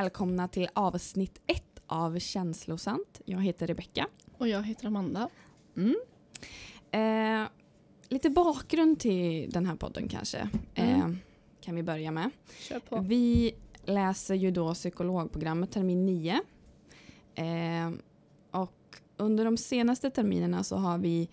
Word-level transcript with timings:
välkomna 0.00 0.48
till 0.48 0.68
avsnitt 0.74 1.40
ett 1.46 1.80
av 1.86 2.18
Känslosant. 2.18 3.20
Jag 3.24 3.42
heter 3.42 3.66
Rebecka. 3.66 4.06
Och 4.38 4.48
jag 4.48 4.62
heter 4.62 4.86
Amanda. 4.86 5.28
Mm. 5.76 5.96
Eh, 6.90 7.48
lite 8.08 8.30
bakgrund 8.30 9.00
till 9.00 9.50
den 9.50 9.66
här 9.66 9.76
podden 9.76 10.08
kanske. 10.08 10.48
Mm. 10.74 11.00
Eh, 11.00 11.16
kan 11.60 11.74
vi 11.74 11.82
börja 11.82 12.10
med. 12.10 12.30
Vi 13.00 13.54
läser 13.84 14.34
ju 14.34 14.50
då 14.50 14.74
psykologprogrammet 14.74 15.70
termin 15.70 16.06
9. 16.06 16.40
Eh, 17.34 17.90
och 18.50 18.96
under 19.16 19.44
de 19.44 19.56
senaste 19.56 20.10
terminerna 20.10 20.64
så 20.64 20.76
har 20.76 20.98
vi 20.98 21.28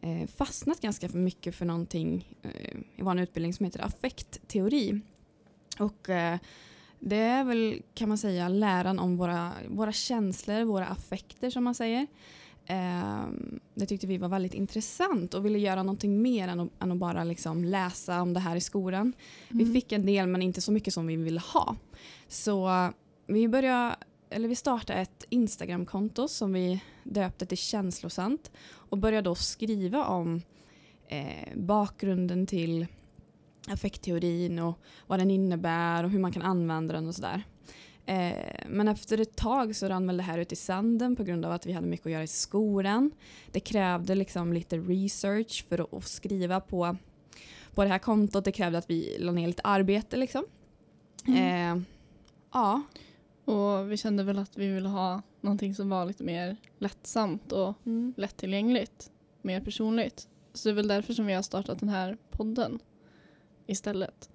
eh, 0.00 0.26
fastnat 0.26 0.80
ganska 0.80 1.08
mycket 1.08 1.54
för 1.54 1.64
någonting 1.64 2.36
eh, 2.42 2.76
i 2.96 3.02
vår 3.02 3.20
utbildning 3.20 3.54
som 3.54 3.64
heter 3.64 3.84
affektteori. 3.84 5.00
Och 5.78 6.08
eh, 6.08 6.38
det 7.00 7.16
är 7.16 7.44
väl 7.44 7.82
kan 7.94 8.08
man 8.08 8.18
säga 8.18 8.48
läran 8.48 8.98
om 8.98 9.16
våra, 9.16 9.52
våra 9.68 9.92
känslor, 9.92 10.64
våra 10.64 10.86
affekter 10.86 11.50
som 11.50 11.64
man 11.64 11.74
säger. 11.74 12.06
Eh, 12.66 13.22
det 13.74 13.86
tyckte 13.86 14.06
vi 14.06 14.18
var 14.18 14.28
väldigt 14.28 14.54
intressant 14.54 15.34
och 15.34 15.44
ville 15.46 15.58
göra 15.58 15.82
någonting 15.82 16.22
mer 16.22 16.48
än 16.48 16.60
att, 16.60 16.82
än 16.82 16.92
att 16.92 16.98
bara 16.98 17.24
liksom 17.24 17.64
läsa 17.64 18.22
om 18.22 18.34
det 18.34 18.40
här 18.40 18.56
i 18.56 18.60
skolan. 18.60 19.12
Vi 19.48 19.62
Mm. 19.62 19.74
fick 19.74 19.92
en 19.92 20.06
del 20.06 20.26
men 20.26 20.42
inte 20.42 20.60
så 20.60 20.72
mycket 20.72 20.94
som 20.94 21.06
vi 21.06 21.16
ville 21.16 21.40
ha. 21.40 21.76
Så 22.28 22.70
vi 23.26 23.48
började, 23.48 23.96
eller 24.30 24.48
vi 24.48 24.54
startade 24.56 24.98
ett 24.98 25.24
Instagramkonto 25.28 26.28
som 26.28 26.52
vi 26.52 26.80
döpte 27.04 27.46
till 27.46 27.58
Känslosant 27.58 28.50
och 28.72 28.98
började 28.98 29.28
då 29.30 29.34
skriva 29.34 30.04
om 30.04 30.42
eh, 31.08 31.56
bakgrunden 31.56 32.46
till 32.46 32.86
affektteorin 33.68 34.58
och 34.58 34.78
vad 35.06 35.18
den 35.18 35.30
innebär 35.30 36.04
och 36.04 36.10
hur 36.10 36.18
man 36.18 36.32
kan 36.32 36.42
använda 36.42 36.94
den 36.94 37.08
och 37.08 37.14
sådär. 37.14 37.44
Eh, 38.06 38.66
men 38.68 38.88
efter 38.88 39.20
ett 39.20 39.36
tag 39.36 39.76
så 39.76 39.88
rann 39.88 40.06
väl 40.06 40.16
det 40.16 40.22
här 40.22 40.38
ut 40.38 40.52
i 40.52 40.56
sanden 40.56 41.16
på 41.16 41.24
grund 41.24 41.44
av 41.44 41.52
att 41.52 41.66
vi 41.66 41.72
hade 41.72 41.86
mycket 41.86 42.06
att 42.06 42.12
göra 42.12 42.22
i 42.22 42.26
skolan. 42.26 43.10
Det 43.50 43.60
krävde 43.60 44.14
liksom 44.14 44.52
lite 44.52 44.78
research 44.78 45.64
för 45.68 45.96
att, 45.96 46.04
skriva 46.04 46.60
på, 46.60 46.96
på 47.74 47.82
det 47.82 47.88
här 47.88 47.98
kontot. 47.98 48.44
Det 48.44 48.52
krävde 48.52 48.78
att 48.78 48.90
vi 48.90 49.16
la 49.18 49.32
ner 49.32 49.46
lite 49.46 49.62
arbete 49.62 50.16
liksom. 50.16 50.44
Mm. 51.26 51.78
Eh, 51.78 51.82
ja. 52.52 52.82
Och 53.44 53.92
vi 53.92 53.96
kände 53.96 54.24
väl 54.24 54.38
att 54.38 54.58
vi 54.58 54.68
ville 54.68 54.88
ha 54.88 55.22
någonting 55.40 55.74
som 55.74 55.88
var 55.88 56.06
lite 56.06 56.24
mer 56.24 56.56
lättsamt 56.78 57.52
och 57.52 57.74
lättillgängligt. 58.16 59.10
Mer 59.42 59.60
personligt. 59.60 60.28
Så 60.52 60.68
det 60.68 60.72
är 60.72 60.74
väl 60.74 60.88
därför 60.88 61.12
som 61.12 61.26
vi 61.26 61.34
har 61.34 61.42
startat 61.42 61.80
den 61.80 61.88
här 61.88 62.16
podden 62.30 62.78
istället. 63.70 64.30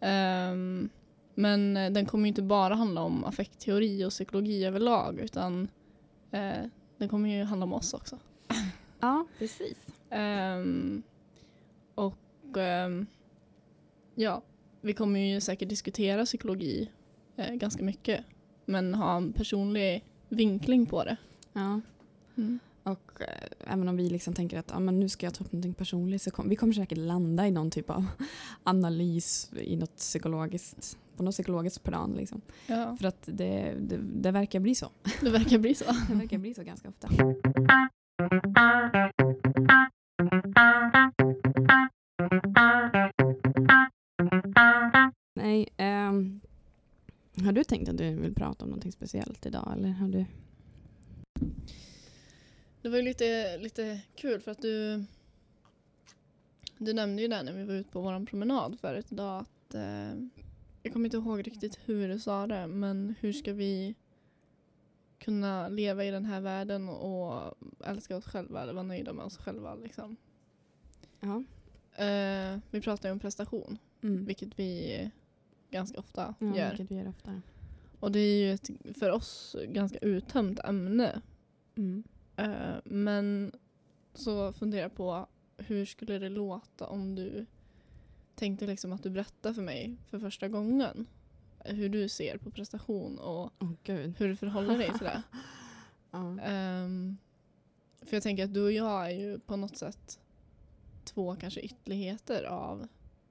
Ehm, 0.00 0.88
men 1.34 1.76
eh, 1.76 1.90
den 1.90 2.06
kommer 2.06 2.24
ju 2.24 2.28
inte 2.28 2.42
bara 2.42 2.74
handla 2.74 3.02
om 3.02 3.24
affektteori 3.24 4.04
och 4.04 4.10
psykologi 4.10 4.64
överlag 4.64 5.18
utan 5.18 5.68
eh, 6.30 6.64
den 6.96 7.08
kommer 7.08 7.28
ju 7.28 7.44
handla 7.44 7.64
om 7.64 7.72
oss 7.72 7.94
också. 7.94 8.18
ja, 9.00 9.26
precis. 9.38 9.76
Ehm, 10.10 11.02
och 11.94 12.56
ehm, 12.56 13.06
ja, 14.14 14.42
vi 14.80 14.92
kommer 14.92 15.20
ju 15.20 15.40
säkert 15.40 15.68
diskutera 15.68 16.24
psykologi 16.24 16.90
eh, 17.36 17.54
ganska 17.54 17.84
mycket. 17.84 18.24
Men 18.64 18.94
ha 18.94 19.16
en 19.16 19.32
personlig 19.32 20.04
vinkling 20.28 20.86
på 20.86 21.04
det. 21.04 21.16
Ja. 21.52 21.80
Mm. 22.36 22.58
Och 22.88 23.20
eh, 23.20 23.72
även 23.72 23.88
om 23.88 23.96
vi 23.96 24.10
liksom 24.10 24.34
tänker 24.34 24.58
att 24.58 24.74
ah, 24.74 24.80
men 24.80 25.00
nu 25.00 25.08
ska 25.08 25.26
jag 25.26 25.34
ta 25.34 25.44
upp 25.44 25.52
någonting 25.52 25.74
personligt 25.74 26.22
så 26.22 26.30
kom, 26.30 26.48
vi 26.48 26.56
kommer 26.56 26.72
säkert 26.72 26.98
landa 26.98 27.46
i 27.46 27.50
någon 27.50 27.70
typ 27.70 27.90
av 27.90 28.06
analys 28.62 29.50
i 29.60 29.76
något 29.76 29.96
psykologiskt, 29.96 30.98
på 31.16 31.22
något 31.22 31.34
psykologiskt 31.34 31.82
plan. 31.82 32.12
Liksom. 32.12 32.40
Ja, 32.66 32.96
För 32.96 33.08
att 33.08 33.22
det, 33.24 33.74
det, 33.80 33.96
det 33.96 34.30
verkar 34.30 34.60
bli 34.60 34.74
så. 34.74 34.90
det 35.20 35.30
verkar 35.30 35.58
bli 35.58 35.74
så. 35.74 35.84
Det 36.08 36.14
verkar 36.14 36.38
bli 36.38 36.54
så 36.54 36.62
ganska 36.62 36.88
ofta. 36.88 37.08
Nej, 45.34 45.68
ehm, 45.76 46.40
har 47.44 47.52
du 47.52 47.64
tänkt 47.64 47.88
att 47.88 47.98
du 47.98 48.14
vill 48.14 48.34
prata 48.34 48.64
om 48.64 48.70
någonting 48.70 48.92
speciellt 48.92 49.46
idag? 49.46 49.72
Eller 49.76 49.88
har 49.88 50.08
du? 50.08 50.24
Det 52.82 52.88
var 52.88 52.96
ju 52.96 53.02
lite, 53.02 53.58
lite 53.58 54.00
kul 54.16 54.40
för 54.40 54.50
att 54.50 54.62
du 54.62 55.04
du 56.78 56.92
nämnde 56.92 57.22
ju 57.22 57.28
där 57.28 57.42
när 57.42 57.52
vi 57.52 57.64
var 57.64 57.74
ute 57.74 57.90
på 57.90 58.00
vår 58.00 58.26
promenad 58.26 58.80
förut 58.80 59.06
idag 59.12 59.40
att 59.40 59.74
eh, 59.74 60.14
jag 60.82 60.92
kommer 60.92 61.04
inte 61.06 61.16
ihåg 61.16 61.46
riktigt 61.46 61.78
hur 61.84 62.08
du 62.08 62.18
sa 62.18 62.46
det 62.46 62.66
men 62.66 63.14
hur 63.20 63.32
ska 63.32 63.52
vi 63.52 63.94
kunna 65.18 65.68
leva 65.68 66.04
i 66.04 66.10
den 66.10 66.24
här 66.24 66.40
världen 66.40 66.88
och 66.88 67.54
älska 67.84 68.16
oss 68.16 68.24
själva 68.24 68.62
eller 68.62 68.72
vara 68.72 68.82
nöjda 68.82 69.12
med 69.12 69.24
oss 69.24 69.36
själva 69.38 69.74
liksom. 69.74 70.16
Ja. 71.20 71.42
Eh, 72.04 72.58
vi 72.70 72.80
pratar 72.80 73.08
ju 73.08 73.12
om 73.12 73.18
prestation, 73.20 73.78
Mm. 74.02 74.24
vilket 74.24 74.58
vi 74.58 75.10
ganska 75.70 75.98
ofta 75.98 76.34
ja 76.38 76.56
gör. 76.56 76.68
vilket 76.68 76.90
vi 76.90 76.94
gör 76.94 77.08
ofta. 77.08 77.42
Och 78.00 78.12
det 78.12 78.18
är 78.18 78.38
ju 78.46 78.52
ett 78.52 78.70
för 78.98 79.10
oss 79.10 79.56
ganska 79.68 79.98
uttömt 79.98 80.60
ämne. 80.64 81.20
Mm. 81.76 82.02
Eh, 82.38 82.76
men 82.84 83.52
så 84.14 84.52
funderar 84.52 84.82
jag 84.82 84.94
på 84.94 85.26
hur 85.56 85.84
skulle 85.84 86.18
det 86.18 86.28
låta 86.28 86.86
om 86.86 87.14
du 87.14 87.46
tänkte 88.34 88.66
liksom 88.66 88.92
att 88.92 89.02
du 89.02 89.10
berättar 89.10 89.52
för 89.52 89.62
mig 89.62 89.96
för 90.10 90.18
första 90.18 90.48
gången 90.48 91.06
hur 91.64 91.88
du 91.88 92.08
ser 92.08 92.38
på 92.38 92.50
prestation 92.50 93.18
och 93.18 93.52
gud. 93.82 94.14
hur 94.18 94.28
du 94.28 94.36
förhåller 94.36 94.78
dig 94.78 94.90
till 94.98 95.06
det. 95.06 95.22
Ehm, 96.42 97.16
för 98.02 98.16
jag 98.16 98.22
tänker 98.22 98.44
att 98.44 98.54
du 98.54 98.64
och 98.64 98.72
jag 98.72 99.06
är 99.06 99.14
ju 99.14 99.38
på 99.38 99.56
något 99.56 99.76
sätt 99.76 100.20
två 101.04 101.36
kanske 101.36 101.60
ytterligheter 101.60 102.44
av 102.44 102.88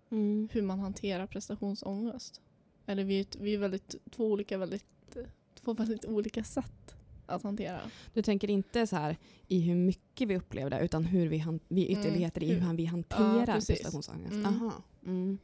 Mm. 0.10 0.50
hur 0.52 0.62
man 0.62 0.80
hanterar 0.80 1.28
prestationsångest. 1.28 2.42
Eller 2.86 3.04
vi 3.04 3.20
är, 3.20 3.26
vi 3.40 3.54
är 3.54 3.58
väldigt, 3.58 3.96
två 4.12 4.26
olika 4.26 4.58
väldigt, 4.58 5.18
två 5.56 5.74
väldigt 5.74 6.06
olika 6.06 6.44
sätt 6.44 6.97
att 7.28 7.44
hantera. 7.44 7.80
Du 8.14 8.22
tänker 8.22 8.50
inte 8.50 8.88
så 8.88 8.96
här 8.96 9.18
i 9.48 9.60
hur 9.62 9.76
mycket 9.76 10.28
vi 10.28 10.38
upplever 10.38 10.70
det 10.70 10.80
utan 10.80 11.04
hur 11.06 11.28
vi, 11.28 11.38
han, 11.38 11.60
vi 11.68 11.86
är 11.94 12.00
ytterligheter 12.00 12.44
i 12.44 12.54
hur- 12.54 12.74
vi 12.74 12.86
hanterar 12.86 13.46
precis. 13.46 13.68
prestationsångest. 13.68 14.34
Mm. 14.34 14.46
Aha. 14.46 14.72
Mm. 15.06 15.38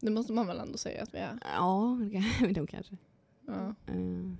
Det 0.00 0.10
måste 0.10 0.32
man 0.32 0.46
väl 0.46 0.58
ändå 0.58 0.78
säga 0.78 1.02
att 1.02 1.14
vi 1.14 1.18
är. 1.18 1.38
Ja, 1.54 1.98
det 2.54 2.66
kanske. 2.70 2.96
Ja. 3.46 3.74
Eh, 3.86 4.30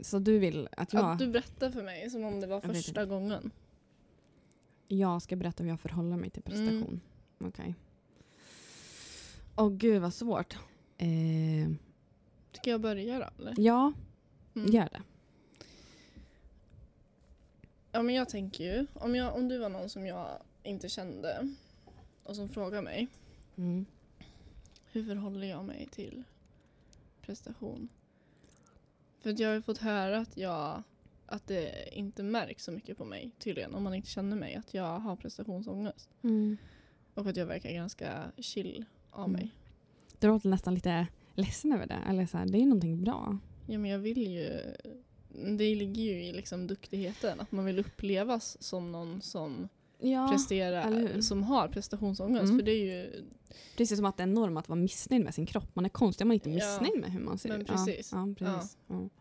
Så 0.00 0.18
du 0.18 0.38
vill 0.38 0.68
att 0.76 0.92
jag, 0.92 1.04
Att 1.12 1.18
du 1.18 1.26
berättar 1.28 1.70
för 1.70 1.82
mig 1.82 2.10
som 2.10 2.24
om 2.24 2.40
det 2.40 2.46
var 2.46 2.60
första 2.60 3.04
gången. 3.06 3.50
jag 4.88 5.22
ska 5.22 5.36
berätta 5.36 5.62
hur 5.62 5.70
jag 5.70 5.80
förhåller 5.80 6.16
mig 6.16 6.30
till 6.30 6.42
Mm. 6.46 6.66
prestation? 6.68 7.00
Okej. 7.38 7.74
Åh 9.56 9.70
gud 9.70 10.02
vad 10.02 10.14
svårt. 10.14 10.58
Eh, 10.98 11.08
Ska 12.52 12.70
jag 12.70 12.80
börja 12.80 13.18
då? 13.18 13.26
Eller? 13.42 13.54
ja, 13.58 13.92
Mm. 14.54 14.70
gör 14.72 14.88
det. 14.92 15.02
Ja 17.92 18.02
men 18.02 18.14
jag 18.14 18.28
tänker 18.28 18.64
ju, 18.64 18.86
om, 18.94 19.14
jag, 19.14 19.34
om 19.36 19.48
du 19.48 19.58
var 19.58 19.68
någon 19.68 19.88
som 19.88 20.06
jag 20.06 20.28
inte 20.62 20.88
kände 20.88 21.54
och 22.22 22.36
som 22.36 22.48
frågar 22.48 22.82
mig 22.82 23.08
Mm. 23.56 23.86
hur 24.92 25.04
förhåller 25.04 25.46
jag 25.46 25.64
mig 25.64 25.88
till 25.92 26.22
prestation? 27.22 27.88
För 29.20 29.30
att 29.30 29.38
jag 29.38 29.48
har 29.48 29.54
ju 29.54 29.62
fått 29.62 29.78
höra 29.78 30.18
att 30.18 30.36
jag 30.36 30.82
att 31.26 31.46
det 31.46 31.88
inte 31.98 32.22
märks 32.22 32.64
så 32.64 32.72
mycket 32.72 32.98
på 32.98 33.04
mig 33.04 33.30
tydligen 33.38 33.74
om 33.74 33.82
man 33.82 33.94
inte 33.94 34.08
känner 34.10 34.36
mig 34.36 34.54
att 34.54 34.74
jag 34.74 34.98
har 34.98 35.16
prestationsångest. 35.16 36.08
Mm. 36.22 36.56
Och 37.14 37.26
att 37.26 37.36
jag 37.36 37.46
verkar 37.46 37.70
ganska 37.72 38.32
chill 38.38 38.84
av 39.10 39.28
Mm. 39.28 39.32
mig. 39.40 39.50
Du 40.18 40.26
låter 40.26 40.48
nästan 40.48 40.74
lite 40.74 41.06
ledsen 41.34 41.72
över 41.72 41.86
det. 41.86 41.98
Eller 42.08 42.26
så 42.26 42.38
här, 42.38 42.46
det 42.46 42.58
är 42.58 42.60
ju 42.60 42.66
någonting 42.66 43.04
bra. 43.04 43.38
Ja 43.66 43.78
men 43.78 43.90
jag 43.90 43.98
vill 43.98 44.22
ju, 44.32 44.60
det 45.58 45.74
ligger 45.74 46.02
ju 46.02 46.24
i 46.24 46.32
liksom 46.32 46.66
duktigheten 46.66 47.40
att 47.40 47.52
man 47.52 47.64
vill 47.64 47.78
upplevas 47.78 48.62
som 48.62 48.92
någon 48.92 49.22
som 49.22 49.68
Ja, 50.02 50.28
presterar, 50.32 51.20
som 51.20 51.42
har 51.42 51.68
prestationsångest. 51.68 52.44
Mm. 52.44 52.58
För 52.58 52.64
det 52.66 52.72
är 52.72 52.84
ju, 52.84 53.24
Precis 53.76 53.96
som 53.98 54.04
att 54.06 54.16
det 54.16 54.20
är 54.20 54.26
en 54.26 54.34
norm 54.34 54.56
att 54.56 54.68
vara 54.68 54.78
missnöjd 54.80 55.24
med 55.24 55.34
sin 55.34 55.46
kropp. 55.46 55.76
Man 55.76 55.84
är 55.84 55.88
konstig 55.88 56.24
om 56.24 56.28
man 56.28 56.34
inte 56.34 56.50
är 56.50 56.58
Ja, 56.58 56.78
missnöjd 56.80 57.00
med 57.00 57.10
hur 57.12 57.20
man 57.20 57.38
ser 57.38 57.48
men 57.48 57.60
ut. 57.60 57.66
precis. 57.66 58.12
Ja, 58.12 58.28
ja, 58.28 58.34
precis. 58.56 58.76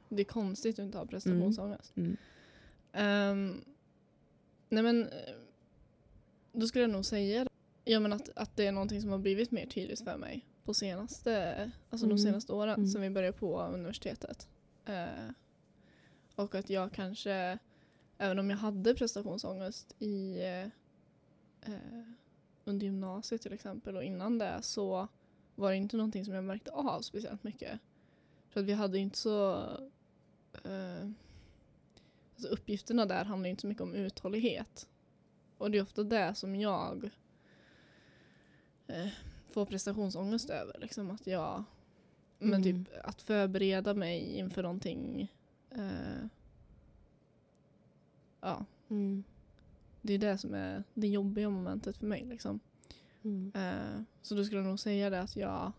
Det 0.09 0.21
är 0.21 0.25
konstigt 0.25 0.79
att 0.79 0.85
inte 0.85 0.97
ha 0.97 1.05
prestationsångest. 1.05 1.93
Mm. 1.97 2.17
Ehm, 2.93 3.61
nej 4.69 4.83
men, 4.83 5.03
eh, 5.03 5.09
då 6.53 6.67
skulle 6.67 6.83
jag 6.83 6.91
nog 6.91 7.05
säga 7.05 7.47
ja, 7.83 7.99
men 7.99 8.13
att, 8.13 8.29
att 8.35 8.55
det 8.55 8.65
är 8.67 8.71
någonting 8.71 9.01
som 9.01 9.09
har 9.09 9.17
blivit 9.17 9.51
mer 9.51 9.65
tydligt 9.65 10.03
för 10.03 10.17
mig 10.17 10.45
på 10.65 10.73
senaste, 10.73 11.71
alltså 11.89 12.05
Mm. 12.05 12.17
de 12.17 12.23
senaste 12.23 12.53
åren 12.53 12.75
Mm. 12.75 12.87
sen 12.87 13.01
vi 13.01 13.09
började 13.09 13.37
på 13.37 13.61
universitetet. 13.61 14.47
Eh, 14.85 15.05
och 16.39 16.55
att 16.55 16.69
jag 16.69 16.91
kanske, 16.91 17.59
även 18.17 18.39
om 18.39 18.49
jag 18.49 18.57
hade 18.57 18.93
prestationsångest 18.93 19.95
i 19.99 20.41
eh, 20.41 20.63
eh, 21.73 22.03
under 22.65 22.85
gymnasiet 22.85 23.41
till 23.41 23.53
exempel 23.53 23.97
och 23.97 24.03
innan 24.03 24.37
det 24.37 24.59
så 24.61 25.07
var 25.55 25.71
det 25.71 25.77
inte 25.77 25.97
någonting 25.97 26.25
som 26.25 26.33
jag 26.33 26.43
märkte 26.43 26.71
av 26.71 27.01
speciellt 27.01 27.43
mycket. 27.43 27.79
För 28.49 28.59
att 28.59 28.65
vi 28.65 28.73
hade 28.73 28.97
inte 28.97 29.17
så... 29.17 29.53
Eh, 30.63 31.09
alltså 32.35 32.47
uppgifterna 32.47 33.05
där 33.05 33.25
handlar 33.25 33.49
inte 33.49 33.61
så 33.61 33.67
mycket 33.67 33.83
om 33.83 33.93
uthållighet. 33.93 34.89
Och 35.57 35.71
det 35.71 35.77
är 35.77 35.81
ofta 35.81 36.03
det 36.03 36.35
som 36.35 36.55
jag 36.55 37.09
eh, 38.87 39.07
får 39.47 39.65
prestationsångest 39.65 40.49
över. 40.49 40.79
Liksom 40.79 41.11
att 41.11 41.27
jag... 41.27 41.63
Men 42.41 42.53
Mm. 42.53 42.63
typ 42.63 42.93
att 43.03 43.21
förbereda 43.21 43.93
mig 43.93 44.37
inför 44.37 44.63
någonting. 44.63 45.33
Eh, 45.71 46.25
ja, 48.41 48.65
Mm. 48.89 49.23
det 50.01 50.13
är 50.13 50.17
det 50.17 50.37
som 50.37 50.53
är 50.53 50.83
det 50.93 51.07
jobbiga 51.07 51.49
momentet 51.49 51.97
för 51.97 52.05
mig. 52.05 52.25
Liksom. 52.25 52.59
Mm. 53.23 53.51
Eh, 53.55 54.01
så 54.21 54.35
då 54.35 54.43
skulle 54.45 54.59
jag 54.61 54.67
nog 54.67 54.79
säga 54.79 55.09
det 55.09 55.21
att 55.21 55.35
jag 55.35 55.71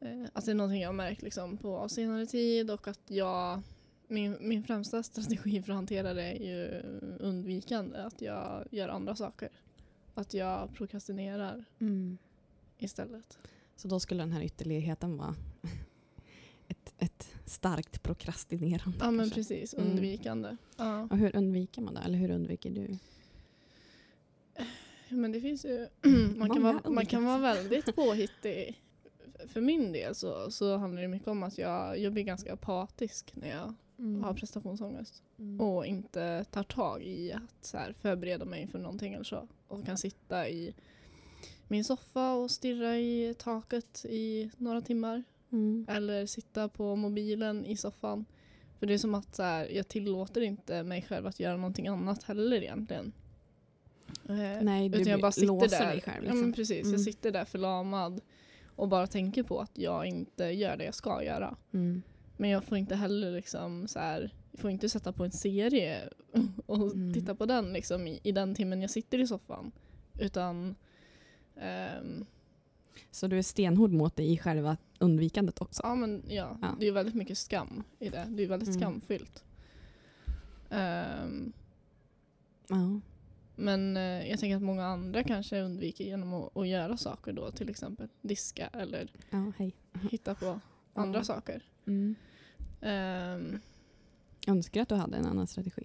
eh, 0.00 0.24
att 0.32 0.44
det 0.44 0.50
är 0.50 0.54
någonting 0.54 0.80
jag 0.80 0.88
har 0.88 0.92
märkt 0.94 1.22
liksom, 1.22 1.56
på 1.56 1.88
senare 1.88 2.26
tid 2.26 2.70
och 2.70 2.88
att 2.88 3.00
jag 3.06 3.62
min, 4.08 4.36
min 4.40 4.64
främsta 4.64 5.02
strategi 5.02 5.62
för 5.62 5.72
att 5.72 5.76
hantera 5.76 6.14
det 6.14 6.22
är 6.22 6.56
ju 6.56 6.80
undvikande. 7.18 7.98
Att 7.98 8.22
jag 8.22 8.66
gör 8.70 8.88
andra 8.88 9.16
saker. 9.16 9.48
Att 10.14 10.34
jag 10.34 10.74
prokrastinerar 10.74 11.64
Mm. 11.78 12.18
istället. 12.78 13.38
Så 13.76 13.88
då 13.88 14.00
skulle 14.00 14.22
den 14.22 14.32
här 14.32 14.42
ytterligheten 14.42 15.16
vara 15.16 15.34
ett, 16.68 16.94
ett 16.98 17.28
starkt 17.48 18.02
prokrastinerande. 18.02 18.98
Ja 19.00 19.10
men 19.10 19.18
kanske. 19.30 19.34
precis, 19.34 19.74
Mm. 19.74 19.90
undvikande. 19.90 20.56
Ja. 20.76 21.02
Och 21.10 21.18
hur 21.18 21.36
undviker 21.36 21.82
man 21.82 21.94
det? 21.94 22.00
Eller 22.00 22.18
hur 22.18 22.30
undviker 22.30 22.70
du? 22.70 22.98
Men 25.08 25.32
det 25.32 25.40
finns 25.40 25.64
ju, 25.64 25.88
man, 26.36 26.50
kan 26.50 26.62
vara, 26.62 26.90
man 26.90 27.06
kan 27.06 27.24
vara 27.24 27.38
väldigt 27.38 27.94
påhittig. 27.96 28.82
För 29.46 29.60
min 29.60 29.92
del 29.92 30.14
så, 30.14 30.50
så 30.50 30.76
handlar 30.76 31.02
det 31.02 31.08
mycket 31.08 31.28
om 31.28 31.42
att 31.42 31.58
jag, 31.58 31.98
jag 31.98 32.12
blir 32.12 32.24
ganska 32.24 32.52
apatisk 32.52 33.32
när 33.34 33.48
jag 33.48 33.74
har 34.22 34.34
prestationsångest. 34.34 35.22
Mm. 35.38 35.60
och 35.60 35.86
inte 35.86 36.44
tar 36.50 36.62
tag 36.62 37.02
i 37.02 37.32
att 37.32 37.64
så 37.64 37.76
här, 37.78 37.92
förbereda 37.92 38.44
mig 38.44 38.66
för 38.66 38.78
någonting 38.78 39.14
eller 39.14 39.24
så. 39.24 39.48
Och 39.68 39.86
kan 39.86 39.98
sitta 39.98 40.48
i 40.48 40.74
min 41.68 41.84
soffa 41.84 42.32
och 42.32 42.50
stirra 42.50 42.98
i 42.98 43.34
taket 43.38 44.04
i 44.08 44.50
några 44.56 44.80
timmar. 44.80 45.22
Mm. 45.52 45.86
Eller 45.88 46.26
sitta 46.26 46.68
på 46.68 46.96
mobilen 46.96 47.66
i 47.66 47.76
soffan. 47.76 48.24
För 48.78 48.86
det 48.86 48.94
är 48.94 48.98
som 48.98 49.14
att 49.14 49.34
så 49.34 49.42
här, 49.42 49.66
jag 49.68 49.88
tillåter 49.88 50.40
inte 50.40 50.82
mig 50.82 51.02
själv 51.02 51.26
att 51.26 51.40
göra 51.40 51.56
någonting 51.56 51.88
annat 51.88 52.22
heller 52.22 52.62
egentligen. 52.62 53.12
Eh, 54.28 54.62
Nej, 54.62 54.88
du 54.88 54.98
utan 55.00 55.10
jag 55.10 55.20
bara 55.20 55.32
sitter 55.32 55.68
där. 55.68 55.86
dig 55.86 56.00
själv. 56.00 56.16
Ja, 56.16 56.20
Liksom. 56.22 56.40
men 56.40 56.52
precis, 56.52 56.80
Mm. 56.82 56.92
jag 56.92 57.00
sitter 57.00 57.30
där 57.30 57.44
förlamad 57.44 58.20
och 58.76 58.88
bara 58.88 59.06
tänker 59.06 59.42
på 59.42 59.60
att 59.60 59.78
jag 59.78 60.06
inte 60.06 60.44
gör 60.44 60.76
det 60.76 60.84
jag 60.84 60.94
ska 60.94 61.22
göra. 61.24 61.56
Mm. 61.72 62.02
Men 62.36 62.50
jag 62.50 62.64
får 62.64 62.78
inte 62.78 62.94
heller 62.96 63.32
liksom 63.32 63.88
så 63.88 63.98
här, 63.98 64.34
jag 64.52 64.60
får 64.60 64.70
inte 64.70 64.88
sätta 64.88 65.12
på 65.12 65.24
en 65.24 65.30
serie 65.32 66.08
och 66.66 66.92
Mm. 66.92 67.14
titta 67.14 67.34
på 67.34 67.46
den 67.46 67.72
liksom 67.72 68.06
i, 68.06 68.20
i 68.22 68.32
den 68.32 68.54
timmen 68.54 68.82
jag 68.82 68.90
sitter 68.90 69.18
i 69.18 69.26
soffan. 69.26 69.72
Utan 70.18 70.74
ehm, 71.56 72.26
Så 73.10 73.26
du 73.26 73.38
är 73.38 73.42
stenhård 73.42 73.92
mot 73.92 74.16
dig 74.16 74.32
i 74.32 74.38
själva 74.38 74.76
undvikandet 74.98 75.60
också? 75.60 75.82
ja 75.84 75.94
men 75.94 76.22
ja, 76.28 76.58
Ja. 76.62 76.76
det 76.80 76.86
är 76.88 76.92
väldigt 76.92 77.14
mycket 77.14 77.38
skam 77.38 77.82
i 77.98 78.08
det. 78.08 78.26
Det 78.30 78.42
är 78.42 78.48
väldigt 78.48 78.68
Mm. 78.68 78.80
skamfyllt. 78.80 79.44
Ehm, 80.70 81.52
Ja. 82.68 83.00
men 83.56 83.96
eh, 83.96 84.02
jag 84.30 84.38
tänker 84.40 84.56
att 84.56 84.62
många 84.62 84.86
andra 84.86 85.22
kanske 85.24 85.60
undviker 85.60 86.04
genom 86.04 86.34
att, 86.34 86.56
att 86.56 86.68
göra 86.68 86.96
saker 86.96 87.32
då. 87.32 87.50
Till 87.50 87.68
exempel 87.70 88.08
diska 88.22 88.66
eller 88.72 89.12
ja, 89.30 89.52
hitta 90.10 90.34
på 90.34 90.60
andra 90.94 91.24
saker. 91.24 91.62
Mm. 91.86 92.14
Ehm, 92.80 93.58
Önskar 94.46 94.82
att 94.82 94.88
du 94.88 94.94
hade 94.94 95.16
en 95.16 95.26
annan 95.26 95.46
strategi? 95.46 95.82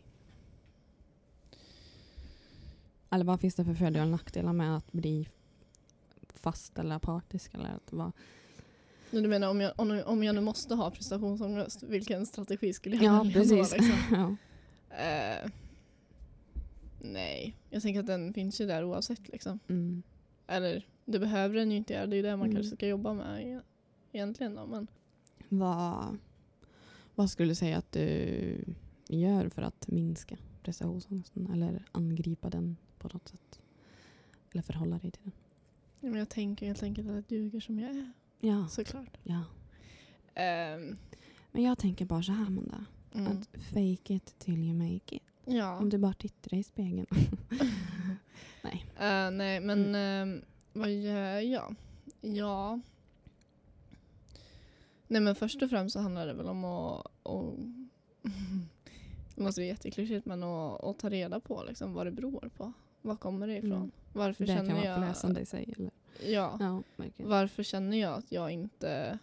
Eller 3.09 3.25
vad 3.25 3.39
finns 3.39 3.55
det 3.55 3.65
för 3.65 3.73
fördelar 3.73 4.05
och 4.05 4.11
nackdelar 4.11 4.53
med 4.53 4.77
att 4.77 4.91
bli 4.91 5.29
fast 6.33 6.79
eller 6.79 6.95
apatisk? 6.95 7.53
Eller 7.53 7.69
att 7.69 7.93
vara... 7.93 8.11
Du 9.11 9.27
menar 9.27 9.47
om 9.49 9.61
jag, 9.61 9.71
om, 9.77 10.01
om 10.05 10.23
jag 10.23 10.35
nu 10.35 10.41
måste 10.41 10.75
ha 10.75 10.91
prestationsångest, 10.91 11.83
vilken 11.83 12.25
strategi 12.25 12.73
skulle 12.73 12.95
jag 12.95 13.05
Ja, 13.05 13.23
välja 13.23 13.33
precis. 13.41 13.69
då? 13.71 13.75
Liksom? 13.77 13.97
ja. 14.89 14.95
Eh, 14.97 15.49
nej, 17.01 17.57
jag 17.69 17.81
tänker 17.81 17.99
att 17.99 18.07
den 18.07 18.33
finns 18.33 18.61
ju 18.61 18.65
där 18.67 18.83
oavsett. 18.83 19.29
Liksom. 19.29 19.59
Mm. 19.67 20.03
Eller 20.47 20.87
det 21.05 21.19
behöver 21.19 21.55
den 21.55 21.71
ju 21.71 21.77
inte 21.77 21.93
göra, 21.93 22.05
det 22.05 22.15
är 22.15 22.17
ju 22.17 22.23
det 22.23 22.37
man 22.37 22.45
Mm. 22.49 22.55
kanske 22.55 22.75
ska 22.75 22.87
jobba 22.87 23.13
med 23.13 23.47
e- 23.47 23.61
egentligen. 24.11 24.55
Då. 24.55 24.65
Men, 24.65 24.87
Vad, 25.49 26.17
vad 27.15 27.29
skulle 27.29 27.51
du 27.51 27.55
säga 27.55 27.77
att 27.77 27.91
du 27.91 28.65
gör 29.07 29.49
för 29.49 29.61
att 29.61 29.87
minska 29.87 30.37
prestationsångesten? 30.63 31.49
Eller 31.53 31.83
angripa 31.91 32.49
den 32.49 32.77
på 32.99 33.09
något 33.13 33.27
sätt? 33.27 33.59
Eller 34.51 34.61
förhålla 34.63 34.97
dig 34.97 35.11
till 35.11 35.21
den? 35.23 35.31
Men 36.09 36.19
jag 36.19 36.29
tänker 36.29 36.65
helt 36.65 36.83
enkelt 36.83 37.07
att 37.09 37.13
jag 37.15 37.23
duger 37.23 37.59
som 37.59 37.79
jag 37.79 37.89
är, 37.89 38.11
Ja. 38.39 38.67
såklart. 38.67 39.17
ja. 39.23 39.43
Ehm, 40.35 40.95
Men 41.51 41.63
jag 41.63 41.77
tänker 41.77 42.05
bara 42.05 42.23
så 42.23 42.31
här 42.31 42.45
Amanda. 42.45 42.85
mm. 43.13 43.27
Att 43.31 43.47
fake 43.63 44.13
it 44.13 44.39
till 44.39 44.63
you 44.63 44.73
make 44.73 45.15
it. 45.15 45.23
Ja. 45.45 45.77
Om 45.77 45.89
du 45.89 45.97
bara 45.97 46.13
tittar 46.13 46.53
i 46.53 46.63
spegeln. 46.63 47.05
Nej. 48.61 48.85
Eh, 48.99 49.31
nej, 49.31 49.59
men 49.59 49.85
Mm. 49.85 49.95
ehm, 49.95 50.41
vad 50.73 50.91
gör 50.91 51.39
jag? 51.39 51.75
Ja. 52.21 52.79
Nej, 55.07 55.21
men 55.21 55.35
först 55.35 55.61
och 55.61 55.69
främst 55.69 55.93
så 55.93 55.99
handlar 55.99 56.27
det 56.27 56.33
väl 56.33 56.47
om 56.49 56.65
att... 56.65 57.05
att 57.23 57.53
det 59.35 59.41
måste 59.43 59.61
bli 59.61 59.67
jätteklyschigt, 59.67 60.25
men 60.25 60.43
att, 60.43 60.83
att 60.83 60.99
ta 60.99 61.09
reda 61.09 61.39
på 61.39 61.63
liksom, 61.67 61.93
vad 61.93 62.07
det 62.07 62.11
beror 62.11 62.49
på. 62.57 62.73
Var 63.03 63.15
kommer 63.15 63.47
det 63.47 63.57
ifrån? 63.57 63.71
Mm. 63.71 63.91
Varför 64.13 64.45
det 64.45 64.55
kan 64.55 64.65
känner 64.65 64.97
vara 64.97 65.15
jag... 65.23 65.41
i 65.41 65.45
sig. 65.45 65.73
Eller? 65.77 65.91
Ja. 66.33 66.57
Ja, 66.59 66.83
verkligen. 66.95 67.29
Varför 67.31 67.63
känner 67.63 67.97
jag 67.97 68.13
att 68.13 68.31
jag 68.31 68.51
inte... 68.51 69.19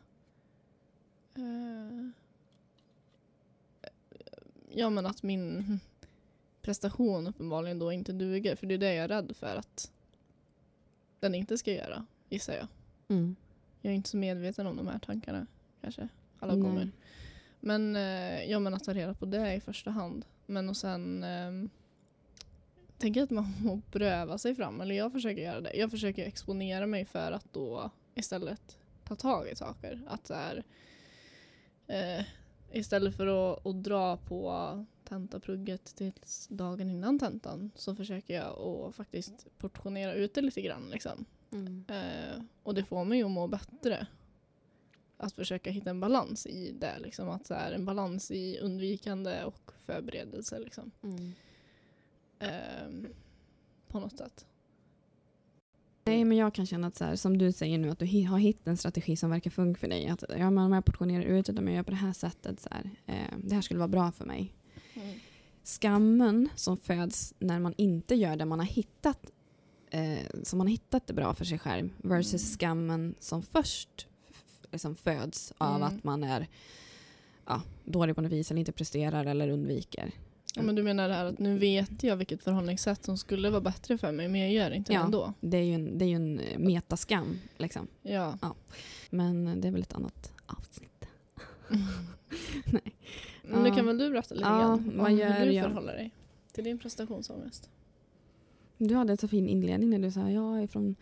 eh, 1.35 2.09
ja, 4.69 4.91
men 4.91 5.07
att 5.07 5.23
min 5.23 5.81
prestation 6.63 7.27
uppenbarligen 7.27 7.79
då 7.79 7.93
inte 7.93 8.13
duger. 8.13 8.57
För 8.57 8.67
det 8.67 8.75
är 8.75 8.79
det 8.79 8.95
jag 8.95 9.05
är 9.05 9.09
rädd 9.09 9.37
för 9.37 9.57
att 9.57 9.93
den 11.21 11.35
inte 11.35 11.59
ska 11.59 11.73
göra, 11.73 12.07
gissar 12.29 12.55
jag. 12.55 12.67
Mm. 13.09 13.37
Jag 13.81 13.91
är 13.91 13.95
inte 13.95 14.09
så 14.09 14.17
medveten 14.17 14.67
om 14.67 14.77
de 14.77 14.87
här 14.87 14.99
tankarna, 14.99 15.47
kanske. 15.81 16.09
Alla 16.39 16.55
Nej. 16.55 16.63
gånger. 16.63 16.91
Men, 17.61 17.97
eh, 17.97 18.45
ja, 18.45 18.59
men 18.59 18.75
att 18.75 18.85
ta 18.85 18.95
reda 18.95 19.15
på 19.15 19.27
det 19.27 19.55
i 19.55 19.61
första 19.61 19.91
hand. 19.91 20.25
Men 20.47 20.69
och 20.69 20.77
sen 20.77 21.25
eh, 21.25 21.71
tänker 23.01 23.23
att 23.23 23.31
man 23.31 23.53
må 23.65 23.81
pröva 23.91 24.39
sig 24.39 24.55
fram. 24.55 24.81
Eller 24.81 24.95
jag 24.95 25.13
försöker 25.13 25.43
göra 25.43 25.61
det. 25.61 25.73
Jag 25.75 25.91
försöker 25.91 26.27
exponera 26.27 26.87
mig 26.87 27.05
för 27.05 27.33
att 27.33 27.53
då 27.53 27.91
istället 28.15 28.79
ta 29.05 29.17
tag 29.17 29.49
i 29.49 29.57
saker. 29.57 30.03
Att 30.07 30.27
så 30.27 30.35
här, 30.35 30.65
eh, 31.87 32.25
istället 32.73 33.17
för 33.17 33.27
att, 33.27 33.67
att 33.67 33.85
dra 33.85 34.17
på 34.17 34.87
tentaprugget 35.05 35.85
tills 35.97 36.49
dagen 36.51 36.91
innan 36.91 37.19
tentan 37.19 37.71
så 37.75 37.95
försöker 37.95 38.35
jag 38.35 38.59
att 38.59 38.95
faktiskt 38.95 39.47
portionera 39.59 40.15
ut 40.15 40.35
det 40.35 40.41
lite 40.41 40.61
grann. 40.61 40.91
Liksom. 40.91 41.25
Mm. 41.53 41.85
Eh, 41.89 42.43
och 42.63 42.75
det 42.75 42.85
får 42.85 43.05
mig 43.05 43.19
ju 43.19 43.25
att 43.25 43.31
må 43.31 43.47
bättre. 43.47 44.07
Att 45.17 45.33
försöka 45.33 45.71
hitta 45.71 45.91
en 45.91 46.01
balans 46.01 46.47
i 46.47 46.73
det. 46.73 46.99
Liksom. 46.99 47.29
Att 47.29 47.47
så 47.47 47.55
här, 47.55 47.73
en 47.73 47.85
balans 47.85 48.31
i 48.31 48.59
undvikande 48.59 49.45
och 49.45 49.73
förberedelse. 49.81 50.59
Liksom. 50.59 50.91
Mm. 51.03 51.33
Ehm, 52.41 53.07
på 53.89 54.01
något 54.01 54.19
sätt. 54.19 54.47
Nej, 56.05 56.25
men 56.25 56.39
jag 56.39 56.55
kan 56.55 56.67
känna 56.67 56.87
att 56.87 56.97
så 56.97 57.05
här, 57.05 57.17
som 57.17 57.39
du 57.39 57.53
säger 57.53 57.79
nu, 57.79 57.91
att 57.91 57.99
du 57.99 58.27
har 58.27 58.39
hittat 58.39 58.67
en 58.67 58.77
strategi 58.77 59.17
som 59.17 59.31
verkar 59.31 59.51
funka 59.51 59.81
för 59.81 59.89
dig. 59.89 60.09
Att 60.09 60.25
ja, 60.29 60.51
men 60.51 60.59
om 60.65 60.73
jag 60.73 60.85
portionerar 60.85 61.23
ut 61.25 61.47
det, 61.47 61.59
om 61.59 61.67
jag 61.69 61.77
gör 61.77 61.83
på 61.83 61.91
det 61.91 61.97
här 61.97 62.13
sättet, 62.13 62.61
så 62.61 62.69
här, 62.71 62.91
eh, 63.07 63.39
det 63.45 63.55
här 63.55 63.63
skulle 63.63 63.79
vara 63.79 63.89
bra 63.89 64.13
för 64.13 64.25
mig. 64.25 64.53
Skammen 65.65 66.49
som 66.55 66.77
föds 66.77 67.35
när 67.39 67.59
man 67.61 67.75
inte 67.77 68.15
gör 68.15 68.37
det 68.37 68.45
man 68.45 68.59
har 68.59 68.67
hittat, 68.67 69.33
eh, 69.91 70.19
som 70.43 70.59
man 70.59 70.67
har 70.67 70.73
hittat 70.73 71.07
det 71.07 71.13
bra 71.15 71.35
för 71.35 71.45
sig 71.45 71.59
själv, 71.59 71.91
versus 71.97 72.43
Mm. 72.43 72.59
skammen 72.59 73.15
som 73.19 73.43
först 73.43 74.07
liksom 74.73 74.95
föds 74.97 75.53
av 75.59 75.77
Mm. 75.77 75.89
att 75.89 76.05
man 76.05 76.25
är 76.25 76.49
ja, 77.47 77.63
dålig 77.85 78.15
på 78.17 78.23
något 78.23 78.33
vis 78.33 78.51
eller 78.51 78.59
inte 78.59 78.73
presterar 78.73 79.25
eller 79.25 79.49
undviker. 79.49 80.13
Ja, 80.55 80.63
men 80.63 80.75
du 80.75 80.83
menar 80.83 81.09
det 81.09 81.15
här 81.15 81.25
att 81.25 81.39
nu 81.39 81.59
vet 81.59 82.03
jag 82.03 82.17
vilket 82.17 82.43
förhållningssätt 82.43 83.05
som 83.05 83.19
skulle 83.19 83.51
vara 83.51 83.61
bättre 83.61 83.99
för 83.99 84.13
mig 84.13 84.29
men 84.29 84.41
jag 84.41 84.53
gör 84.53 84.71
inte 84.71 84.93
Ja. 84.93 84.99
det 84.99 85.05
ändå. 85.05 85.33
Det 85.41 85.57
är 85.57 85.63
ju 85.63 85.75
en, 85.75 85.99
det 85.99 86.05
är 86.05 86.09
ju 86.09 86.15
en 86.15 86.41
eh, 86.41 86.59
metaskam. 86.59 87.39
Liksom. 87.57 87.87
Ja. 88.03 88.39
Men 89.11 89.61
det 89.61 89.69
är 89.69 89.73
väl 89.73 89.83
ett 89.83 89.95
annat 89.95 90.33
avsnitt. 90.47 91.07
Nej. 92.73 92.95
Men 93.43 93.63
nu 93.63 93.69
Ja. 93.69 93.75
kan 93.75 93.87
väl 93.87 93.99
du 93.99 94.11
berätta 94.11 94.35
lite 94.35 94.49
Ja, 94.49 94.59
grann 94.59 95.01
om 95.01 95.17
gör 95.17 95.31
hur 95.33 95.47
du 95.53 95.61
förhåller 95.63 95.93
dig 95.93 96.11
till 96.53 96.65
din 96.65 96.79
prestationsångest. 96.79 97.71
Du 98.79 98.95
hade 98.95 99.13
en 99.13 99.17
så 99.17 99.29
fin 99.29 99.49
inledning 99.49 99.91
när 99.91 99.99
du 99.99 100.11
sa 100.11 100.31
jag 100.31 100.63
är 100.63 100.67
från 100.67 100.97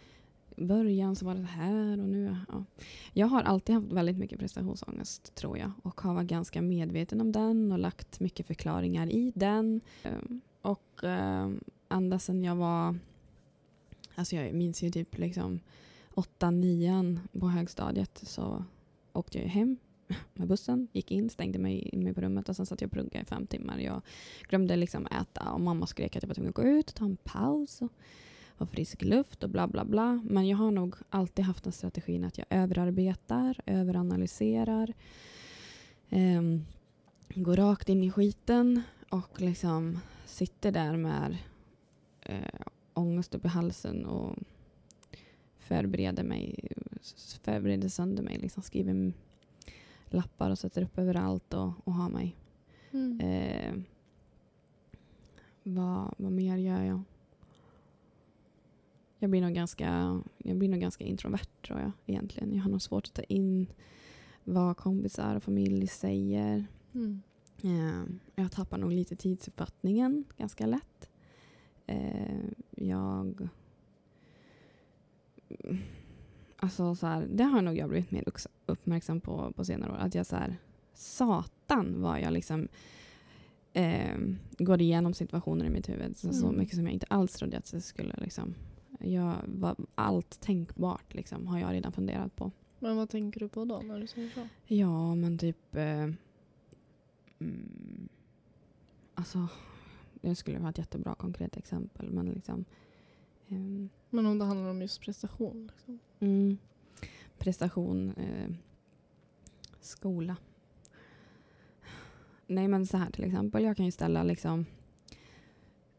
början 0.67 1.17
så 1.17 1.27
var 1.27 1.35
det 1.35 1.43
här 1.43 2.01
och 2.01 2.09
nu... 2.09 2.37
Ja. 2.49 2.65
Jag 3.13 3.27
har 3.27 3.43
alltid 3.43 3.75
haft 3.75 3.93
väldigt 3.93 4.19
mycket 4.19 4.39
prestationsångest 4.39 5.35
tror 5.35 5.59
jag 5.59 5.71
och 5.83 6.01
har 6.01 6.15
varit 6.15 6.27
ganska 6.29 6.63
medveten 6.63 7.21
om 7.21 7.33
den 7.33 7.73
och 7.73 7.79
lagt 7.79 8.21
mycket 8.21 8.47
förklaringar 8.47 9.07
i 9.07 9.33
den. 9.35 9.81
Ehm, 10.03 10.41
och 10.63 11.05
ehm, 11.05 11.61
ända 11.89 12.19
sedan 12.19 12.45
jag 12.45 12.57
var... 12.57 12.99
Alltså 14.15 14.37
jag 14.37 14.55
minns 14.55 14.83
ju 14.83 14.91
typ 14.91 15.19
liksom 15.19 15.61
åtta, 16.15 16.51
nian 16.51 17.21
på 17.33 17.49
högstadiet 17.49 18.21
så 18.23 18.65
åkte 19.13 19.39
jag 19.39 19.49
hem 19.49 19.77
med 20.35 20.49
bussen, 20.49 20.89
gick 20.93 21.11
in, 21.11 21.31
stängde 21.31 21.59
mig 21.59 21.79
in 21.79 22.05
mig 22.05 22.15
på 22.15 22.21
rummet 22.21 22.49
och 22.49 22.57
sen 22.57 22.67
satt 22.67 22.81
jag 22.81 22.89
och 22.89 22.93
pluggade 22.93 23.23
i 23.23 23.25
fem 23.25 23.47
timmar. 23.47 23.79
Jag 23.79 24.03
glömde 24.49 24.77
liksom 24.77 25.07
äta 25.07 25.53
och 25.53 25.61
mamma 25.61 25.87
skrek 25.87 26.17
att 26.17 26.23
jag 26.23 26.29
var 26.29 26.35
tvungen 26.35 26.49
att 26.49 26.55
gå 26.55 26.63
ut 26.63 26.89
och 26.89 26.95
ta 26.95 27.05
en 27.05 27.17
paus 27.17 27.83
och 27.83 27.93
ha 28.59 28.67
frisk 28.67 29.03
luft 29.03 29.45
och 29.45 29.51
bla 29.51 29.67
bla 29.67 29.85
bla. 29.85 30.23
Men 30.25 30.49
jag 30.49 30.57
har 30.57 30.71
nog 30.71 30.95
alltid 31.11 31.45
haft 31.45 31.65
den 31.65 31.73
strategin 31.73 32.25
att 32.25 32.39
jag 32.39 32.47
överarbetar, 32.51 33.61
överanalyserar, 33.67 34.95
eh, 36.09 36.43
går 37.35 37.57
rakt 37.57 37.89
in 37.89 38.05
i 38.05 38.11
skiten 38.11 38.83
och 39.09 39.41
liksom 39.41 39.99
sitter 40.27 40.73
där 40.73 40.97
med 40.97 41.37
eh, 42.23 42.61
ångest 42.95 43.35
upp 43.35 43.45
i 43.45 43.49
halsen 43.49 44.07
och 44.07 44.37
förbereder 45.59 46.23
mig, 46.23 46.69
förbereder 47.43 47.89
sönder 47.89 48.23
mig, 48.23 48.39
liksom 48.39 48.63
skriver 48.63 49.13
lappar 50.11 50.51
och 50.51 50.59
sätter 50.59 50.83
upp 50.83 50.99
överallt 50.99 51.55
och, 51.55 51.73
och 51.85 51.95
har 51.95 52.09
mig. 52.09 52.37
Mm. 52.91 53.21
Eh, 53.21 53.83
vad, 55.63 56.15
vad 56.19 56.33
mer 56.33 56.57
gör 56.57 56.83
jag? 56.83 57.03
Jag 59.19 59.31
blir, 59.31 59.41
nog 59.41 59.53
ganska, 59.53 60.21
jag 60.39 60.57
blir 60.57 60.69
nog 60.69 60.81
ganska 60.81 61.05
introvert 61.05 61.63
tror 61.67 61.81
jag 61.81 61.93
egentligen. 62.07 62.55
Jag 62.55 62.63
har 62.63 62.71
nog 62.71 62.83
svårt 62.83 63.07
att 63.07 63.15
ta 63.15 63.23
in 63.23 63.67
vad 64.45 64.77
kompisar 64.77 65.37
och 65.37 65.43
familj 65.43 65.87
säger. 65.87 66.67
Mm. 66.95 67.23
Eh, 67.63 68.03
jag 68.35 68.53
tappar 68.53 68.79
nog 68.79 68.93
lite 68.93 69.17
tidsuppfattningen 69.17 70.25
ganska 70.37 70.67
lätt. 70.67 71.11
Eh, 71.87 72.45
jag... 72.71 73.49
Alltså 76.57 76.95
så 76.95 77.07
här, 77.07 77.27
det 77.35 77.45
har 77.45 77.63
nog 77.63 77.77
jag 77.77 77.89
blivit 77.89 78.11
mer 78.11 78.25
uppmärksam 78.67 79.21
på 79.21 79.53
på 79.57 79.65
senare 79.65 79.93
år. 79.93 79.97
Att 79.97 80.15
jag 80.15 80.27
så 80.27 80.37
här, 80.37 80.57
satan 80.95 82.03
vad 82.03 82.21
jag 82.21 82.33
liksom 82.33 82.69
eh, 83.73 84.19
går 84.59 84.81
igenom 84.81 85.15
situationer 85.15 85.65
i 85.65 85.71
mitt 85.71 85.89
huvud. 85.89 86.17
Så, 86.17 86.33
så 86.33 86.47
Mm. 86.47 86.59
mycket 86.59 86.75
som 86.75 86.85
jag 86.85 86.93
inte 86.93 87.07
alls 87.11 87.33
trodde 87.33 87.59
att 87.59 87.73
jag 87.73 87.83
skulle 87.83 88.15
liksom. 88.19 88.55
Jag, 88.99 89.37
var, 89.47 89.77
allt 89.95 90.41
tänkbart 90.41 91.15
liksom, 91.15 91.47
har 91.47 91.59
jag 91.59 91.73
redan 91.73 91.93
funderat 91.93 92.37
på. 92.37 92.51
Men 92.79 92.97
vad 92.97 93.11
tänker 93.11 93.41
du 93.41 93.49
på 93.49 93.65
då 93.65 93.79
när 93.79 94.01
du 94.01 94.07
säger 94.07 94.31
så? 94.31 94.49
Ja, 94.67 95.15
men 95.15 95.39
typ... 95.39 95.75
Eh, 95.77 96.09
mm, 97.39 98.09
alltså, 99.15 99.49
det 100.21 100.35
skulle 100.35 100.59
vara 100.59 100.71
ett 100.71 100.79
jättebra 100.79 101.15
konkret 101.15 101.57
exempel. 101.57 102.11
Men 102.11 102.27
liksom... 102.27 102.65
ehm, 103.49 103.89
Men 104.11 104.27
om 104.27 104.39
det 104.39 104.45
handlar 104.45 104.71
om 104.71 104.81
just 104.83 105.01
prestation? 105.01 105.71
Liksom. 105.77 105.99
mm, 106.21 106.59
prestation, 107.39 108.11
eh, 108.11 108.51
skola. 109.81 110.37
Nej, 112.47 112.69
men 112.69 112.87
så 112.87 112.97
här 112.97 113.11
till 113.11 113.25
exempel. 113.25 113.65
Jag 113.65 113.77
kan 113.77 113.85
ju 113.87 113.93
ställa 113.93 114.23
liksom 114.23 114.67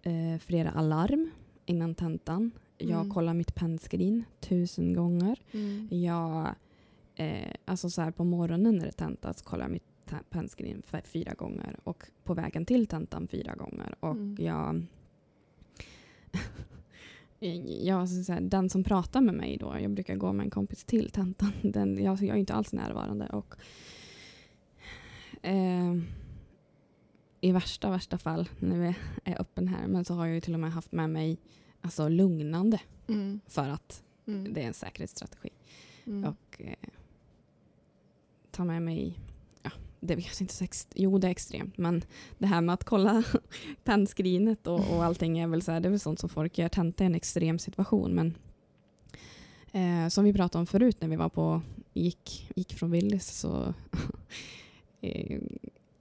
eh, 0.01 0.37
flera 0.39 0.71
alarm 0.71 1.31
innan 1.65 1.95
tentan. 1.95 2.51
Jag 2.81 2.99
Mm. 2.99 3.09
kollar 3.09 3.33
mitt 3.33 3.55
pennskrin 3.55 4.23
tusen 4.39 4.93
gånger. 4.93 5.41
Mm. 5.51 5.87
Jag, 5.91 6.55
eh, 7.15 7.51
alltså 7.65 7.89
så 7.89 8.01
här 8.01 8.11
på 8.11 8.23
morgonen 8.23 8.75
när 8.77 8.85
det 8.85 8.91
tentas 8.91 9.41
kollar 9.41 9.63
jag 9.63 9.71
mitt 9.71 9.83
pennskrin 10.29 10.81
fyra 11.03 11.33
gånger 11.33 11.79
och 11.83 12.03
på 12.23 12.33
vägen 12.33 12.65
till 12.65 12.87
tentan 12.87 13.27
fyra 13.27 13.55
gånger. 13.55 13.95
Och 13.99 14.11
Mm. 14.11 14.35
jag, 14.39 14.81
jag 17.85 18.09
så 18.09 18.23
så 18.23 18.33
här, 18.33 18.41
den 18.41 18.69
som 18.69 18.83
pratar 18.83 19.21
med 19.21 19.33
mig 19.35 19.57
då, 19.57 19.75
jag 19.81 19.91
brukar 19.91 20.15
gå 20.15 20.33
med 20.33 20.43
en 20.43 20.49
kompis 20.49 20.83
till 20.83 21.09
tentan, 21.11 21.51
den, 21.61 22.03
jag, 22.03 22.21
jag 22.21 22.35
är 22.35 22.39
inte 22.39 22.53
alls 22.53 22.73
närvarande. 22.73 23.27
Och, 23.27 23.55
eh, 25.41 25.95
I 27.41 27.51
värsta, 27.51 27.89
värsta 27.91 28.17
fall, 28.17 28.49
när 28.59 28.77
vi 28.79 28.93
är 29.23 29.41
öppen 29.41 29.67
här, 29.67 29.87
men 29.87 30.05
så 30.05 30.13
har 30.13 30.25
jag 30.25 30.35
ju 30.35 30.41
till 30.41 30.53
och 30.53 30.59
med 30.59 30.71
haft 30.71 30.91
med 30.91 31.09
mig 31.09 31.37
alltså, 31.81 32.09
lugnande 32.09 32.79
Mm. 33.07 33.39
för 33.47 33.69
att 33.69 34.03
Mm. 34.27 34.53
det 34.53 34.63
är 34.63 34.67
en 34.67 34.73
säkerhetsstrategi. 34.73 35.49
Mm. 36.05 36.23
Och 36.29 36.61
eh, 36.61 36.89
ta 38.51 38.65
med 38.65 38.81
mig, 38.81 39.19
ja, 39.63 39.71
det 39.99 40.13
är 40.13 40.21
kanske 40.21 40.43
inte 40.43 40.53
så 40.53 40.63
ext- 40.63 40.93
jo 40.95 41.17
det 41.17 41.27
är 41.27 41.31
extremt, 41.31 41.77
men 41.77 42.01
det 42.37 42.47
här 42.47 42.61
med 42.61 42.73
att 42.73 42.83
kolla 42.83 43.23
pennskrinet 43.83 44.67
och, 44.67 44.79
och 44.95 45.03
allting 45.03 45.39
är 45.39 45.47
väl 45.47 45.61
så 45.61 45.71
här, 45.71 45.79
det 45.79 45.87
är 45.87 45.89
väl 45.89 45.99
sånt 45.99 46.19
som 46.19 46.29
folk 46.29 46.57
gör. 46.57 46.69
Tenta 46.69 47.03
är 47.03 47.05
en 47.05 47.15
extrem 47.15 47.59
situation, 47.59 48.11
men 48.15 48.37
eh, 49.71 50.09
som 50.09 50.23
vi 50.25 50.33
pratade 50.33 50.59
om 50.59 50.65
förut 50.67 50.97
när 51.01 51.07
vi 51.07 51.15
var 51.15 51.29
på, 51.29 51.61
gick, 51.93 52.51
gick 52.55 52.73
från 52.73 52.91
Willys 52.91 53.27
så 53.39 53.73
eh, 55.01 55.39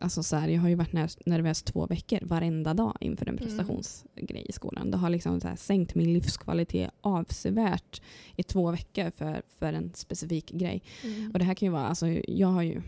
Alltså 0.00 0.22
så 0.22 0.36
här, 0.36 0.48
jag 0.48 0.60
har 0.60 0.68
ju 0.68 0.74
varit 0.74 0.92
ner- 0.92 1.28
nervös 1.28 1.62
två 1.62 1.86
veckor 1.86 2.18
varenda 2.22 2.74
dag 2.74 2.96
inför 3.00 3.28
en 3.28 3.38
Mm. 3.38 3.44
prestationsgrej 3.48 4.46
i 4.48 4.52
skolan. 4.52 4.90
Det 4.90 4.96
har 4.96 5.10
liksom 5.10 5.40
så 5.40 5.48
här 5.48 5.56
sänkt 5.56 5.94
min 5.94 6.12
livskvalitet 6.12 6.90
avsevärt 7.00 8.02
i 8.36 8.42
två 8.42 8.70
veckor 8.70 9.10
för, 9.10 9.42
för 9.48 9.72
en 9.72 9.92
specifik 9.94 10.50
grej. 10.50 10.82
Mm. 11.04 11.30
Och 11.32 11.38
det 11.38 11.44
här 11.44 11.54
kan 11.54 11.66
ju 11.66 11.72
vara, 11.72 11.86
alltså 11.86 12.06
jag 12.28 12.48
har 12.48 12.62
ju 12.62 12.82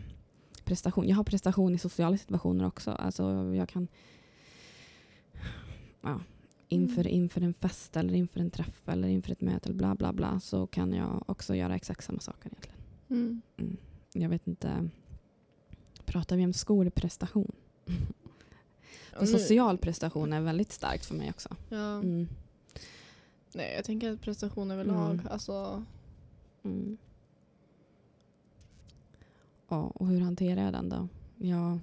prestation, 0.65 1.09
jag 1.09 1.17
har 1.17 1.25
prestation 1.25 1.75
i 1.75 1.79
sociala 1.79 2.17
situationer 2.19 2.67
också. 2.67 2.91
Alltså 2.91 3.55
jag 3.55 3.69
kan 3.69 3.89
ja, 6.03 6.21
inför, 6.69 7.01
Mm. 7.01 7.15
inför 7.15 7.41
en 7.41 7.55
fest 7.55 7.97
eller 7.97 8.15
inför 8.15 8.41
en 8.41 8.51
träff 8.51 8.89
eller 8.89 9.09
inför 9.09 9.33
ett 9.33 9.41
möte 9.41 9.69
eller 9.69 9.79
bla 9.79 9.95
bla 9.95 10.13
bla 10.13 10.41
så 10.41 10.67
kan 10.67 10.93
jag 10.93 11.23
också 11.31 11.55
göra 11.55 11.75
exakt 11.77 12.05
samma 12.05 12.21
saker 12.21 12.49
egentligen. 12.51 12.79
Mm. 13.11 13.77
Jag 14.13 14.29
vet 14.29 14.47
inte, 14.47 14.89
pratar 16.11 16.37
vi 16.37 16.45
om 16.45 16.53
skolprestation? 16.53 17.53
Ja, 19.13 19.19
För 19.19 19.27
social 19.27 19.79
prestation 19.79 20.33
är 20.33 20.41
väldigt 20.41 20.73
starkt 20.73 21.07
för 21.07 21.15
mig 21.15 21.31
också. 21.31 21.57
Ja. 21.69 21.95
Mm. 21.95 22.29
Nej, 23.53 23.75
jag 23.77 23.85
tänker 23.85 24.13
att 24.13 24.21
prestation 24.21 24.71
överlag, 24.71 25.11
Mm. 25.15 25.27
alltså 25.31 25.85
Mm. 26.63 26.99
Ja, 29.69 29.93
och 29.95 30.07
hur 30.07 30.21
hanterar 30.21 30.63
jag 30.65 30.73
den 30.73 30.89
då? 30.89 31.09
Jag, 31.39 31.79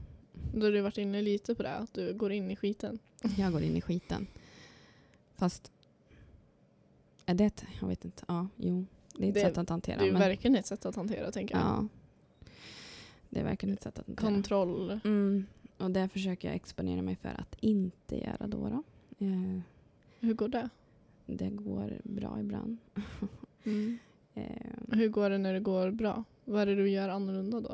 då 0.53 0.65
har 0.65 0.71
du 0.71 0.81
varit 0.81 0.97
inne 0.97 1.21
lite 1.21 1.55
på 1.55 1.63
det, 1.63 1.73
att 1.75 1.93
du 1.93 2.13
går 2.13 2.31
in 2.31 2.51
i 2.51 2.55
skiten. 2.55 2.99
jag 3.37 3.51
går 3.51 3.61
in 3.61 3.75
i 3.77 3.81
skiten. 3.81 4.27
Fast 5.35 5.71
är 7.25 7.33
det 7.33 7.45
ett, 7.45 7.65
jag 7.81 7.87
vet 7.87 8.05
inte, 8.05 8.23
ja, 8.27 8.47
jo. 8.55 8.85
Det 9.17 9.25
är 9.25 9.27
ett 9.29 9.33
Det- 9.33 9.39
sätt 9.41 9.57
att 9.57 9.69
hantera. 9.69 9.97
Det 9.99 10.07
är 10.07 10.11
men, 10.11 10.19
verkligen 10.21 10.55
ett 10.55 10.65
sätt 10.65 10.85
att 10.85 10.95
hantera, 10.95 11.31
tänker 11.31 11.55
jag. 11.55 11.63
ja, 11.65 11.87
det 13.37 13.41
är 13.41 13.45
verkligen 13.45 13.73
ett 13.73 13.83
sätt 13.83 13.99
att 13.99 14.07
hantera. 14.07 14.27
Kontroll. 14.31 14.99
Mm, 15.03 15.45
och 15.77 15.91
det 15.91 16.09
försöker 16.09 16.47
jag 16.47 16.55
exponera 16.55 17.01
mig 17.01 17.15
för 17.15 17.29
att 17.29 17.55
inte 17.59 18.15
göra 18.15 18.47
då. 18.47 18.69
då. 18.69 18.83
Eh, 19.25 19.59
Hur 20.19 20.33
går 20.33 20.47
det? 20.47 20.69
det 21.25 21.49
går 21.49 22.01
bra 22.03 22.37
ibland. 22.39 22.77
Mm. 23.63 23.97
Eh, 24.33 24.71
Hur 24.91 25.09
går 25.09 25.29
det 25.29 25.37
när 25.37 25.53
det 25.53 25.59
går 25.59 25.91
bra? 25.91 26.23
Vad 26.45 26.61
är 26.61 26.65
det 26.65 26.75
du 26.75 26.89
gör 26.89 27.09
annorlunda 27.09 27.59
då? 27.61 27.69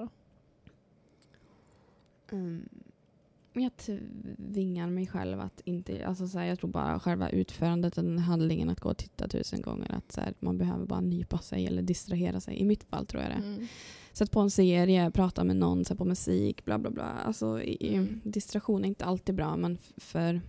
då? 2.30 2.36
Mm. 2.36 2.70
Jag 3.54 3.72
tvingar 4.38 4.88
mig 4.88 5.08
själv 5.08 5.40
att 5.40 5.62
inte... 5.66 6.08
Alltså 6.08 6.28
så 6.28 6.40
här, 6.40 6.46
jag 6.46 6.60
tror 6.60 6.70
bara 6.70 7.00
själva 7.00 7.30
utförandet 7.30 7.98
av 7.98 8.04
den 8.04 8.20
handlingen 8.20 8.70
att 8.70 8.80
gå 8.80 8.90
och 8.90 8.98
titta 8.98 9.28
tusen 9.28 9.62
gånger. 9.62 9.92
Att 9.92 10.12
så 10.12 10.22
här, 10.22 10.34
man 10.40 10.58
behöver 10.58 10.86
bara 10.86 11.02
nypa 11.02 11.38
sig 11.38 11.68
eller 11.68 11.82
distrahera 11.82 12.40
sig. 12.40 12.58
I 12.58 12.66
mitt 12.66 12.84
fall 12.84 13.06
tror 13.06 13.24
jag 13.24 13.32
det. 13.32 13.48
Mm. 13.48 13.68
Sätt 14.14 14.32
på 14.32 14.40
en 14.40 14.52
serie, 14.52 15.12
prata 15.12 15.44
med 15.44 15.56
någon, 15.56 15.86
sätt 15.86 15.98
på 15.98 16.06
musik, 16.06 16.66
bla 16.66 16.80
bla 16.80 16.90
bla. 16.90 17.04
Alltså, 17.04 17.62
i, 17.62 17.96
Mm. 17.96 18.22
Distraktion 18.24 18.84
är 18.84 18.88
inte 18.88 19.06
alltid 19.06 19.36
bra 19.36 19.58
men 19.58 19.78
för, 19.98 20.42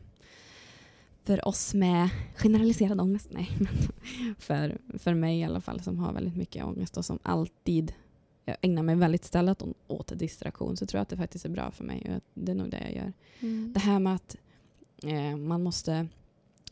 för 1.24 1.48
oss 1.48 1.74
med 1.74 2.08
generaliserad 2.36 3.00
ångest, 3.00 3.28
nej. 3.30 3.50
För, 4.38 4.78
för 4.98 5.14
mig 5.14 5.40
i 5.40 5.44
alla 5.44 5.60
fall 5.60 5.80
som 5.80 5.98
har 5.98 6.12
väldigt 6.12 6.36
mycket 6.36 6.64
ångest 6.64 6.96
och 6.96 7.04
som 7.04 7.18
alltid 7.22 7.92
jag 8.44 8.56
ägnar 8.60 8.82
mig 8.82 8.94
väldigt 8.96 9.24
stället 9.24 9.62
åt- 9.86 10.18
distraktion 10.18 10.76
så 10.76 10.86
tror 10.86 10.98
jag 10.98 11.02
att 11.02 11.08
det 11.08 11.16
faktiskt 11.16 11.44
är 11.44 11.48
bra 11.48 11.70
för 11.70 11.84
mig. 11.84 12.20
Det 12.34 12.52
är 12.52 12.56
nog 12.56 12.70
det 12.70 12.80
jag 12.80 12.94
gör. 12.94 13.12
Mm. 13.40 13.72
Det 13.72 13.80
här 13.80 13.98
med 13.98 14.14
att 14.14 14.36
eh, 15.02 15.36
man 15.36 15.62
måste, 15.62 16.06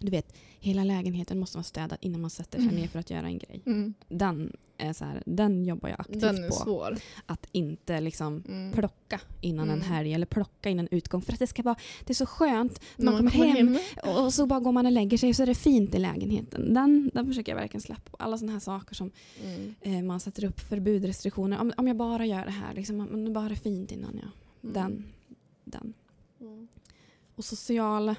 du 0.04 0.10
vet, 0.10 0.34
hela 0.60 0.84
lägenheten 0.84 1.38
måste 1.38 1.56
vara 1.58 1.64
städad 1.64 1.98
innan 2.00 2.20
man 2.20 2.30
sätter 2.30 2.58
sig 2.58 2.68
Mm. 2.68 2.80
ner 2.80 2.88
för 2.88 2.98
att 2.98 3.10
göra 3.10 3.26
en 3.26 3.38
grej. 3.38 3.62
Mm. 3.66 3.94
Den 4.08 4.56
är 4.78 4.92
så 4.92 5.04
här, 5.04 5.22
den 5.26 5.64
jobbar 5.64 5.88
jag 5.88 6.00
aktivt 6.00 6.48
på. 6.48 6.54
svår. 6.54 6.96
Att 7.26 7.46
inte 7.52 8.00
liksom 8.00 8.42
Mm. 8.48 8.72
plocka 8.72 9.20
innan 9.40 9.70
en 9.70 9.74
Mm. 9.78 9.88
helg 9.90 10.12
eller 10.14 10.26
plocka 10.26 10.70
innan 10.70 10.88
utgång. 10.90 11.22
För 11.22 11.32
att 11.32 11.38
det 11.38 11.46
ska 11.46 11.62
vara, 11.62 11.76
det 12.04 12.12
är 12.12 12.14
så 12.14 12.26
skönt 12.26 12.80
när 12.96 13.04
När 13.04 13.12
man 13.22 13.30
kommer 13.30 13.46
hem 13.46 13.78
och 14.04 14.24
och 14.24 14.34
så 14.34 14.46
bara 14.46 14.60
går 14.60 14.72
man 14.72 14.86
och 14.86 14.92
lägger 14.92 15.18
sig 15.18 15.28
och 15.28 15.36
så 15.36 15.42
är 15.42 15.46
det 15.46 15.54
fint 15.54 15.94
i 15.94 15.98
lägenheten. 15.98 16.74
Den, 16.74 17.10
den 17.14 17.26
försöker 17.26 17.52
jag 17.52 17.56
verkligen 17.60 17.80
släppa. 17.82 18.16
Alla 18.18 18.38
sådana 18.38 18.52
här 18.52 18.60
saker 18.60 18.94
som 18.94 19.10
Mm. 19.44 19.74
eh, 19.80 20.02
man 20.02 20.20
sätter 20.20 20.44
upp 20.44 20.60
förbud, 20.60 21.04
restriktioner. 21.04 21.60
Om, 21.60 21.72
om 21.76 21.88
jag 21.88 21.96
bara 21.96 22.26
gör 22.26 22.44
det 22.44 22.50
här, 22.50 22.74
liksom, 22.74 23.00
om 23.00 23.24
det 23.24 23.30
bara 23.30 23.50
är 23.50 23.54
fint 23.54 23.92
innan 23.92 24.20
jag... 24.22 24.30
Mm. 24.70 24.74
Den. 24.74 25.04
den. 25.64 25.94
Och 27.36 27.44
social 27.44 28.08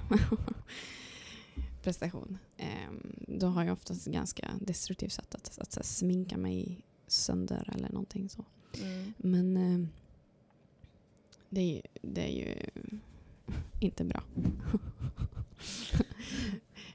prestation. 1.83 2.37
Ehm, 2.57 3.15
då 3.27 3.47
har 3.47 3.63
jag 3.63 3.73
oftast 3.73 4.05
ganska 4.05 4.51
destruktivt 4.61 5.11
sätt 5.11 5.35
att, 5.35 5.59
att, 5.59 5.77
att, 5.77 5.85
sminka 5.85 6.37
mig 6.37 6.81
sönder 7.07 7.69
eller 7.75 7.89
någonting 7.89 8.29
så. 8.29 8.45
Mm. 8.81 9.13
Men 9.17 9.57
ehm, 9.57 9.89
det, 11.49 11.61
är, 11.61 11.75
ju- 11.75 11.81
det 12.01 12.21
är 12.21 12.31
ju 12.31 12.55
inte 13.79 14.03
bra. 14.03 14.23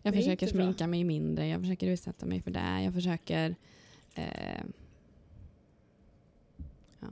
jag 0.03 0.13
Det 0.13 0.19
försöker 0.19 0.53
bra. 0.53 0.65
sminka 0.65 0.87
mig 0.87 1.05
mindre, 1.05 1.47
jag 1.49 1.61
försöker 1.61 1.87
utsätta 1.89 2.27
mig 2.27 2.43
för 2.43 2.51
det. 2.51 2.83
Jag 2.83 2.95
försöker... 2.95 3.57
Eh, 4.15 4.63
ja. 7.01 7.09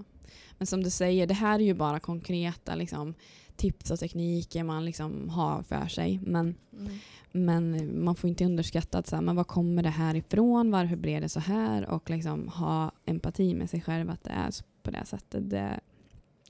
Men 0.59 0.67
som 0.67 0.83
du 0.83 0.91
säger, 0.91 1.27
det 1.27 1.35
här 1.35 1.59
är 1.59 1.65
ju 1.65 1.75
bara 1.75 2.01
konkreta 2.01 2.75
liksom, 2.75 3.15
tips 3.57 3.91
och 3.91 3.99
tekniker 4.01 4.65
man 4.65 4.85
liksom 4.85 5.29
har 5.29 5.63
för 5.63 5.87
sig. 5.89 6.21
Men, 6.23 6.55
Mm. 6.73 6.99
men 7.33 7.91
man 8.05 8.17
får 8.17 8.31
inte 8.31 8.45
underskatta 8.45 8.99
att 8.99 9.07
så 9.07 9.17
här, 9.17 9.23
men 9.23 9.37
var 9.37 9.45
kommer 9.45 9.83
det 9.83 9.89
här 9.91 10.15
ifrån? 10.15 10.71
Varför 10.71 10.97
blev 10.97 11.21
det 11.21 11.29
så 11.29 11.41
här? 11.41 11.89
Och 11.89 12.11
liksom 12.11 12.49
ha 12.49 12.93
empati 13.05 13.55
med 13.55 13.71
sig 13.71 13.81
själv 13.81 14.11
att 14.11 14.25
det 14.25 14.31
är 14.31 14.51
på 14.83 14.91
det 14.91 15.05
sättet. 15.05 15.51
Det, 15.51 15.81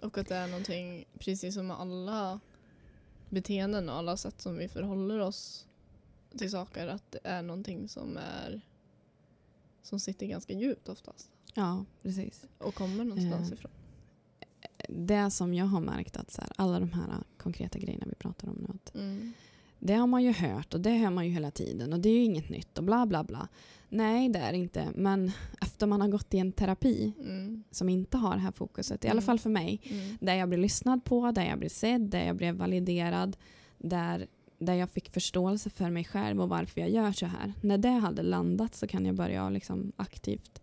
Och 0.02 0.18
att 0.18 0.28
det 0.28 0.34
är 0.36 0.46
någonting, 0.46 1.04
precis 1.18 1.54
som 1.54 1.66
med 1.66 1.80
alla 1.80 2.40
beteenden 3.30 3.88
och 3.88 3.94
alla 3.94 4.16
sätt 4.16 4.40
som 4.40 4.56
vi 4.56 4.68
förhåller 4.68 5.18
oss 5.18 5.66
till 6.38 6.50
saker, 6.50 6.88
att 6.88 7.10
det 7.12 7.20
är 7.24 7.42
någonting 7.42 7.88
som 7.88 8.16
är 8.16 8.60
som 9.82 10.00
sitter 10.00 10.26
ganska 10.26 10.52
djupt 10.52 10.88
oftast 10.88 11.30
ja, 11.54 11.84
precis. 12.02 12.44
och 12.58 12.74
kommer 12.74 13.04
någonstans 13.04 13.48
Eh. 13.50 13.54
ifrån. 13.58 13.70
Det 14.88 15.30
som 15.30 15.54
jag 15.54 15.66
har 15.66 15.80
märkt 15.80 16.16
att 16.16 16.30
så 16.30 16.40
här, 16.40 16.50
alla 16.56 16.80
de 16.80 16.92
här 16.92 17.08
konkreta 17.36 17.78
grejerna 17.78 18.04
vi 18.08 18.14
pratar 18.14 18.48
om 18.48 18.56
nu. 18.60 18.66
Att 18.74 18.94
Mm. 18.94 19.32
det 19.78 19.94
har 19.94 20.06
man 20.06 20.22
ju 20.24 20.32
hört 20.32 20.74
och 20.74 20.80
det 20.80 20.90
hör 20.90 21.10
man 21.10 21.26
ju 21.26 21.32
hela 21.32 21.50
tiden 21.50 21.92
och 21.92 22.00
det 22.00 22.08
är 22.08 22.12
ju 22.14 22.22
inget 22.24 22.48
nytt 22.48 22.78
och 22.78 22.84
bla 22.84 23.06
bla 23.06 23.24
bla. 23.24 23.48
Nej, 23.88 24.28
det 24.28 24.38
är 24.38 24.52
det 24.52 24.58
inte. 24.58 24.88
Men 24.94 25.30
efter 25.60 25.86
man 25.86 26.00
har 26.00 26.08
gått 26.08 26.34
i 26.34 26.38
en 26.38 26.52
terapi 26.52 27.12
Mm. 27.20 27.64
som 27.70 27.88
inte 27.88 28.16
har 28.16 28.34
det 28.34 28.40
här 28.40 28.52
fokuset, 28.52 29.04
i 29.04 29.08
alla 29.08 29.12
Mm. 29.12 29.24
fall 29.26 29.38
för 29.38 29.50
mig, 29.50 29.80
Mm. 29.90 30.16
där 30.20 30.34
jag 30.34 30.48
blir 30.48 30.58
lyssnad 30.58 31.04
på, 31.04 31.30
där 31.30 31.44
jag 31.44 31.58
blir 31.58 31.68
sedd, 31.68 32.00
där 32.00 32.26
jag 32.26 32.36
blev 32.36 32.54
validerad, 32.54 33.36
där, 33.78 34.26
där 34.58 34.74
jag 34.74 34.90
fick 34.90 35.12
förståelse 35.12 35.70
för 35.70 35.90
mig 35.90 36.04
själv 36.04 36.40
och 36.40 36.48
varför 36.48 36.80
jag 36.80 36.90
gör 36.90 37.12
så 37.12 37.26
här. 37.26 37.52
När 37.60 37.78
det 37.78 37.88
hade 37.88 38.22
landat 38.22 38.74
så 38.74 38.86
kan 38.86 39.06
jag 39.06 39.14
börja 39.14 39.50
liksom 39.50 39.92
aktivt 39.96 40.62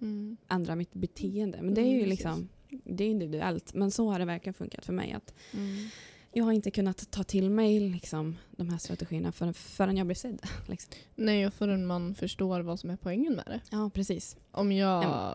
Mm. 0.00 0.36
ändra 0.48 0.76
mitt 0.76 0.94
beteende. 0.94 1.58
Men 1.62 1.74
det 1.74 1.80
är 1.80 1.90
ju 1.90 1.96
Mm, 1.98 2.08
liksom 2.08 2.48
det 2.84 3.04
är 3.04 3.08
individuellt. 3.08 3.74
Men 3.74 3.90
så 3.90 4.10
har 4.10 4.18
det 4.18 4.24
verkligen 4.24 4.54
funkat 4.54 4.86
för 4.86 4.92
mig. 4.92 5.12
att 5.12 5.34
Mm. 5.54 5.88
Jag 6.36 6.44
har 6.44 6.52
inte 6.52 6.70
kunnat 6.70 7.10
ta 7.10 7.22
till 7.24 7.50
mig 7.50 7.80
liksom, 7.80 8.36
de 8.50 8.68
här 8.68 8.78
strategierna 8.78 9.32
förrän, 9.32 9.54
förrän 9.54 9.96
jag 9.96 10.06
blir 10.06 10.14
sedd. 10.16 10.42
Liksom. 10.68 10.92
Nej, 11.14 11.46
och 11.46 11.54
förrän 11.54 11.86
man 11.86 12.14
förstår 12.14 12.60
vad 12.60 12.80
som 12.80 12.90
är 12.90 12.96
poängen 12.96 13.32
med 13.34 13.44
det. 13.46 13.60
Ja, 13.70 13.90
precis. 13.94 14.36
Om 14.50 14.72
jag... 14.72 15.34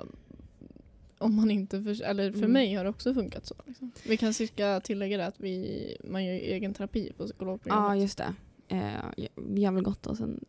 Om 1.18 1.36
man 1.36 1.52
inte 1.52 1.84
för, 1.84 2.04
eller 2.04 2.32
för 2.32 2.38
Mm. 2.40 2.52
mig 2.52 2.74
har 2.74 2.84
det 2.84 2.90
också 2.90 3.14
funkat 3.14 3.46
så. 3.46 3.56
Liksom. 3.66 3.92
Vi 4.08 4.18
kanske 4.18 4.48
ska 4.48 4.80
tillägga 4.80 5.18
det 5.18 5.26
att 5.26 5.40
vi, 5.40 5.98
man 6.04 6.26
gör 6.26 6.34
egen 6.34 6.74
terapi 6.74 7.12
på 7.18 7.24
Ja, 7.24 7.28
psykologprogrammet. 7.28 8.02
just 8.02 8.18
det. 8.18 8.34
Eh, 8.68 9.28
vi 9.36 9.66
har 9.66 9.72
väl 9.74 9.84
gått 9.84 10.06
hos, 10.06 10.20
en, 10.20 10.46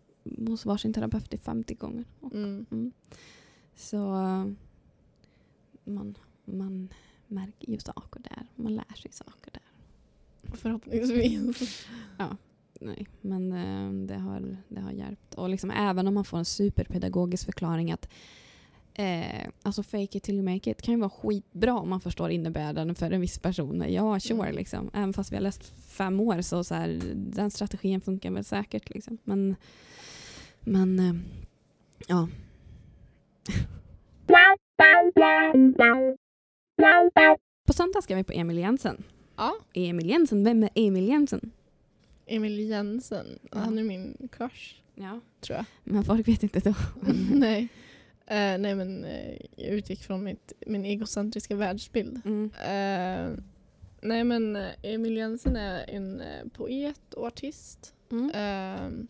hos 0.49 0.67
varsin 0.67 0.93
terapeut 0.93 1.35
i 1.35 1.39
50 1.39 1.75
gånger. 1.75 2.05
Och, 2.21 2.35
Mm. 2.35 2.67
mm. 2.71 2.93
Så 3.77 3.97
man, 5.85 6.15
man 6.59 6.89
märker 7.27 7.69
ju 7.73 7.79
saker 7.79 8.21
där. 8.21 8.47
Man 8.57 8.75
lär 8.75 8.95
sig 8.97 9.13
saker 9.13 9.51
där. 9.53 9.63
Förhoppningsvis. 10.57 11.87
Nej, 12.81 13.07
men 13.21 13.53
eh, 13.53 14.07
det, 14.07 14.23
har, 14.23 14.57
det 14.69 14.81
har 14.81 14.91
hjälpt. 14.91 15.35
Och 15.35 15.49
liksom, 15.49 15.71
även 15.71 16.09
om 16.09 16.15
man 16.15 16.25
får 16.25 16.39
en 16.39 16.45
superpedagogisk 16.45 17.45
förklaring 17.45 17.93
att 17.93 18.09
eh, 18.95 19.49
alltså 19.63 19.83
fake 19.83 20.19
it 20.19 20.23
till 20.23 20.35
you 20.35 20.45
make 20.55 20.71
it 20.71 20.83
kan 20.83 20.95
ju 20.95 21.01
vara 21.01 21.11
skitbra 21.11 21.75
om 21.75 21.89
man 21.91 22.01
förstår 22.01 22.31
innebörden 22.31 22.95
för 22.95 23.11
en 23.11 23.21
viss 23.21 23.39
person. 23.39 23.85
Ja, 23.89 24.21
sure. 24.21 24.43
Mm. 24.43 24.55
Liksom. 24.55 24.91
Även 24.95 25.13
fast 25.13 25.33
vi 25.33 25.37
har 25.37 25.43
läst 25.43 25.73
fem 25.89 26.21
år 26.21 26.41
så, 26.41 26.65
så 26.65 26.75
här, 26.75 27.01
den 27.15 27.51
strategin 27.51 28.01
funkar 28.01 28.31
väl 28.31 28.45
säkert. 28.45 28.91
Liksom. 28.91 29.19
Men, 29.25 29.57
men 30.61 30.99
eh, 30.99 31.15
ja. 32.09 32.29
På 37.67 37.73
söndag 37.73 38.03
ska 38.03 38.17
vi 38.17 38.25
på 38.25 38.33
Emil 38.33 38.59
Jensen. 38.59 39.03
Ja, 39.37 39.53
Emil 39.75 40.07
Jensen, 40.11 40.45
vem 40.45 40.63
är 40.63 40.71
Emil 40.75 41.09
Jensen? 41.09 41.51
Emil 42.27 42.61
Jensen. 42.69 43.39
Han 43.53 43.79
är 43.79 43.83
min 43.85 44.29
crush, 44.33 44.75
Ja. 44.95 45.21
tror 45.41 45.57
jag. 45.57 45.65
Men 45.85 46.05
folk 46.05 46.29
vet 46.29 46.43
inte 46.43 46.61
då. 46.61 46.75
nej. 47.35 47.69
Eh, 48.27 48.59
nej, 48.59 48.75
men 48.75 49.05
eh, 49.05 49.37
jag 49.57 49.69
utgick 49.69 50.01
från 50.03 50.25
mitt, 50.25 50.53
min 50.67 50.85
egocentriska 50.85 51.57
världsbild. 51.57 52.21
Mm. 52.25 52.51
Eh, 52.55 53.43
nej, 54.01 54.25
men 54.25 54.57
Emil 54.83 55.17
Jensen 55.17 55.57
är 55.57 55.91
en 55.91 56.23
poet 56.57 57.15
och 57.15 57.27
artist. 57.27 57.95
Mm. 58.11 59.09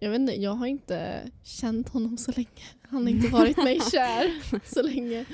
Eh, 0.00 0.04
jag 0.04 0.10
vet 0.10 0.20
inte, 0.20 0.32
jag 0.42 0.50
har 0.54 0.66
inte 0.66 1.30
känt 1.42 1.88
honom 1.88 2.16
så 2.18 2.32
länge. 2.32 2.64
Han 2.82 3.02
har 3.02 3.10
inte 3.10 3.28
varit 3.32 3.56
mig 3.56 3.80
kär 3.92 4.30
så 4.74 4.82
länge. 4.82 5.24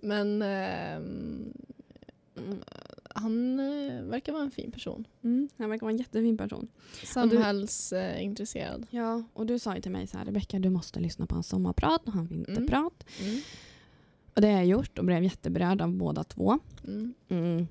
Men 0.00 0.42
ehm, 0.42 1.52
Mm. 2.38 2.58
han 3.14 3.60
eh, 3.60 4.02
verkar 4.02 4.32
vara 4.32 4.42
en 4.42 4.50
fin 4.50 4.70
person. 4.70 5.04
Mm. 5.24 5.48
Han 5.58 5.70
verkar 5.70 5.80
vara 5.86 5.90
en 5.92 5.96
jättefin 5.98 6.36
person. 6.36 6.68
Samhällsintresserad. 7.04 8.86
Ja, 8.90 9.22
och 9.32 9.46
du 9.46 9.58
sa 9.58 9.74
ju 9.74 9.80
till 9.80 9.90
mig 9.92 10.06
så 10.06 10.18
här, 10.18 10.24
Rebecka 10.24 10.58
du 10.58 10.70
måste 10.70 11.00
lyssna 11.00 11.26
på 11.26 11.34
hans 11.34 11.48
sommarprat 11.48 12.02
och 12.06 12.12
hans 12.12 12.30
vinterprat. 12.30 13.04
Mm. 13.22 13.40
Och 14.34 14.40
det 14.40 14.46
har 14.48 14.54
jag 14.54 14.66
gjort 14.66 14.98
och 14.98 15.04
blev 15.04 15.22
jätteberörd 15.24 15.80
av 15.82 15.92
båda 15.92 16.24
två. 16.24 16.58
Mm. 16.84 17.14
Mm. 17.28 17.66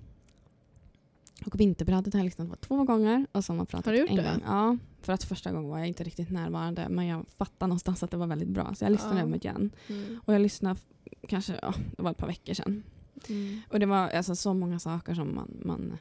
Och 1.45 1.59
vinterpratet 1.59 2.13
har 2.13 2.19
jag 2.19 2.25
lyssnat 2.25 2.49
på 2.49 2.55
två 2.55 2.83
gånger 2.83 3.25
och 3.31 3.45
sommarpratet 3.45 3.85
Har 3.85 3.93
du 3.93 3.99
gjort 3.99 4.09
en 4.09 4.15
det? 4.15 4.23
gång. 4.23 4.41
Ja, 4.45 4.77
för 5.05 5.13
att 5.13 5.23
första 5.23 5.51
gången 5.51 5.69
var 5.69 5.77
jag 5.77 5.87
inte 5.87 6.03
riktigt 6.03 6.29
närvarande 6.31 6.89
men 6.89 7.05
jag 7.05 7.25
fattade 7.37 7.67
någonstans 7.69 8.03
att 8.03 8.11
det 8.11 8.17
var 8.17 8.27
väldigt 8.27 8.49
bra 8.49 8.75
så 8.75 8.85
jag 8.85 8.91
lyssnade 8.91 9.17
Ja. 9.19 9.23
om 9.23 9.35
igen. 9.35 9.71
Mm. 9.87 10.19
Och 10.25 10.33
jag 10.33 10.41
lyssnade 10.41 10.79
kanske, 11.27 11.59
ja, 11.61 11.73
det 11.97 12.03
var 12.03 12.11
ett 12.11 12.17
par 12.17 12.27
veckor 12.27 12.53
sedan. 12.53 12.83
Mm. 13.29 13.61
Och 13.69 13.79
det 13.79 13.85
var 13.85 14.09
alltså 14.09 14.35
så 14.35 14.53
många 14.53 14.79
saker 14.79 15.13
som 15.13 15.35
man, 15.35 15.61
man 15.65 15.97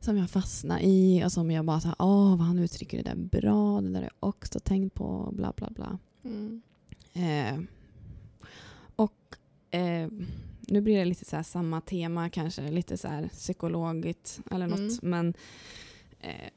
som 0.00 0.16
jag 0.16 0.30
fastnade 0.30 0.80
i 0.84 1.24
och 1.24 1.32
som 1.32 1.50
jag 1.50 1.64
bara 1.64 1.80
sa, 1.80 1.94
åh 1.98 2.36
vad 2.36 2.46
han 2.46 2.58
uttrycker 2.58 2.96
det 3.02 3.10
där 3.10 3.16
bra, 3.40 3.80
det 3.80 3.88
där 3.88 3.94
har 3.94 4.02
jag 4.02 4.28
också 4.28 4.60
tänkt 4.60 4.94
på, 4.94 5.32
bla 5.32 5.52
bla 5.56 5.70
bla. 5.70 5.98
Mm. 6.24 6.62
Eh, 7.12 7.60
och 8.96 9.36
eh, 9.70 10.08
nu 10.60 10.80
blir 10.80 10.98
det 10.98 11.04
lite 11.04 11.24
så 11.24 11.36
här 11.36 11.42
samma 11.42 11.80
tema 11.80 12.30
kanske, 12.30 12.70
lite 12.70 12.96
så 12.96 13.08
här 13.08 13.28
psykologiskt 13.28 14.40
eller 14.50 14.66
något. 14.66 15.02
Mm. 15.02 15.10
Men 15.10 15.34
eh, 16.20 16.50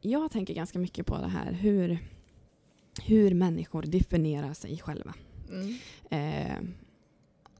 jag 0.00 0.30
tänker 0.30 0.54
ganska 0.54 0.78
mycket 0.78 1.06
på 1.06 1.18
det 1.18 1.28
här 1.28 1.52
hur, 1.52 1.98
hur 3.02 3.34
människor 3.34 3.82
definierar 3.82 4.52
sig 4.52 4.78
själva. 4.78 5.14
Mm. 5.50 5.78
Eh, 6.10 6.58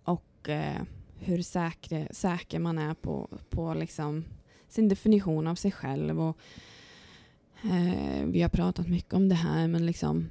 och 0.03 0.49
eh, 0.49 0.83
hur 1.19 1.43
säker, 1.43 2.09
säker 2.11 2.59
man 2.59 2.79
är 2.79 2.95
på, 2.95 3.29
på 3.51 3.75
liksom 3.75 4.25
sin 4.69 4.89
definition 4.89 5.47
av 5.47 5.55
sig 5.55 5.73
själv. 5.73 6.21
Och, 6.21 6.39
eh, 7.65 8.27
vi 8.27 8.43
har 8.43 8.49
pratat 8.49 8.89
mycket 8.89 9.15
om 9.15 9.29
det 9.29 9.35
här, 9.35 9.69
men 9.69 9.87
liksom 9.87 10.29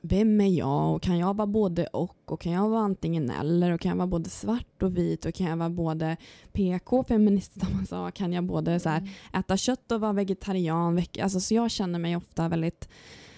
vem 0.00 0.40
är 0.40 0.48
jag 0.48 0.94
och 0.94 1.02
kan 1.02 1.18
jag 1.18 1.36
vara 1.36 1.46
både 1.46 1.86
och 1.86 2.16
och 2.24 2.40
kan 2.40 2.52
jag 2.52 2.68
vara 2.68 2.80
antingen 2.80 3.30
eller 3.30 3.70
och 3.70 3.80
kan 3.80 3.88
jag 3.88 3.96
vara 3.96 4.06
både 4.06 4.30
svart 4.30 4.82
och 4.82 4.96
vit 4.96 5.24
och 5.24 5.34
kan 5.34 5.46
jag 5.46 5.56
vara 5.56 5.70
både 5.70 6.16
PK, 6.52 7.04
feminist 7.04 7.60
som 7.60 7.76
man 7.76 7.86
sa, 7.86 8.10
kan 8.10 8.32
jag 8.32 8.44
både 8.44 8.80
så 8.80 8.88
här, 8.88 9.10
äta 9.32 9.56
kött 9.56 9.92
och 9.92 10.00
vara 10.00 10.12
vegetarian. 10.12 11.02
Alltså, 11.22 11.40
så 11.40 11.54
jag 11.54 11.70
känner 11.70 11.98
mig 11.98 12.16
ofta 12.16 12.48
väldigt 12.48 12.88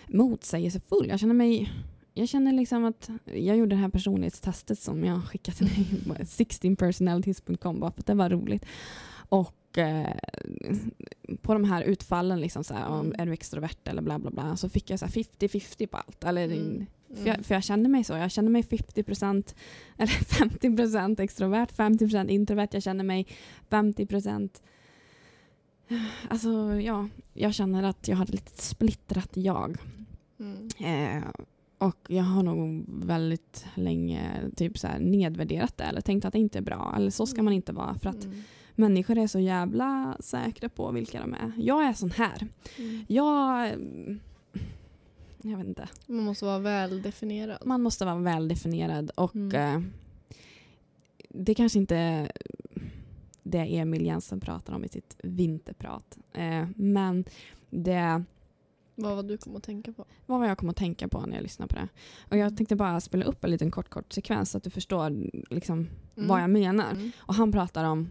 motsägelsefull. 0.07 1.09
Jag 1.09 1.21
känner 1.21 1.35
mig 1.35 1.73
jag 2.15 2.29
känner 2.29 2.53
liksom 2.53 2.85
att 2.85 3.11
jag 3.25 3.57
gjorde 3.57 3.77
det 3.77 3.81
här 3.81 3.89
personlighetstestet 3.89 4.79
som 4.79 5.05
jag 5.05 5.25
skickade 5.25 5.57
till 5.57 5.67
dig 5.67 5.87
på 6.07 6.15
16personalities.com 6.23 7.81
bara 7.81 7.91
för 7.91 8.01
att 8.01 8.07
det 8.07 8.15
var 8.15 8.31
roligt. 8.31 8.65
Och 9.33 9.79
eh, 9.79 10.15
på 11.43 11.53
de 11.53 11.65
här 11.65 11.83
utfallen, 11.83 12.41
liksom 12.41 12.65
så 12.65 12.75
här, 12.75 12.89
om 12.89 13.01
Mm. 13.07 13.15
är 13.21 13.27
du 13.27 13.33
extrovert 13.33 13.89
eller 13.89 14.03
bla 14.03 14.19
bla 14.19 14.31
bla, 14.31 14.57
så 14.57 14.69
fick 14.69 14.91
jag 14.91 14.99
så 14.99 15.05
här 15.07 15.13
50-50 15.13 15.87
på 15.87 15.97
allt. 15.97 16.25
Eller, 16.25 16.45
Mm. 16.45 16.87
för, 17.15 17.27
jag, 17.27 17.45
för 17.45 17.55
jag 17.55 17.65
kände 17.65 17.89
mig 17.89 18.05
så. 18.05 18.13
Jag 18.13 18.31
kände 18.31 18.51
mig 18.51 18.63
50% 18.63 19.55
eller 19.99 20.13
50% 20.13 21.21
extrovert, 21.21 21.67
50% 21.77 22.29
introvert. 22.29 22.69
Jag 22.73 22.83
känner 22.83 23.05
mig 23.05 23.27
50% 23.71 24.63
Alltså 26.29 26.75
ja, 26.81 27.09
jag 27.35 27.55
känner 27.55 27.83
att 27.83 28.09
jag 28.09 28.17
hade 28.17 28.33
lite 28.33 28.63
splittrat 28.63 29.31
jag. 29.37 29.77
Mm. 30.41 30.69
Eh, 30.79 31.29
och 31.79 31.97
jag 32.09 32.23
har 32.25 32.43
nog 32.43 32.85
väldigt 32.89 33.67
länge 33.75 34.31
typ 34.57 34.79
så 34.79 34.87
här 34.87 34.99
nedvärderat 35.01 35.77
det 35.77 35.85
eller 35.85 36.01
tänkt 36.01 36.25
att 36.25 36.33
det 36.33 36.39
inte 36.39 36.59
är 36.59 36.63
bra. 36.63 36.95
Eller 36.97 37.11
så 37.11 37.27
ska 37.27 37.43
man 37.43 37.53
inte 37.53 37.73
vara. 37.73 37.95
För 37.95 38.11
att 38.11 38.25
Mm. 38.25 38.43
Människor 38.75 39.19
är 39.19 39.27
så 39.27 39.39
jävla 39.39 40.17
säkra 40.21 40.69
på 40.69 40.91
vilka 40.91 41.21
de 41.21 41.35
är. 41.35 41.53
Jag 41.59 41.85
är 41.85 41.93
sån 41.93 42.11
här. 42.11 42.49
Mm. 42.79 43.05
Jag... 43.09 43.69
mm, 43.69 44.21
Jag 45.43 45.57
vet 45.59 45.67
inte. 45.67 45.89
Man 46.07 46.25
måste 46.25 46.45
vara 46.45 46.59
väldefinierad. 46.59 47.59
Man 47.67 47.83
måste 47.83 48.05
vara 48.05 48.17
väldefinierad 48.19 49.11
och 49.15 49.35
Mm. 49.35 49.85
eh, 49.85 49.89
det 51.29 51.55
kanske 51.55 51.79
inte 51.79 52.31
det 53.43 53.77
Emil 53.79 54.07
Jensen 54.07 54.41
pratar 54.41 54.75
om 54.75 54.85
i 54.85 54.89
sitt 54.89 55.17
vinterprat. 55.23 56.19
Eh, 56.33 56.67
men 56.77 57.25
det 57.71 58.25
Vad 58.95 59.17
var 59.17 59.23
du 59.23 59.39
kom 59.39 59.57
att 59.57 59.63
tänka 59.63 59.93
på? 59.93 60.05
var 60.27 60.39
vad 60.39 60.49
jag 60.51 60.59
kom 60.59 60.69
att 60.69 60.77
tänka 60.77 61.09
på 61.09 61.21
när 61.27 61.35
jag 61.35 61.43
lyssnade 61.43 61.75
på 61.75 61.81
det. 61.81 61.89
Och 62.31 62.37
jag 62.37 62.57
tänkte 62.57 62.77
bara 62.77 63.01
spela 63.01 63.25
upp 63.25 63.45
en 63.45 63.51
liten 63.51 63.71
kort, 63.71 63.89
kort 63.89 64.13
sekvens 64.13 64.51
så 64.51 64.59
att 64.59 64.65
du 64.65 64.71
förstår 64.71 65.11
liksom, 65.55 65.89
Mm. 66.17 66.29
vad 66.29 66.43
jag 66.43 66.51
menar. 66.51 66.91
Mm. 66.93 67.11
Och 67.19 67.35
han 67.35 67.53
pratar 67.53 67.85
om... 67.85 68.11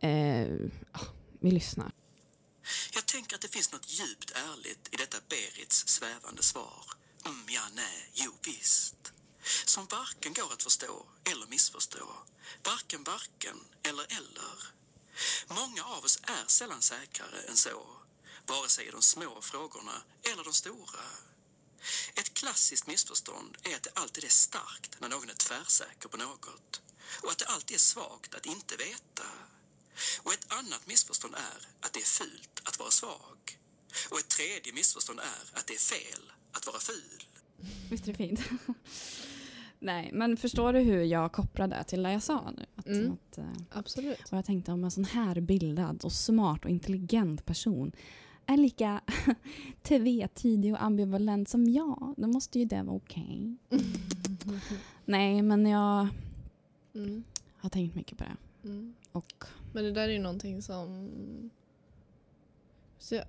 Eh, 0.00 0.48
ja, 0.92 1.00
vi 1.40 1.50
lyssnar. 1.50 1.92
Jag 2.92 3.06
tänker 3.06 3.36
att 3.36 3.42
det 3.42 3.48
finns 3.48 3.72
något 3.72 3.90
djupt 3.90 4.30
ärligt 4.30 4.88
i 4.94 4.96
detta 4.96 5.18
Berits 5.28 5.88
svävande 5.88 6.42
svar. 6.42 6.84
Mm, 7.26 7.44
ja, 7.48 7.62
nej, 7.74 8.10
jo 8.12 8.32
visst. 8.42 9.12
Som 9.64 9.86
varken 9.86 10.32
går 10.32 10.52
att 10.52 10.62
förstå 10.62 11.06
eller 11.24 11.46
missförstå. 11.46 12.08
Varken 12.64 13.04
varken 13.04 13.56
eller 13.82 14.02
eller. 14.02 14.78
Många 15.48 15.84
av 15.84 16.04
oss 16.04 16.18
är 16.22 16.44
sällan 16.46 16.82
säkrare 16.82 17.40
än 17.48 17.56
så. 17.56 17.86
Vare 18.46 18.68
sig 18.68 18.86
i 18.86 18.90
de 18.90 19.02
små 19.02 19.40
frågorna 19.40 20.02
eller 20.32 20.44
de 20.44 20.52
stora. 20.52 21.04
Ett 22.14 22.34
klassiskt 22.34 22.86
missförstånd 22.86 23.56
är 23.62 23.76
att 23.76 23.82
det 23.82 23.90
alltid 23.94 24.24
är 24.24 24.28
starkt 24.28 25.00
när 25.00 25.08
någon 25.08 25.30
är 25.30 25.34
tvärsäker 25.34 26.08
på 26.08 26.16
något. 26.16 26.80
Och 27.22 27.30
att 27.30 27.38
det 27.38 27.46
alltid 27.46 27.74
är 27.74 27.78
svagt 27.78 28.34
att 28.34 28.46
inte 28.46 28.76
veta. 28.76 29.24
Och 30.22 30.32
ett 30.32 30.46
annat 30.52 30.86
missförstånd 30.86 31.34
är 31.34 31.58
att 31.86 31.92
det 31.92 32.00
är 32.00 32.04
fult 32.20 32.62
att 32.68 32.78
vara 32.78 32.90
svag. 32.90 33.38
Och 34.10 34.18
ett 34.18 34.28
tredje 34.28 34.72
missförstånd 34.72 35.18
är 35.20 35.58
att 35.58 35.66
det 35.66 35.74
är 35.74 35.78
fel 35.78 36.22
att 36.52 36.66
vara 36.66 36.78
ful. 36.78 37.22
Visst 37.90 38.04
är 38.08 38.12
det 38.12 38.16
fint? 38.18 38.40
Nej, 39.80 40.10
men 40.12 40.36
förstår 40.36 40.72
du 40.72 40.78
hur 40.80 41.02
jag 41.04 41.32
kopplade 41.32 41.84
till 41.84 42.02
det 42.02 42.12
jag 42.12 42.22
sa 42.22 42.50
nu? 42.56 42.66
Att, 42.76 42.86
Mm. 42.86 43.12
att, 43.12 43.38
eh, 43.38 43.44
Absolut. 43.70 44.28
och 44.32 44.38
jag 44.38 44.44
tänkte 44.44 44.72
om 44.72 44.84
en 44.84 44.90
sån 44.90 45.04
här 45.04 45.40
bildad 45.40 46.00
och 46.04 46.12
smart 46.12 46.64
och 46.64 46.70
intelligent 46.70 47.44
person 47.46 47.92
är 48.46 48.56
lika 48.56 49.00
tvetydig 49.82 50.72
och 50.74 50.82
ambivalent 50.82 51.48
som 51.48 51.68
jag, 51.68 52.14
då 52.16 52.26
måste 52.28 52.58
ju 52.58 52.64
det 52.64 52.82
vara 52.82 52.96
okej. 52.96 53.56
Nej, 55.04 55.42
men 55.42 55.66
jag 55.66 56.08
Mm. 56.94 57.24
har 57.56 57.70
tänkt 57.70 57.94
mycket 57.94 58.18
på 58.18 58.24
det. 58.24 58.36
Mm. 58.64 58.94
Och 59.12 59.44
Men 59.72 59.84
det 59.84 59.92
där 59.92 60.08
är 60.08 60.12
ju 60.12 60.18
någonting 60.18 60.62
som... 60.62 61.50
Så 62.98 63.14
jag, 63.14 63.24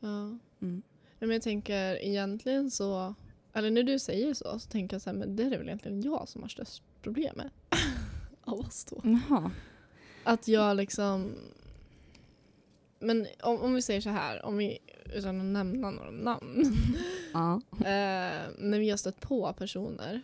ja. 0.00 0.38
Mm. 0.60 0.82
Men 1.18 1.30
jag 1.30 1.42
tänker 1.42 2.04
egentligen 2.04 2.70
så... 2.70 3.14
Eller 3.52 3.70
när 3.70 3.82
du 3.82 3.98
säger 3.98 4.34
så, 4.34 4.58
så 4.58 4.68
tänker 4.68 4.94
jag 4.94 5.02
så 5.02 5.10
här, 5.10 5.16
men 5.16 5.36
det 5.36 5.42
är 5.42 5.50
väl 5.50 5.68
egentligen 5.68 6.02
jag 6.02 6.28
som 6.28 6.42
har 6.42 6.48
störst 6.48 6.82
problem 7.02 7.34
med. 7.36 7.50
Av 8.44 8.60
oss 8.60 8.84
två. 8.84 9.00
jaha. 9.02 9.50
Att 10.24 10.48
jag 10.48 10.76
liksom... 10.76 11.34
Men 12.98 13.26
om, 13.42 13.60
om 13.60 13.74
vi 13.74 13.82
säger 13.82 14.00
så 14.00 14.10
här, 14.10 14.44
om 14.44 14.56
vi, 14.56 14.78
utan 15.14 15.40
att 15.40 15.46
nämna 15.46 15.90
några 15.90 16.10
namn. 16.10 16.76
Ja. 17.32 17.54
eh, 17.78 18.50
när 18.58 18.78
vi 18.78 18.90
har 18.90 18.96
stött 18.96 19.20
på 19.20 19.52
personer 19.52 20.22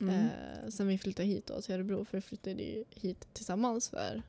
Mm. 0.00 0.14
eh, 0.14 0.68
sen 0.68 0.86
vi 0.86 0.98
flyttade 0.98 1.28
hit 1.28 1.46
då, 1.46 1.62
till 1.62 1.74
Örebro, 1.74 2.04
för 2.04 2.18
vi 2.18 2.22
flyttade 2.22 2.62
ju 2.62 2.84
hit 2.90 3.28
tillsammans 3.32 3.88
för 3.88 4.22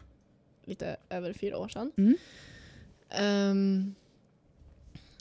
lite 0.66 0.98
över 1.10 1.34
fyra 1.34 1.58
år 1.58 1.68
sedan. 1.68 1.92
Mm. 1.98 2.18
Ehm, 3.10 3.96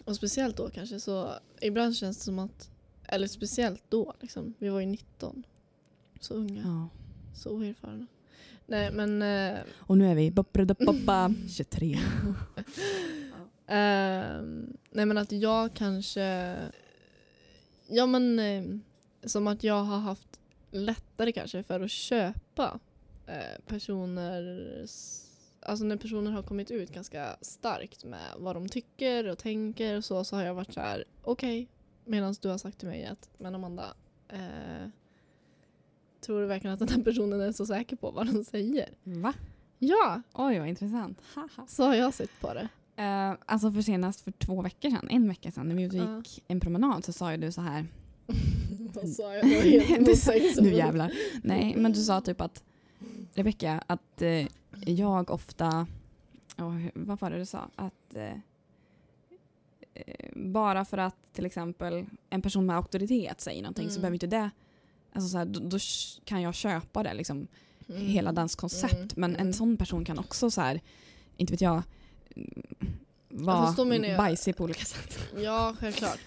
och 0.04 0.16
speciellt 0.16 0.56
då 0.56 0.70
kanske 0.70 1.00
så, 1.00 1.34
ibland 1.60 1.96
känns 1.96 2.18
det 2.18 2.24
som 2.24 2.38
att, 2.38 2.70
eller 3.04 3.26
speciellt 3.26 3.82
då, 3.88 4.14
liksom, 4.20 4.54
vi 4.58 4.68
var 4.68 4.80
ju 4.80 4.86
19. 4.86 5.42
Så 6.20 6.34
unga, 6.34 6.62
ja. 6.62 6.88
så 7.34 7.50
oerfarna. 7.50 8.06
Nej 8.66 8.92
men, 8.92 9.22
eh, 9.22 9.58
Och 9.74 9.98
nu 9.98 10.06
är 10.10 10.14
vi 10.14 10.30
babba 10.30 11.34
23. 11.48 11.98
ehm, 13.66 14.76
nej 14.90 15.06
men 15.06 15.18
att 15.18 15.32
jag 15.32 15.74
kanske, 15.74 16.56
ja 17.88 18.06
men 18.06 18.38
eh, 18.38 18.64
som 19.24 19.46
att 19.46 19.64
jag 19.64 19.84
har 19.84 19.98
haft 19.98 20.29
lättare 20.70 21.32
kanske 21.32 21.62
för 21.62 21.80
att 21.80 21.90
köpa 21.90 22.80
eh, 23.26 23.60
personer, 23.66 24.42
alltså 25.62 25.84
när 25.84 25.96
personer 25.96 26.30
har 26.30 26.42
kommit 26.42 26.70
ut 26.70 26.92
ganska 26.92 27.36
starkt 27.40 28.04
med 28.04 28.34
vad 28.38 28.56
de 28.56 28.68
tycker 28.68 29.28
och 29.28 29.38
tänker 29.38 29.96
och 29.96 30.04
så, 30.04 30.24
så 30.24 30.36
har 30.36 30.42
jag 30.42 30.54
varit 30.54 30.74
så 30.74 30.80
här: 30.80 31.04
okej, 31.22 31.68
medan 32.04 32.34
du 32.42 32.48
har 32.48 32.58
sagt 32.58 32.78
till 32.78 32.88
mig 32.88 33.04
att, 33.04 33.30
men 33.38 33.54
Amanda, 33.54 33.94
eh, 34.28 34.88
tror 36.20 36.40
du 36.40 36.46
verkligen 36.46 36.74
att 36.74 36.80
den 36.80 36.88
här 36.88 37.02
personen 37.02 37.40
är 37.40 37.52
så 37.52 37.66
säker 37.66 37.96
på 37.96 38.10
vad 38.10 38.26
de 38.26 38.44
säger? 38.44 38.88
Va? 39.02 39.34
Ja, 39.78 40.22
Oj, 40.32 40.58
vad 40.58 40.68
intressant. 40.68 41.18
Haha. 41.34 41.66
så 41.68 41.84
har 41.84 41.94
jag 41.94 42.14
sett 42.14 42.40
på 42.40 42.54
det. 42.54 42.68
Eh, 43.02 43.34
alltså 43.46 43.72
för 43.72 43.82
senast 43.82 44.20
för 44.20 44.30
två 44.30 44.62
veckor 44.62 44.90
sedan, 44.90 45.08
en 45.10 45.28
vecka 45.28 45.50
sedan, 45.50 45.68
när 45.68 45.74
vi 45.74 45.82
gick 45.82 46.44
en 46.48 46.60
promenad 46.60 47.04
så 47.04 47.12
sa 47.12 47.30
ju 47.30 47.36
du 47.36 47.52
så 47.52 47.60
här. 47.60 47.86
Vad 49.02 49.10
sa 49.12 49.34
jag? 49.34 49.42
Helt 49.44 50.06
Du 50.06 50.16
sa- 50.16 50.32
nu 50.62 50.74
jävlar. 50.74 51.12
Nej, 51.42 51.74
men 51.76 51.92
du 51.92 52.02
sa 52.02 52.20
typ 52.20 52.40
att 52.40 52.62
Rebecka, 53.34 53.84
att 53.86 54.22
eh, 54.22 54.46
jag 54.86 55.30
ofta, 55.30 55.86
oh, 56.58 56.76
vad 56.94 57.20
var 57.20 57.30
det 57.30 57.38
du 57.38 57.46
sa? 57.46 57.70
Att 57.76 58.14
eh, 58.16 58.32
eh, 59.94 60.30
bara 60.34 60.84
för 60.84 60.98
att 60.98 61.16
till 61.32 61.46
exempel 61.46 62.06
en 62.30 62.42
person 62.42 62.66
med 62.66 62.76
auktoritet 62.76 63.40
säger 63.40 63.62
någonting 63.62 63.88
så 63.88 63.92
Mm. 63.92 64.00
behöver 64.00 64.14
inte 64.14 64.26
det, 64.26 64.50
alltså 65.12 65.28
så 65.28 65.38
här, 65.38 65.44
då, 65.44 65.60
då 65.60 65.78
kan 66.24 66.42
jag 66.42 66.54
köpa 66.54 67.02
det 67.02 67.14
liksom, 67.14 67.46
Mm. 67.88 68.06
hela 68.06 68.32
dens 68.32 68.56
koncept. 68.56 68.94
Mm, 68.94 69.08
Men 69.16 69.34
en 69.34 69.40
mm. 69.40 69.52
sån 69.52 69.76
person 69.76 70.04
kan 70.04 70.18
också 70.18 70.50
så 70.50 70.60
här, 70.60 70.80
inte 71.36 71.52
vet 71.52 71.60
jag, 71.60 71.82
vara 73.28 73.74
jag- 74.08 74.16
bajsig 74.18 74.56
på 74.56 74.64
olika 74.64 74.84
sätt. 74.84 75.18
Ja, 75.36 75.74
självklart. 75.80 76.18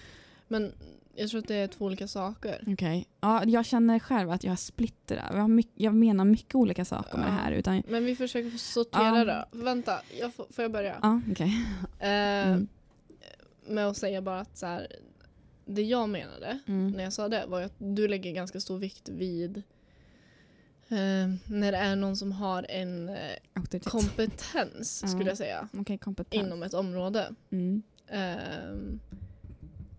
Men 0.48 0.72
jag 1.16 1.30
tror 1.30 1.40
att 1.40 1.48
det 1.48 1.54
är 1.54 1.66
två 1.68 1.84
olika 1.84 2.08
saker. 2.08 2.64
Okej. 2.66 3.06
Ja, 3.20 3.44
jag 3.44 3.66
känner 3.66 3.98
själv 3.98 4.30
att 4.30 4.44
jag 4.44 4.52
är 4.52 4.56
splittrad. 4.56 5.38
Jag, 5.38 5.50
mycket, 5.50 5.72
jag 5.76 5.94
menar 5.94 6.24
mycket 6.24 6.54
olika 6.54 6.84
saker 6.84 7.18
med 7.18 7.26
Ja. 7.26 7.30
det 7.30 7.36
här. 7.36 7.52
Utan, 7.52 7.82
Men 7.88 8.04
vi 8.04 8.16
försöker 8.16 8.50
sortera 8.58 9.18
Ja. 9.24 9.44
då. 9.52 9.58
Vänta, 9.64 10.00
jag 10.20 10.34
får, 10.34 10.46
får 10.50 10.62
jag 10.64 10.72
börja? 10.72 10.96
ja, 11.02 11.20
okej. 11.30 11.52
Eh, 11.98 12.48
Mm. 12.48 12.68
Med 13.66 13.86
att 13.88 13.96
säga 13.96 14.22
bara 14.22 14.40
att 14.40 14.58
så 14.58 14.66
här, 14.66 14.86
det 15.64 15.82
jag 15.82 16.08
menade 16.08 16.58
Mm. 16.66 16.90
när 16.90 17.04
jag 17.04 17.12
sa 17.12 17.28
det 17.28 17.44
var 17.48 17.62
att 17.62 17.74
du 17.78 18.08
lägger 18.08 18.32
ganska 18.32 18.60
stor 18.60 18.78
vikt 18.78 19.08
vid 19.08 19.56
eh, 20.88 21.28
när 21.46 21.72
det 21.72 21.78
är 21.78 21.96
någon 21.96 22.16
som 22.16 22.32
har 22.32 22.66
en 22.68 23.08
eh, 23.08 23.80
kompetens, 23.84 25.10
skulle 25.10 25.28
jag 25.30 25.38
säga, 25.38 25.68
Okej, 25.72 25.98
kompetens. 25.98 26.46
inom 26.46 26.62
ett 26.62 26.74
område. 26.74 27.34
Mm. 27.50 27.82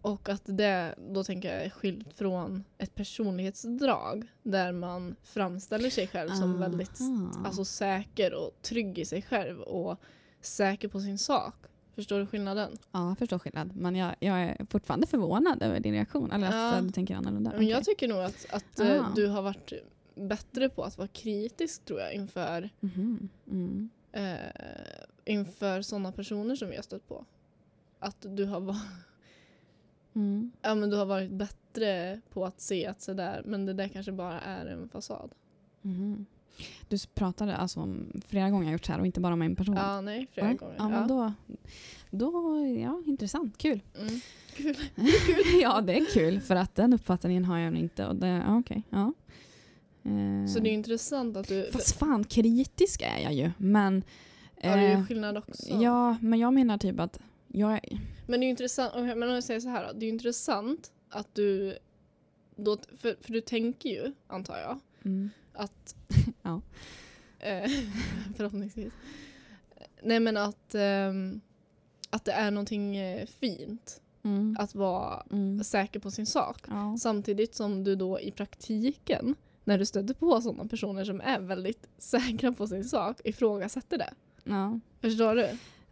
Och 0.05 0.29
att 0.29 0.41
det 0.45 0.95
då 1.09 1.23
tänker 1.23 1.53
jag 1.53 1.65
är 1.65 1.69
skilt 1.69 2.13
från 2.17 2.63
ett 2.77 2.95
personlighetsdrag 2.95 4.27
där 4.43 4.71
man 4.71 5.15
framställer 5.23 5.89
sig 5.89 6.07
själv 6.07 6.29
som 6.29 6.59
väldigt 6.59 7.01
Aha. 7.01 7.45
alltså, 7.45 7.65
säker 7.65 8.33
och 8.33 8.51
trygg 8.61 8.99
i 8.99 9.05
sig 9.05 9.21
själv 9.21 9.61
och 9.61 9.99
säker 10.41 10.87
på 10.87 10.99
sin 10.99 11.17
sak. 11.17 11.55
Förstår 11.95 12.19
du 12.19 12.27
skillnaden? 12.27 12.71
Ja, 12.91 13.07
jag 13.09 13.17
förstår 13.17 13.39
skillnad. 13.39 13.75
Men 13.75 13.95
jag, 13.95 14.15
jag 14.19 14.41
är 14.41 14.65
fortfarande 14.69 15.07
förvånad 15.07 15.61
över 15.63 15.79
din 15.79 15.93
reaktion. 15.93 16.31
Eller 16.31 16.51
Ja. 16.51 16.73
att 16.73 16.83
du 16.83 16.89
tänker 16.91 17.15
annorlunda. 17.15 17.51
Men 17.55 17.67
jag 17.67 17.83
tycker 17.83 18.07
nog 18.07 18.17
att, 18.19 18.45
att 18.51 18.79
eh, 18.79 19.05
Ah. 19.05 19.11
du 19.15 19.27
har 19.27 19.41
varit 19.41 19.73
bättre 20.15 20.69
på 20.69 20.83
att 20.83 20.97
vara 20.97 21.07
kritisk 21.07 21.85
tror 21.85 21.99
jag 21.99 22.13
inför, 22.13 22.69
Mhm. 22.79 23.29
Mm. 23.51 23.89
eh, 24.11 24.35
inför 25.25 25.81
sådana 25.81 26.11
personer 26.11 26.55
som 26.55 26.69
vi 26.69 26.75
har 26.75 26.83
stött 26.83 27.07
på. 27.07 27.25
Att 27.99 28.17
du 28.29 28.45
har, 28.45 28.59
va- 28.59 28.81
Mm. 30.15 30.51
ja, 30.61 30.75
men 30.75 30.89
du 30.89 30.97
har 30.97 31.05
varit 31.05 31.31
bättre 31.31 32.21
på 32.33 32.45
att 32.45 32.61
se 32.61 32.85
att 32.85 33.01
sådär, 33.01 33.41
men 33.45 33.65
det 33.65 33.73
där 33.73 33.87
kanske 33.87 34.11
bara 34.11 34.41
är 34.41 34.65
en 34.65 34.89
fasad. 34.89 35.31
Mhm. 35.81 36.25
Du 36.87 36.97
pratade 37.13 37.55
alltså 37.55 37.79
om 37.79 38.21
flera 38.27 38.49
gånger 38.49 38.65
jag 38.65 38.71
gjort 38.71 38.85
så 38.85 38.91
här 38.91 38.99
och 38.99 39.05
inte 39.05 39.19
bara 39.19 39.33
om 39.33 39.41
en 39.41 39.55
person. 39.55 39.75
Ja, 39.75 40.01
nej, 40.01 40.27
flera 40.33 40.47
ja. 40.47 40.53
gånger. 40.53 40.75
Ja, 40.77 40.89
men 40.89 41.07
då, 41.07 41.33
då, 42.09 42.59
ja, 42.81 43.01
intressant, 43.05 43.57
kul. 43.57 43.81
Mm. 43.99 44.19
Kul. 44.55 44.75
ja, 45.61 45.81
det 45.81 45.97
är 45.97 46.05
kul 46.13 46.41
för 46.41 46.55
att 46.55 46.75
den 46.75 46.93
uppfattningen 46.93 47.45
har 47.45 47.57
jag 47.57 47.75
inte. 47.77 48.05
Och 48.07 48.15
det, 48.15 48.27
ja, 48.27 48.57
okej, 48.57 48.83
ja. 48.89 49.13
Eh, 50.03 50.47
Så 50.47 50.59
det 50.59 50.69
är 50.69 50.73
intressant 50.73 51.37
att 51.37 51.47
du... 51.47 51.69
Fast 51.71 51.99
fan, 51.99 52.23
kritisk 52.23 53.01
är 53.01 53.23
jag 53.23 53.33
ju. 53.33 53.51
Men, 53.57 54.03
ja, 54.61 54.75
det 54.75 54.81
är 54.81 54.91
eh, 54.91 54.99
ju 54.99 55.05
skillnad 55.05 55.37
också. 55.37 55.73
ja, 55.81 56.17
men 56.21 56.39
jag 56.39 56.53
menar 56.53 56.77
typ 56.77 56.99
att 56.99 57.19
jag 57.55 57.99
Men 58.25 58.39
det 58.39 58.43
är 58.43 58.47
ju 58.47 58.49
intressant, 58.49 58.93
men 58.95 59.23
om 59.23 59.29
jag 59.29 59.43
säger 59.43 59.59
så 59.59 59.69
här 59.69 59.87
då. 59.87 59.93
Det 59.93 60.05
är 60.05 60.07
ju 60.07 60.13
intressant 60.13 60.91
att 61.09 61.35
du... 61.35 61.77
Då, 62.55 62.77
för, 62.97 63.15
för 63.21 63.33
du 63.33 63.41
tänker 63.41 63.89
ju, 63.89 64.13
antar 64.27 64.57
jag, 64.57 64.79
mm, 65.05 65.29
att... 65.53 65.95
Ja. 66.41 66.61
Eh, 67.39 67.69
förhoppningsvis. 68.35 68.93
Nej 70.03 70.19
men 70.19 70.37
att, 70.37 70.75
ehm, 70.75 71.41
att 72.09 72.25
det 72.25 72.31
är 72.31 72.51
någonting 72.51 72.97
eh, 72.97 73.25
fint 73.25 74.01
mm, 74.23 74.57
att 74.59 74.75
vara 74.75 75.23
mm, 75.31 75.63
säker 75.63 75.99
på 75.99 76.11
sin 76.11 76.25
sak. 76.25 76.61
ja. 76.67 76.97
Samtidigt 76.99 77.55
som 77.55 77.83
du 77.83 77.95
då 77.95 78.19
i 78.19 78.31
praktiken, 78.31 79.35
när 79.63 79.77
du 79.77 79.85
stöter 79.85 80.13
på 80.13 80.41
sådana 80.41 80.65
personer 80.65 81.05
som 81.05 81.21
är 81.21 81.39
väldigt 81.39 81.87
säkra 81.97 82.51
på 82.51 82.67
sin 82.67 82.83
sak, 82.83 83.21
ifrågasätter 83.23 83.97
det. 83.97 84.13
ja. 84.43 84.79
Förstår 85.01 85.35
du? 85.35 85.49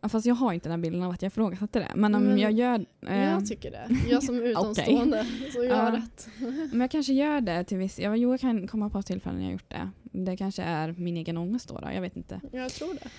Fast 0.09 0.25
jag 0.25 0.35
har 0.35 0.53
inte 0.53 0.69
den 0.69 0.81
bilden 0.81 1.03
av 1.03 1.11
att 1.11 1.21
jag 1.21 1.27
ifrågasätter 1.29 1.79
det. 1.79 1.91
Men 1.95 2.15
om 2.15 2.23
Men 2.23 2.37
jag 2.37 2.51
gör... 2.51 2.85
eh, 3.07 3.23
Jag 3.23 3.45
tycker 3.47 3.71
det. 3.71 3.87
Jag 4.09 4.23
som 4.23 4.35
utomstående, 4.43 5.25
så 5.53 5.63
jag 5.63 5.75
har 5.75 5.91
Ja. 5.91 5.97
rätt. 5.97 6.27
men 6.71 6.81
jag 6.81 6.91
kanske 6.91 7.13
gör 7.13 7.41
det 7.41 7.63
till 7.63 7.77
viss... 7.77 7.99
Ja, 7.99 8.15
jo, 8.15 8.31
jag 8.31 8.39
kan 8.39 8.67
komma 8.67 8.89
på 8.89 9.01
tillfällen 9.01 9.37
när 9.39 9.45
jag 9.45 9.53
gjort 9.53 9.69
det. 9.69 9.89
Det 10.03 10.37
kanske 10.37 10.63
är 10.63 10.91
min 10.97 11.17
egen 11.17 11.37
ångest 11.37 11.69
då, 11.69 11.79
då 11.79 11.89
jag 11.93 12.01
vet 12.01 12.15
inte. 12.17 12.41
Jag 12.51 12.71
tror 12.71 12.93
det. 12.93 13.09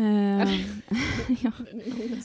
Eh, 0.00 0.60
ja. 1.42 1.52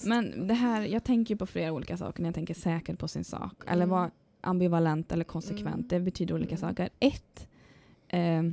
Men 0.05 0.47
det 0.47 0.53
här, 0.53 0.81
jag 0.85 1.03
tänker 1.03 1.33
ju 1.33 1.37
på 1.37 1.45
flera 1.45 1.71
olika 1.71 1.97
saker 1.97 2.21
när 2.21 2.27
jag 2.29 2.35
tänker 2.35 2.53
säker 2.53 2.95
på 2.95 3.07
sin 3.07 3.23
sak. 3.23 3.53
Eller 3.67 3.83
Mm. 3.83 3.89
vara 3.89 4.11
ambivalent 4.41 5.11
eller 5.11 5.23
konsekvent. 5.23 5.75
Mm. 5.75 5.87
Det 5.87 5.99
betyder 5.99 6.33
olika 6.35 6.55
Mm. 6.55 6.69
saker. 6.69 6.89
Ett, 6.99 7.47
eh, 8.07 8.43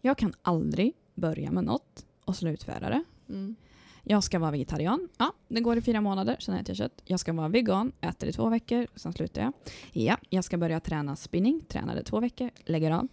jag 0.00 0.18
kan 0.18 0.32
aldrig 0.42 0.92
börja 1.14 1.50
med 1.50 1.64
något 1.64 2.06
och 2.24 2.36
slutföra 2.36 2.88
det. 2.88 3.04
Mm. 3.28 3.56
Jag 4.04 4.24
ska 4.24 4.38
vara 4.38 4.50
vegetarian. 4.50 5.08
Ja, 5.18 5.32
det 5.48 5.60
går 5.60 5.78
i 5.78 5.80
fyra 5.80 6.00
månader, 6.00 6.36
sen 6.40 6.54
äter 6.54 6.70
jag 6.70 6.76
kött. 6.76 7.02
Jag 7.04 7.20
ska 7.20 7.32
vara 7.32 7.48
vegan, 7.48 7.92
äter 8.00 8.28
i 8.28 8.32
två 8.32 8.48
veckor, 8.48 8.86
sen 8.94 9.12
slutar 9.12 9.42
jag. 9.42 9.52
Ja, 9.92 10.16
jag 10.30 10.44
ska 10.44 10.58
börja 10.58 10.80
träna 10.80 11.16
spinning, 11.16 11.60
tränade 11.68 12.02
två 12.02 12.20
veckor, 12.20 12.50
lägger 12.64 12.90
av. 12.90 13.08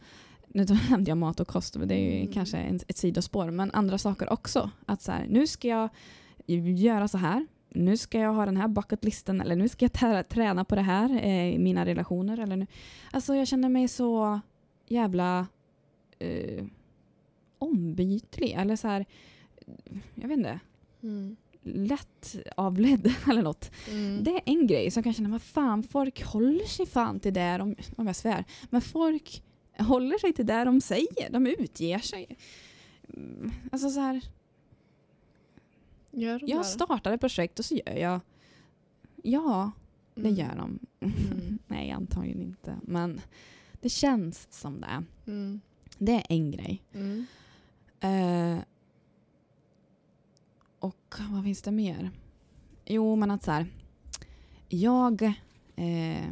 Nu 0.47 0.65
nämnde 0.89 1.12
jag 1.12 1.17
mat 1.17 1.39
och 1.39 1.47
kost, 1.47 1.78
men 1.78 1.88
det 1.88 1.95
är 1.95 2.12
ju 2.12 2.19
Mm. 2.21 2.34
kanske 2.34 2.58
en, 2.58 2.80
ett 2.88 2.97
sidospår. 2.97 3.52
Men 3.52 3.71
andra 3.71 3.97
saker 3.97 4.34
också. 4.34 4.71
Att 4.86 5.02
så 5.02 5.12
här, 5.12 5.25
nu 5.30 5.47
ska 5.47 5.67
jag 5.67 5.89
göra 6.78 7.08
så 7.08 7.17
här. 7.17 7.47
Nu 7.69 7.97
ska 7.97 8.19
jag 8.19 8.34
ha 8.34 8.45
den 8.45 8.58
här 8.58 8.67
bucketlisten. 8.67 9.41
Eller 9.41 9.56
nu 9.56 9.69
ska 9.69 9.86
jag 9.86 10.30
träna 10.30 10.65
på 10.65 10.75
det 10.75 10.82
här 10.82 11.10
eh, 11.23 11.54
i 11.54 11.60
mina 11.60 11.86
relationer. 11.86 12.38
Eller 12.39 12.56
nu. 12.56 12.67
Alltså 13.12 13.36
jag 13.36 13.47
känner 13.47 13.69
mig 13.69 13.88
så 13.88 14.39
jävla 14.88 15.47
eh, 16.19 16.65
ombytlig. 17.60 18.52
Eller 18.52 18.75
så 18.75 18.88
här, 18.88 19.06
jag 20.15 20.28
vet 20.28 20.38
inte 20.38 20.60
Mm. 21.04 21.36
lätt 21.62 22.36
avledd 22.58 23.14
eller 23.30 23.42
något. 23.42 23.72
Mm. 23.90 24.24
Det 24.24 24.32
är 24.32 24.42
en 24.46 24.68
grej 24.68 24.92
som 24.92 25.04
kan 25.04 25.14
känna, 25.14 25.30
vad 25.30 25.42
fan, 25.42 25.84
folk 25.84 26.24
håller 26.24 26.66
sig 26.66 26.86
fan 26.86 27.20
till 27.20 27.34
det 27.34 27.58
de, 27.58 27.76
om 27.96 28.08
jag 28.08 28.16
svär, 28.16 28.46
men 28.70 28.82
folk 28.82 29.44
håller 29.78 30.18
sig 30.18 30.34
till 30.34 30.46
det 30.46 30.64
de 30.64 30.82
säger, 30.82 31.30
de 31.30 31.48
utger 31.48 32.00
sig. 32.00 32.38
Mm, 33.14 33.52
Alltså 33.72 33.90
så 33.90 34.00
här, 34.00 34.22
Gör 36.12 36.40
de 36.40 36.46
jag 36.48 36.60
där? 36.60 36.64
startar 36.64 37.12
ett 37.14 37.20
projekt 37.22 37.60
och 37.60 37.66
så 37.66 37.76
gör 37.76 37.96
jag, 37.98 38.20
ja, 39.24 39.72
det 40.16 40.22
Mm. 40.22 40.34
gör 40.36 40.56
de. 40.56 40.80
Mm. 41.00 41.60
Nej, 41.68 41.92
antagligen 41.92 42.42
inte, 42.42 42.76
men 42.82 43.22
det 43.82 43.90
känns 43.90 44.48
som 44.52 44.82
det. 44.82 45.04
Mm. 45.32 45.62
Det 45.98 46.14
är 46.14 46.24
en 46.30 46.52
grej. 46.52 46.84
Mm. 46.94 47.26
Eh, 48.00 48.64
och 50.80 51.15
vad 51.30 51.44
finns 51.44 51.62
det 51.62 51.72
mer? 51.72 52.12
Jo, 52.86 53.15
men 53.15 53.32
att 53.32 53.44
så 53.44 53.52
här. 53.52 53.65
Jag, 54.70 55.22
eh, 55.76 56.26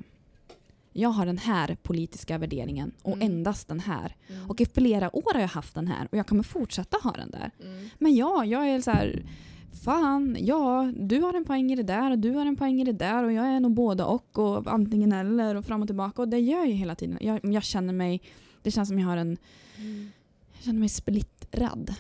jag 0.93 1.09
har 1.09 1.25
den 1.25 1.37
här 1.37 1.77
politiska 1.83 2.37
värderingen 2.37 2.91
och 3.01 3.15
Mm. 3.15 3.31
endast 3.31 3.67
den 3.67 3.79
här. 3.79 4.15
Mm. 4.27 4.49
Och 4.49 4.61
i 4.61 4.65
flera 4.65 5.15
år 5.15 5.33
har 5.33 5.41
jag 5.41 5.47
haft 5.47 5.75
den 5.75 5.87
här 5.87 6.07
och 6.11 6.17
jag 6.17 6.27
kommer 6.27 6.43
fortsätta 6.43 6.97
ha 7.03 7.11
den 7.11 7.31
där. 7.31 7.51
Mm. 7.63 7.89
Men 7.99 8.15
ja, 8.15 8.45
jag 8.45 8.69
är 8.69 8.81
så 8.81 8.91
här. 8.91 9.25
Fan, 9.83 10.37
ja, 10.39 10.93
du 10.99 11.19
har 11.21 11.33
en 11.33 11.45
poäng 11.45 11.71
i 11.71 11.75
det 11.75 11.83
där 11.83 12.11
och 12.11 12.19
du 12.19 12.31
har 12.31 12.45
en 12.45 12.55
poäng 12.55 12.81
i 12.81 12.83
det 12.83 12.91
där 12.91 13.23
och 13.23 13.31
jag 13.31 13.47
är 13.47 13.59
nog 13.59 13.73
både 13.73 14.03
och 14.03 14.39
och 14.39 14.67
antingen 14.73 15.11
eller 15.11 15.55
och 15.55 15.65
fram 15.65 15.81
och 15.81 15.87
tillbaka 15.87 16.21
och 16.21 16.27
det 16.29 16.39
gör 16.39 16.57
jag 16.57 16.67
ju 16.67 16.73
hela 16.73 16.95
tiden. 16.95 17.17
Jag, 17.21 17.39
jag 17.53 17.63
känner 17.63 17.93
mig, 17.93 18.21
det 18.63 18.71
känns 18.71 18.89
som 18.89 18.99
jag 18.99 19.07
har 19.07 19.17
en 19.17 19.37
Mm. 19.77 20.09
jag 20.53 20.63
känner 20.63 20.79
mig 20.79 20.89
splittrad. 20.89 21.93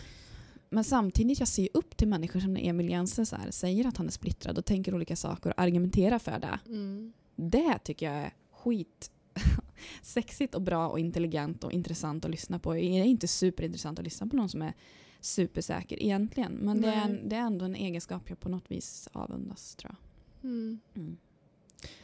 Men 0.69 0.83
samtidigt 0.83 1.39
jag 1.39 1.47
ser 1.47 1.69
upp 1.73 1.97
till 1.97 2.07
människor 2.07 2.39
som 2.39 2.53
när 2.53 2.61
Emil 2.61 2.89
Jensen 2.89 3.25
så 3.25 3.35
här, 3.35 3.51
säger 3.51 3.87
att 3.87 3.97
han 3.97 4.07
är 4.07 4.11
splittrad 4.11 4.57
och 4.57 4.65
tänker 4.65 4.95
olika 4.95 5.15
saker 5.15 5.49
och 5.49 5.61
argumenterar 5.61 6.19
för 6.19 6.39
det. 6.39 6.59
Mm. 6.65 7.13
Det 7.35 7.79
tycker 7.83 8.05
jag 8.05 8.15
är 8.15 8.33
skit 8.51 9.11
sexigt 10.01 10.55
och 10.55 10.61
bra 10.61 10.89
och 10.89 10.99
intelligent 10.99 11.63
och 11.63 11.71
intressant 11.71 12.25
att 12.25 12.31
lyssna 12.31 12.59
på. 12.59 12.73
Det 12.73 12.79
är 12.79 13.03
inte 13.03 13.27
superintressant 13.27 13.99
att 13.99 14.05
lyssna 14.05 14.27
på 14.27 14.35
någon 14.35 14.49
som 14.49 14.61
är 14.61 14.73
supersäker 15.21 16.03
egentligen. 16.03 16.51
Men 16.51 16.81
det 16.81 16.87
är, 16.87 17.01
en, 17.01 17.29
det 17.29 17.35
är 17.35 17.39
ändå 17.39 17.65
en 17.65 17.75
egenskap 17.75 18.29
jag 18.29 18.39
på 18.39 18.49
något 18.49 18.71
vis 18.71 19.09
avundas 19.11 19.75
tror 19.75 19.95
jag. 19.95 20.49
Mm. 20.49 20.79
Mm. 20.95 21.17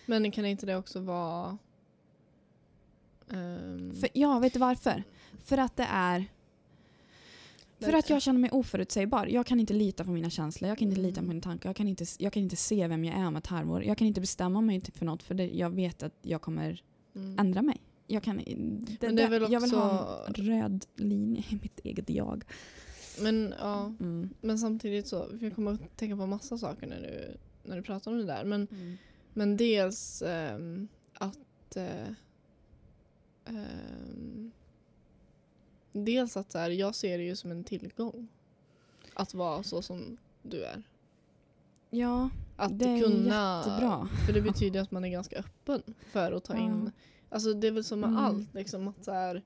Men 0.05 0.31
kan 0.31 0.45
inte 0.45 0.65
det 0.65 0.75
också 0.75 0.99
vara... 0.99 1.57
ehm, 3.29 3.95
För, 3.95 4.09
ja, 4.13 4.39
vet 4.39 4.53
du 4.53 4.59
varför? 4.59 5.03
För 5.43 5.57
att 5.57 5.75
det 5.75 5.87
är 5.89 6.25
För 7.85 7.93
att 7.93 8.09
jag 8.09 8.21
känner 8.21 8.39
mig 8.39 8.49
oförutsägbar. 8.51 9.25
Jag 9.25 9.45
kan 9.45 9.59
inte 9.59 9.73
lita 9.73 10.03
på 10.03 10.11
mina 10.11 10.29
känslor, 10.29 10.69
jag 10.69 10.77
kan 10.77 10.87
inte 10.87 11.01
lita 11.01 11.15
på 11.15 11.19
Mm. 11.23 11.29
mina 11.29 11.41
tankar, 11.41 11.69
jag 11.69 11.75
kan, 11.75 11.87
inte, 11.87 12.05
jag 12.19 12.33
kan 12.33 12.43
inte 12.43 12.55
se 12.55 12.87
vem 12.87 13.05
jag 13.05 13.15
är 13.19 13.27
om 13.27 13.35
ett 13.35 13.47
halvår. 13.47 13.83
Jag 13.83 13.97
kan 13.97 14.07
inte 14.07 14.21
bestämma 14.21 14.61
mig 14.61 14.81
till- 14.81 14.93
för 14.93 15.05
något 15.05 15.23
för 15.23 15.35
det, 15.35 15.49
jag 15.49 15.69
vet 15.69 16.03
att 16.03 16.13
jag 16.21 16.41
kommer 16.41 16.83
Mm. 17.15 17.39
ändra 17.39 17.61
mig. 17.61 17.81
Jag, 18.07 18.23
kan, 18.23 18.37
det, 18.37 18.55
Men 19.01 19.15
det 19.15 19.21
är 19.23 19.29
väl 19.29 19.51
jag 19.51 19.61
vill 19.61 19.71
ha 19.71 20.25
en 20.27 20.33
röd 20.33 20.85
linje 20.95 21.43
i 21.49 21.59
mitt 21.61 21.79
eget 21.83 22.09
jag. 22.09 22.43
Men, 23.21 23.53
ja, 23.59 23.85
Mm. 23.99 24.29
men 24.41 24.59
samtidigt 24.59 25.07
så, 25.07 25.25
för 25.37 25.43
jag 25.45 25.55
kommer 25.55 25.71
att 25.71 25.97
tänka 25.97 26.17
på 26.17 26.25
massa 26.25 26.57
saker 26.57 26.87
när 26.87 27.01
du, 27.01 27.37
när 27.69 27.75
du 27.77 27.81
pratar 27.83 28.11
om 28.11 28.17
det 28.17 28.23
där. 28.25 28.43
Men, 28.45 28.67
men 29.33 29.57
dels 29.57 30.21
ehm, 30.21 30.87
att... 31.13 31.75
eh, 31.75 32.07
ehm, 33.45 34.51
dels 35.93 36.37
att 36.37 36.51
så 36.51 36.57
här, 36.57 36.69
jag 36.69 36.95
ser 36.95 37.17
det 37.17 37.23
ju 37.23 37.35
som 37.35 37.51
en 37.51 37.63
tillgång. 37.63 38.27
Att 39.13 39.33
vara 39.33 39.63
så 39.63 39.81
som 39.81 40.17
du 40.41 40.63
är. 40.63 40.83
Ja, 41.89 42.29
Att 42.55 42.79
det 42.79 42.85
är 42.89 43.01
kunna... 43.03 43.57
jättebra. 43.65 44.07
För 44.25 44.33
det 44.33 44.41
betyder 44.41 44.81
att 44.81 44.91
man 44.91 45.05
är 45.05 45.09
ganska 45.09 45.35
öppen 45.35 45.83
för 46.11 46.31
att 46.31 46.43
ta 46.43 46.53
Ja. 46.53 46.59
in... 46.59 46.91
Alltså 47.29 47.53
det 47.53 47.67
är 47.67 47.71
väl 47.71 47.83
som 47.83 47.99
med 47.99 48.09
Mm. 48.09 48.23
allt. 48.23 48.53
Liksom 48.53 48.87
att 48.87 49.05
så 49.05 49.11
här, 49.11 49.41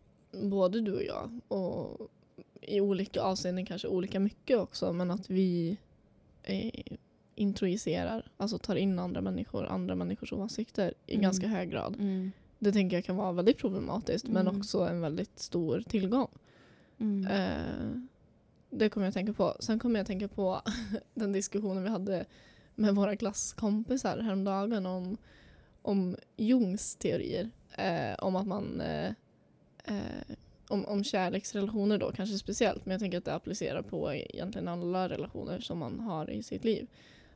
både 0.43 0.81
du 0.81 0.95
och 0.97 1.03
jag 1.03 1.41
och 1.49 2.09
i 2.61 2.81
olika 2.81 3.23
avseenden 3.23 3.67
kanske 3.67 3.89
olika 3.89 4.21
mycket 4.21 4.59
också 4.59 4.93
men 4.93 5.11
att 5.11 5.31
vi 5.31 5.77
eh, 6.43 6.73
introjicerar, 7.35 8.31
alltså 8.37 8.59
tar 8.59 8.77
in 8.77 8.99
andra 8.99 9.21
människor, 9.21 9.67
andra 9.67 9.95
människors 9.95 10.33
åsikter 10.33 10.95
i 11.07 11.13
Mm. 11.15 11.23
ganska 11.23 11.47
hög 11.49 11.71
grad. 11.71 11.95
Mm. 12.01 12.33
Det 12.59 12.73
tänker 12.73 12.97
jag 12.97 13.05
kan 13.05 13.17
vara 13.17 13.33
väldigt 13.33 13.59
problematiskt 13.59 14.29
men 14.29 14.47
Mm. 14.47 14.61
också 14.61 14.79
en 14.79 15.01
väldigt 15.01 15.39
stor 15.39 15.81
tillgång. 15.89 16.29
Mm. 16.99 17.27
Eh, 17.27 18.01
det 18.71 18.89
kommer 18.89 19.07
jag 19.07 19.15
tänka 19.15 19.33
på. 19.33 19.57
Sen 19.61 19.79
kommer 19.79 20.01
jag 20.01 20.07
tänka 20.07 20.29
på 20.29 20.61
den 21.15 21.33
diskussionen 21.33 21.83
vi 21.83 21.89
hade 21.89 22.25
med 22.75 22.95
våra 22.95 23.17
klasskompisar 23.17 24.19
häromdagen 24.19 24.87
om, 24.87 25.17
om 25.83 26.17
Jungs 26.37 26.97
teorier. 26.97 27.51
Eh, 27.77 28.15
om 28.19 28.37
att 28.37 28.47
man 28.47 28.81
eh, 28.81 29.11
eh, 29.85 30.37
om, 30.69 30.85
om 30.85 31.05
kärleksrelationer 31.05 31.99
då 31.99 32.13
kanske 32.13 32.39
speciellt 32.39 32.87
men 32.87 32.93
jag 32.93 33.01
tänker 33.01 33.19
att 33.19 33.25
det 33.25 33.35
applicerar 33.35 33.83
på 33.83 34.13
egentligen 34.15 34.69
alla 34.69 35.09
relationer 35.09 35.61
som 35.61 35.79
man 35.79 36.01
har 36.01 36.31
i 36.31 36.43
sitt 36.43 36.65
liv. 36.65 36.87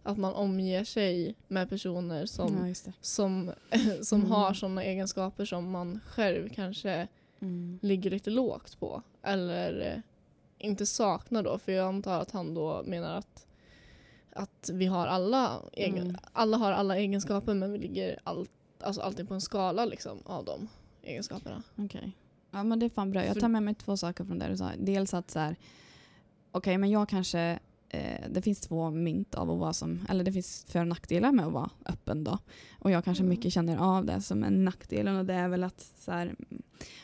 Att 0.03 0.19
man 0.19 0.35
omger 0.35 0.85
sig 0.85 1.35
med 1.49 1.69
personer 1.69 2.27
som, 2.27 2.69
ja, 2.69 2.93
som, 3.01 3.53
som 4.03 4.21
Mm. 4.21 4.31
har 4.31 4.55
sådana 4.55 4.83
egenskaper 4.85 5.45
som 5.45 5.71
man 5.71 6.01
själv 6.07 6.49
kanske 6.49 7.09
Mm. 7.41 7.79
ligger 7.83 8.11
lite 8.11 8.31
lågt 8.31 8.81
på. 8.81 9.03
Eller 9.23 9.93
eh, 9.95 10.01
inte 10.69 10.87
saknar 10.87 11.43
då. 11.43 11.59
För 11.59 11.73
jag 11.73 11.89
antar 11.89 12.21
att 12.21 12.31
han 12.31 12.55
då 12.55 12.83
menar 12.87 13.17
att, 13.17 13.47
att 14.33 14.71
vi 14.73 14.87
har 14.87 15.07
alla, 15.07 15.63
egen, 15.73 15.99
Mm. 16.07 16.17
alla 16.33 16.57
har 16.57 16.73
alla 16.73 16.97
egenskaper 16.99 17.55
men 17.55 17.73
vi 17.73 17.79
ligger 17.79 18.19
all, 18.25 18.47
alltså 18.81 19.01
alltid 19.01 19.29
på 19.29 19.35
en 19.35 19.41
skala 19.41 19.85
liksom, 19.85 20.19
av 20.25 20.45
de 20.45 20.69
egenskaperna. 21.03 21.63
Okej. 21.77 22.13
Ja 22.51 22.63
men 22.63 22.79
det 22.79 22.87
är 22.87 22.91
fan 22.91 23.11
bra. 23.11 23.25
Jag 23.25 23.41
tar 23.41 23.49
med 23.49 23.63
mig 23.63 23.75
två 23.75 23.97
saker 23.97 24.25
från 24.25 24.39
det 24.39 24.49
du 24.49 24.57
sa. 24.57 24.71
Dels 24.79 25.15
att 25.15 25.31
så 25.31 25.39
här, 25.39 25.57
okej 26.53 26.79
men 26.79 26.91
jag 26.91 27.09
kanske, 27.09 27.59
eh, 27.93 28.29
det 28.31 28.43
finns 28.43 28.61
två 28.61 28.91
mynt 28.91 29.35
av 29.35 29.51
att 29.51 29.59
vara 29.59 29.73
som, 29.73 30.07
eller 30.09 30.25
det 30.25 30.33
finns 30.33 30.65
för 30.69 30.81
och 30.81 30.87
nackdelar 30.89 31.33
med 31.33 31.47
att 31.47 31.53
vara 31.53 31.71
öppen 31.87 32.25
då. 32.25 32.39
Och 32.79 32.91
jag 32.91 33.05
kanske 33.05 33.23
Mm. 33.23 33.29
mycket 33.31 33.53
känner 33.53 33.77
av 33.77 34.05
det 34.05 34.21
som 34.21 34.45
en 34.45 34.65
nackdel 34.65 35.09
och 35.09 35.25
det 35.25 35.35
är 35.35 35.49
väl 35.49 35.65
att 35.65 35.81
så 35.99 36.13
här, 36.13 36.35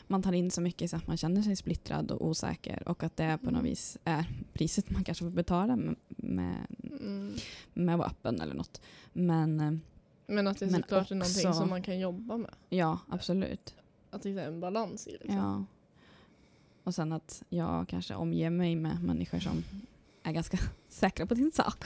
man 0.07 0.23
tar 0.23 0.33
in 0.33 0.51
så 0.51 0.61
mycket 0.61 0.89
så 0.91 0.97
att 0.97 1.07
man 1.07 1.17
känner 1.17 1.41
sig 1.41 1.55
splittrad 1.55 2.11
och 2.11 2.27
osäker 2.27 2.89
och 2.89 3.03
att 3.03 3.17
det 3.17 3.37
på 3.37 3.45
något 3.45 3.53
Mm. 3.53 3.63
vis 3.63 3.97
är 4.03 4.25
priset 4.53 4.89
man 4.89 5.03
kanske 5.03 5.23
får 5.23 5.31
betala 5.31 5.75
med, 5.75 5.95
med, 6.07 6.55
Mm. 7.01 7.33
med 7.73 7.95
att 7.95 7.99
vara 7.99 8.07
öppen 8.09 8.41
eller 8.41 8.53
något. 8.55 8.81
Men 9.13 9.59
eh, 9.59 9.71
Men 10.27 10.47
att 10.47 10.59
det 10.59 10.65
Men 10.65 10.81
såklart 10.81 11.11
är 11.11 11.15
någonting 11.15 11.47
också- 11.47 11.59
som 11.59 11.69
man 11.69 11.81
kan 11.83 11.99
jobba 11.99 12.37
med. 12.37 12.51
ja, 12.69 12.99
absolut. 13.09 13.75
Att 14.11 14.25
hitta 14.25 14.41
en 14.43 14.59
balans 14.59 15.07
i. 15.07 15.11
Liksom. 15.11 15.35
Ja. 15.35 15.65
Och 16.83 16.95
sen 16.95 17.11
att 17.11 17.43
jag 17.49 17.87
kanske 17.87 18.15
omger 18.15 18.49
mig 18.49 18.75
med 18.75 19.03
människor 19.03 19.39
som 19.39 19.63
är 20.29 20.33
ganska 20.33 20.57
säkra 20.89 21.25
på 21.25 21.35
sin 21.35 21.51
sak. 21.51 21.85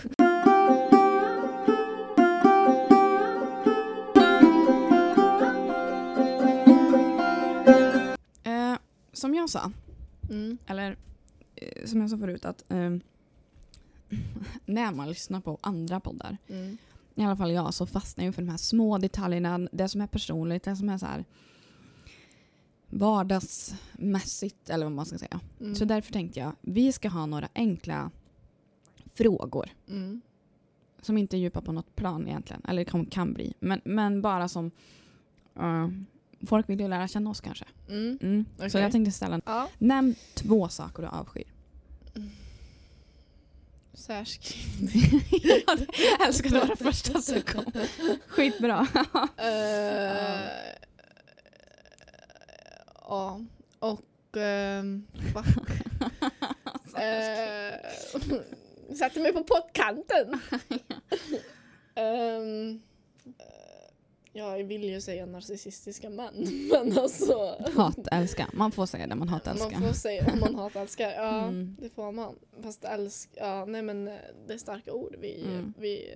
Eh, 8.44 8.76
som 9.14 9.36
jag 9.36 9.50
sa, 9.50 9.72
Mm. 10.30 10.58
eller 10.68 10.98
eh, 11.56 11.86
som 11.86 12.02
jag 12.02 12.10
sa 12.10 12.18
förut, 12.18 12.46
att 12.46 12.72
eh, 12.72 12.90
när 14.66 14.92
man 14.92 15.10
lyssnar 15.10 15.42
på 15.42 15.58
andra 15.62 16.00
poddar 16.00 16.38
Mm. 16.48 16.78
i 17.16 17.24
alla 17.24 17.36
fall 17.36 17.52
jag, 17.52 17.74
så 17.74 17.86
fastnar 17.86 18.26
jag 18.26 18.36
för 18.36 18.42
de 18.42 18.50
här 18.50 18.58
små 18.58 18.98
detaljerna. 18.98 19.68
Det 19.72 19.90
som 19.90 20.02
är 20.02 20.08
personligt, 20.08 20.64
det 20.64 20.76
som 20.76 20.90
är 20.90 20.98
så 20.98 21.06
här 21.06 21.26
vardagsmässigt, 22.90 24.70
eller 24.70 24.86
vad 24.86 24.92
man 24.94 25.06
ska 25.06 25.18
säga. 25.18 25.40
Mm. 25.60 25.76
Så 25.76 25.86
därför 25.86 26.14
tänkte 26.14 26.40
jag, 26.40 26.52
vi 26.62 26.92
ska 26.92 27.10
ha 27.10 27.26
några 27.26 27.50
enkla 27.56 28.12
frågor. 29.14 29.70
Mm. 29.90 30.22
Som 31.02 31.18
inte 31.18 31.38
är 31.38 31.40
djupa 31.40 31.62
på 31.62 31.72
något 31.72 31.96
plan 31.96 32.28
egentligen, 32.28 32.62
eller 32.68 32.84
kan, 32.84 33.06
kan 33.06 33.34
bli. 33.34 33.54
Men, 33.60 33.82
men 33.86 34.22
bara 34.22 34.48
som 34.48 34.72
eh, 35.56 35.88
folk 36.48 36.70
vill 36.70 36.80
ju 36.80 36.88
lära 36.88 37.08
känna 37.08 37.30
oss 37.30 37.42
kanske. 37.42 37.66
Mm. 37.90 38.20
Mm. 38.22 38.46
Så 38.58 38.66
Okej. 38.66 38.82
jag 38.82 38.92
tänkte 38.92 39.12
ställa, 39.12 39.42
Ja. 39.46 39.70
nämn 39.78 40.16
två 40.34 40.70
saker 40.70 41.04
du 41.04 41.10
avskyr. 41.10 41.44
Särskriv. 43.94 44.64
jag 45.32 46.28
älskar 46.28 46.50
det 46.50 46.60
var 46.60 46.68
det 46.68 46.76
första 46.76 47.22
som 47.22 47.42
kom. 47.42 47.66
Skitbra. 48.28 48.88
Eh, 49.38 50.42
Ja, 53.08 53.42
och... 53.80 54.38
ehm, 54.38 55.08
va? 55.34 55.44
Eh, 57.02 57.74
Satte 58.96 59.20
mig 59.20 59.34
på 59.34 59.44
pottkanten. 59.44 60.40
Eh, 61.96 62.78
Jag 64.36 64.64
vill 64.64 64.84
ju 64.84 65.02
säga 65.02 65.26
narcissistiska 65.26 66.10
män, 66.10 66.34
men 66.72 67.00
alltså... 67.00 67.56
Hatälska. 67.76 68.48
Man 68.54 68.72
får 68.72 68.86
säga 68.86 69.04
det, 69.08 69.16
man 69.16 69.20
Man 69.20 69.28
hatälskar. 69.30 69.80
får 69.88 69.94
säga 69.94 70.30
om 70.34 70.40
man 70.40 70.56
hatälskar. 70.56 71.12
Ja, 71.12 71.44
Mm. 71.48 71.78
det 71.80 71.90
får 71.90 72.12
man. 72.12 72.36
Fast 72.64 72.84
älsk... 72.84 73.30
Ja, 73.36 73.66
nej 73.66 73.82
men 73.82 74.08
eh, 74.08 74.14
det 74.48 74.54
är 74.54 74.58
starka 74.58 74.94
ord 74.94 75.16
vi, 75.20 75.44
Mm. 75.44 75.74
vi 75.78 76.14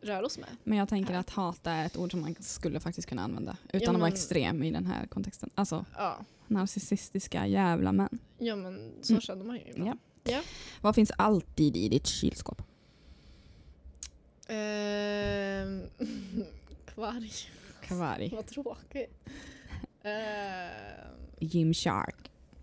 rör 0.00 0.22
oss 0.22 0.38
med. 0.38 0.48
Men 0.64 0.78
jag 0.78 0.88
tänker 0.88 1.14
att 1.14 1.30
hata 1.30 1.70
är 1.70 1.86
ett 1.86 1.96
ord 1.96 2.10
som 2.10 2.20
man 2.20 2.34
skulle 2.40 2.80
faktiskt 2.80 3.08
kunna 3.08 3.22
använda. 3.22 3.56
Utan 3.72 3.88
att 3.88 4.00
vara 4.00 4.08
men- 4.08 4.12
extrem 4.12 4.62
i 4.62 4.70
den 4.70 4.86
här 4.86 5.06
kontexten. 5.06 5.50
Alltså 5.54 5.84
Ja, 5.96 6.18
narcissistiska 6.46 7.46
jävla 7.46 7.92
män. 7.92 8.18
ja 8.38 8.56
men 8.56 8.92
så 9.02 9.12
Mm. 9.12 9.20
känner 9.20 9.44
man 9.44 9.56
ju 9.56 9.62
ibland. 9.70 9.88
Ja. 9.90 9.94
Ja. 10.24 10.42
Vad 10.80 10.94
finns 10.94 11.12
alltid 11.18 11.76
i 11.76 11.88
ditt 11.88 12.06
kylskåp? 12.06 12.62
Ehm, 14.48 15.82
kvarg. 16.86 17.32
Kvarg. 17.82 18.28
Vad 18.34 18.46
tråkigt. 18.46 19.28
Ehm, 20.02 21.16
Gymshark. 21.40 22.30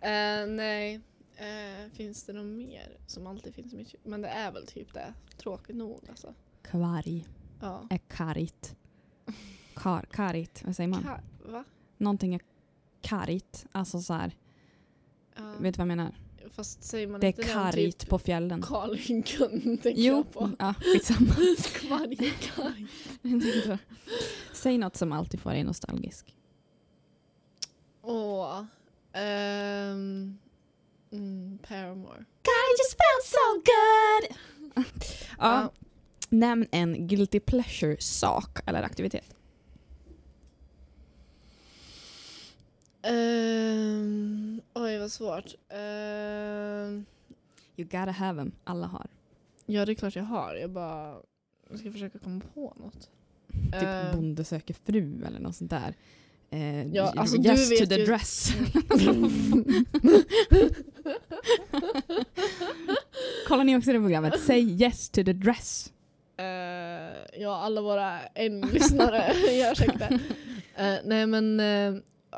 eh, 0.00 0.46
nej. 0.48 1.00
Eh, 1.36 1.90
finns 1.92 2.24
det 2.24 2.32
något 2.32 2.46
mer 2.46 2.98
som 3.06 3.26
alltid 3.26 3.54
finns 3.54 3.72
i 3.72 3.76
mitt 3.76 3.88
kyl? 3.88 4.00
Men 4.04 4.22
det 4.22 4.28
är 4.28 4.52
väl 4.52 4.66
typ 4.66 4.94
det. 4.94 5.14
Tråkigt 5.36 5.76
nog 5.76 6.00
alltså. 6.08 6.34
Kvarg. 6.62 7.26
Ja. 7.60 7.86
Är 7.90 7.98
karigt. 7.98 8.76
Kar, 9.74 10.06
karigt, 10.12 10.62
vad 10.64 10.76
säger 10.76 10.88
man? 10.88 11.02
Ka- 11.04 11.52
va? 11.52 11.64
Någonting 11.96 12.34
är 12.34 12.40
karigt. 13.00 13.66
Alltså 13.72 14.00
så 14.00 14.14
här, 14.14 14.36
Ja. 15.36 15.42
vet 15.60 15.74
du 15.74 15.78
vad 15.78 15.82
jag 15.82 15.96
menar? 15.96 16.14
Fast 16.50 16.84
säger 16.84 17.06
man 17.06 17.20
Det 17.20 17.26
är 17.26 17.28
inte 17.28 17.42
karigt 17.42 17.98
typ 17.98 18.08
på 18.10 18.18
fjällen. 18.18 18.62
Kalhyggen 18.62 19.60
tänker 19.82 19.90
Jo, 20.02 20.14
jag 20.16 20.32
på. 20.32 20.50
ja, 20.58 20.74
skitsamma. 20.80 21.34
Kvarg 21.72 22.16
är 22.18 22.32
karg. 22.54 22.86
Säg 24.52 24.78
något 24.78 24.96
som 24.96 25.12
alltid 25.12 25.40
får 25.40 25.50
dig 25.50 25.64
nostalgisk. 25.64 26.34
Åh. 28.02 28.64
ehm, 29.12 30.38
mm, 31.12 31.58
Paramore. 31.68 32.24
God, 32.42 32.72
just 32.78 32.96
felt 32.96 33.24
so 33.24 33.54
good! 33.64 34.36
ja, 35.38 35.60
Ja. 35.62 35.70
Nämn 36.28 36.66
en 36.72 37.08
guilty 37.08 37.40
pleasure-sak 37.40 38.58
eller 38.66 38.82
aktivitet. 38.82 39.35
Ehm, 43.06 44.60
oj 44.74 44.98
vad 44.98 45.12
svårt. 45.12 45.54
Ehm, 45.68 47.04
You 47.76 47.84
gotta 47.88 48.10
have 48.12 48.38
them. 48.40 48.52
Alla 48.64 48.86
har. 48.86 49.06
ja 49.66 49.84
det 49.86 49.92
är 49.92 49.94
klart 49.94 50.16
jag 50.16 50.22
har. 50.24 50.54
Jag 50.54 50.70
bara 50.70 51.16
jag 51.70 51.78
ska 51.78 51.92
försöka 51.92 52.18
komma 52.18 52.40
på 52.54 52.72
något. 52.76 53.10
Typ 53.72 53.82
Ehm, 53.82 54.16
Bonde 54.16 54.44
söker 54.44 54.74
fru 54.86 55.24
eller 55.26 55.40
något 55.40 55.56
sånt 55.56 55.70
där. 55.70 55.94
Eh, 56.50 56.86
Ja, 56.86 57.12
alltså, 57.16 57.36
du 57.36 57.48
yes 57.48 57.68
to 57.68 57.74
vet 57.80 57.88
the 57.88 57.96
ju- 57.98 58.04
dress. 58.06 58.48
Kollar 63.48 63.64
ni 63.64 63.76
också 63.76 63.92
det 63.92 63.98
programmet? 63.98 64.40
Say 64.40 64.60
yes 64.60 65.08
to 65.10 65.24
the 65.24 65.32
dress. 65.32 65.92
Eh, 66.36 67.40
ja, 67.42 67.56
alla 67.56 67.80
våra 67.80 68.20
en-lyssnare 68.34 69.32
gör 69.56 69.74
säkert 69.74 69.98
det. 69.98 70.20
Nej 71.04 71.26
men, 71.26 71.60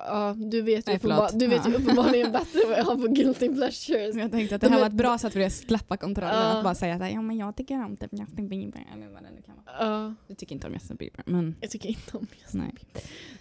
ja, 0.06 0.34
du 0.38 0.62
vet 0.62 0.88
ju, 0.88 0.90
Nej, 0.92 0.98
uppenbar- 0.98 1.38
du 1.38 1.46
vet 1.46 1.68
ju 1.68 1.74
uppenbarligen 1.74 2.32
bättre 2.38 2.60
vad 2.68 2.78
jag 2.78 2.84
har 2.84 2.96
för 2.96 3.08
guilty 3.08 3.48
pleasures. 3.54 4.16
Jag 4.16 4.30
tänkte 4.30 4.54
att 4.54 4.60
det 4.60 4.66
De 4.66 4.70
här 4.70 4.76
är- 4.78 4.80
var 4.80 4.88
ett 4.88 4.94
bra 4.94 5.18
sätt 5.18 5.32
för 5.32 5.38
dig 5.40 5.46
att 5.46 5.52
släppa 5.52 5.96
kontrollen. 5.96 6.34
Ja. 6.34 6.40
Att 6.58 6.64
bara 6.64 6.74
säga 6.74 6.94
att 6.94 7.12
ja, 7.12 7.22
men 7.22 7.36
jag 7.36 7.56
tycker 7.56 7.84
om 7.84 7.96
typ 7.96 8.12
Justin 8.12 8.48
Bieber 8.48 8.86
eller 8.94 9.08
vad 9.08 9.22
det 9.22 9.30
nu 9.36 9.42
kan 9.42 9.54
vara. 9.56 9.76
Ja, 9.98 10.14
Du 10.28 10.34
tycker 10.34 10.54
inte 10.54 10.66
om 10.66 10.72
Justin 10.72 10.96
Bieber, 10.96 11.22
men 11.26 11.56
jag 11.60 11.70
tycker 11.70 11.88
inte 11.88 12.16
om 12.16 12.26
Justin 12.40 12.60
nej. 12.60 12.74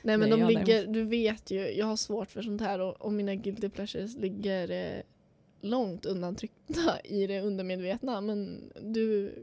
Nej 0.01 0.17
men 0.17 0.29
Nej, 0.29 0.39
de 0.39 0.47
ligger, 0.47 0.87
du 0.87 1.03
vet 1.03 1.51
ju, 1.51 1.71
jag 1.71 1.85
har 1.85 1.95
svårt 1.95 2.31
för 2.31 2.41
sånt 2.41 2.61
här 2.61 2.79
och, 2.81 3.01
och 3.01 3.13
mina 3.13 3.35
guilty 3.35 3.69
pleasures 3.69 4.15
ligger 4.17 4.71
eh, 4.71 5.01
långt 5.61 6.05
undantryckta 6.05 6.99
i 7.03 7.27
det 7.27 7.41
undermedvetna 7.41 8.21
men 8.21 8.63
du 8.81 9.33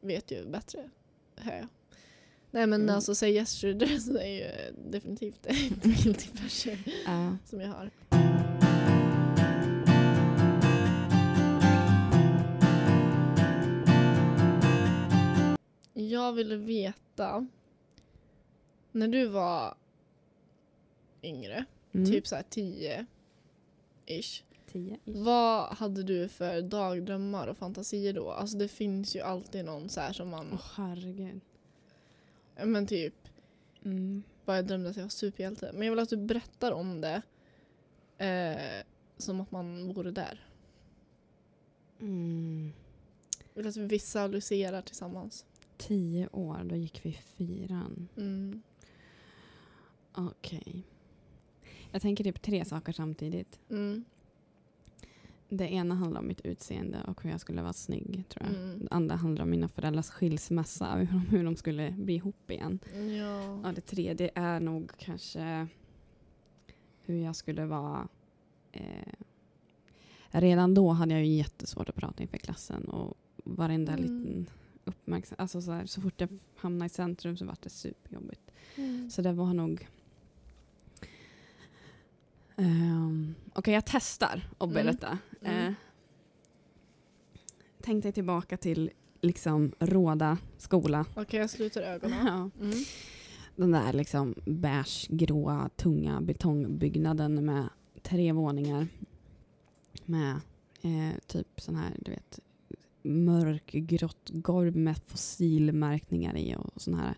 vet 0.00 0.30
ju 0.30 0.46
bättre, 0.46 0.90
hör 1.36 1.52
jag. 1.52 1.66
Nej 2.50 2.66
men 2.66 2.82
Mm. 2.82 2.94
alltså 2.94 3.14
säg 3.14 3.34
yes 3.34 3.60
dress 3.60 4.08
är 4.20 4.26
ju 4.26 4.72
definitivt 4.90 5.46
ett 5.46 5.82
guilty 5.82 6.28
pleasure 6.36 6.78
Ja. 7.06 7.36
som 7.44 7.60
jag 7.60 7.68
har. 7.68 7.90
Jag 15.94 16.32
ville 16.32 16.56
veta, 16.56 17.46
när 18.92 19.08
du 19.08 19.26
var 19.26 19.74
yngre, 21.22 21.64
Mm. 21.94 22.06
typ 22.10 22.26
så 22.26 22.36
här 22.36 22.42
10-ish, 22.50 24.42
tio. 24.72 24.98
vad 25.04 25.68
hade 25.76 26.02
du 26.02 26.28
för 26.28 26.62
dagdrömmar 26.62 27.46
och 27.46 27.56
fantasier 27.56 28.12
då? 28.12 28.30
Alltså 28.30 28.58
det 28.58 28.68
finns 28.68 29.16
ju 29.16 29.20
alltid 29.20 29.64
någon 29.64 29.88
så 29.88 30.00
här 30.00 30.12
som 30.12 30.28
man, 30.28 30.48
Åh 30.52 30.60
herregud. 30.76 31.40
Men 32.66 32.86
typ, 32.86 33.14
Mm. 33.84 34.22
bara 34.44 34.56
jag 34.56 34.66
drömde 34.66 34.90
att 34.90 34.96
jag 34.96 35.04
var 35.04 35.10
superhjälte. 35.10 35.70
Men 35.72 35.82
jag 35.86 35.92
vill 35.92 35.98
att 36.02 36.08
du 36.08 36.16
berättar 36.16 36.72
om 36.72 37.00
det 37.00 37.22
eh, 38.18 38.84
som 39.16 39.40
att 39.40 39.50
man 39.50 39.92
vore 39.94 40.10
där. 40.10 40.46
Mm. 42.00 42.72
Jag 43.54 43.62
vill 43.62 43.68
att 43.68 43.76
vi 43.76 43.86
visualiserar 43.86 44.82
tillsammans. 44.82 45.46
Tio 45.76 46.28
år, 46.32 46.60
då 46.64 46.76
gick 46.76 47.06
vi 47.06 47.12
fyran. 47.12 48.08
Mm. 48.16 48.62
Okej. 50.12 50.82
Jag 51.92 52.02
tänker 52.02 52.24
typ 52.24 52.42
tre 52.42 52.64
saker 52.64 52.92
samtidigt. 52.92 53.58
Mm. 53.70 54.04
Det 55.48 55.68
ena 55.72 55.94
handlar 55.94 56.20
om 56.20 56.26
mitt 56.28 56.40
utseende 56.40 57.02
och 57.06 57.22
hur 57.22 57.30
jag 57.30 57.40
skulle 57.40 57.62
vara 57.62 57.72
snygg. 57.72 58.24
tror 58.28 58.46
jag. 58.46 58.56
Mm. 58.56 58.78
Det 58.80 58.88
andra 58.90 59.16
handlar 59.16 59.42
om 59.44 59.50
mina 59.50 59.68
föräldrars 59.68 60.08
skilsmässa 60.10 60.92
och 60.92 60.98
hur 60.98 61.06
de, 61.06 61.20
hur 61.20 61.44
de 61.44 61.56
skulle 61.56 61.90
bli 61.90 62.14
ihop 62.14 62.50
igen. 62.50 62.78
Ja. 63.18 63.68
Och 63.68 63.74
det 63.74 63.80
tredje 63.80 64.30
är 64.34 64.60
nog 64.60 64.90
kanske 64.98 65.66
hur 67.04 67.22
jag 67.24 67.36
skulle 67.36 67.64
vara. 67.66 68.08
Eh, 68.72 69.12
redan 70.30 70.74
då 70.74 70.90
hade 70.90 71.14
jag 71.14 71.24
ju 71.26 71.34
jättesvårt 71.36 71.88
att 71.88 71.94
prata 71.94 72.22
inför 72.22 72.38
klassen 72.38 72.84
och 72.84 73.14
varenda 73.44 73.92
Mm. 73.92 74.02
liten 74.02 74.46
uppmärksam... 74.84 75.36
Alltså 75.38 75.62
så, 75.62 75.72
här, 75.72 75.86
så 75.86 76.00
fort 76.00 76.20
jag 76.20 76.28
hamnade 76.56 76.86
i 76.86 76.88
centrum 76.88 77.36
så 77.36 77.44
var 77.44 77.56
det 77.62 77.68
superjobbigt. 77.70 78.50
Mm. 78.76 79.10
Så 79.10 79.22
det 79.22 79.32
var 79.32 79.54
nog... 79.54 79.88
Um, 82.58 83.34
Okej, 83.54 83.74
jag 83.74 83.84
testar 83.86 84.48
att 84.58 84.70
Mm. 84.70 84.74
berätta. 84.74 85.18
Mm. 85.42 85.66
Eh, 85.66 85.72
tänk 87.80 88.02
dig 88.02 88.12
tillbaka 88.12 88.56
till 88.56 88.90
liksom 89.20 89.72
Råda 89.78 90.38
skola. 90.58 91.04
Okej, 91.16 91.40
jag 91.40 91.50
sluter 91.50 91.82
ögonen. 91.82 92.18
Ja. 92.26 92.50
Mm. 92.64 92.78
Den 93.56 93.70
där 93.70 93.92
liksom 93.92 94.34
beigegrå, 94.46 95.68
tunga 95.76 96.20
betongbyggnaden 96.20 97.44
med 97.44 97.68
tre 98.02 98.32
våningar. 98.32 98.86
Med 100.04 100.40
eh, 100.82 101.18
typ 101.26 101.60
sån 101.60 101.76
här, 101.76 101.96
du 102.00 102.10
vet, 102.10 102.40
mörkgrått 103.02 104.30
golv 104.30 104.76
med 104.76 104.98
fossilmärkningar 105.06 106.36
i 106.36 106.54
och 106.58 106.82
sån 106.82 106.94
här, 106.94 107.14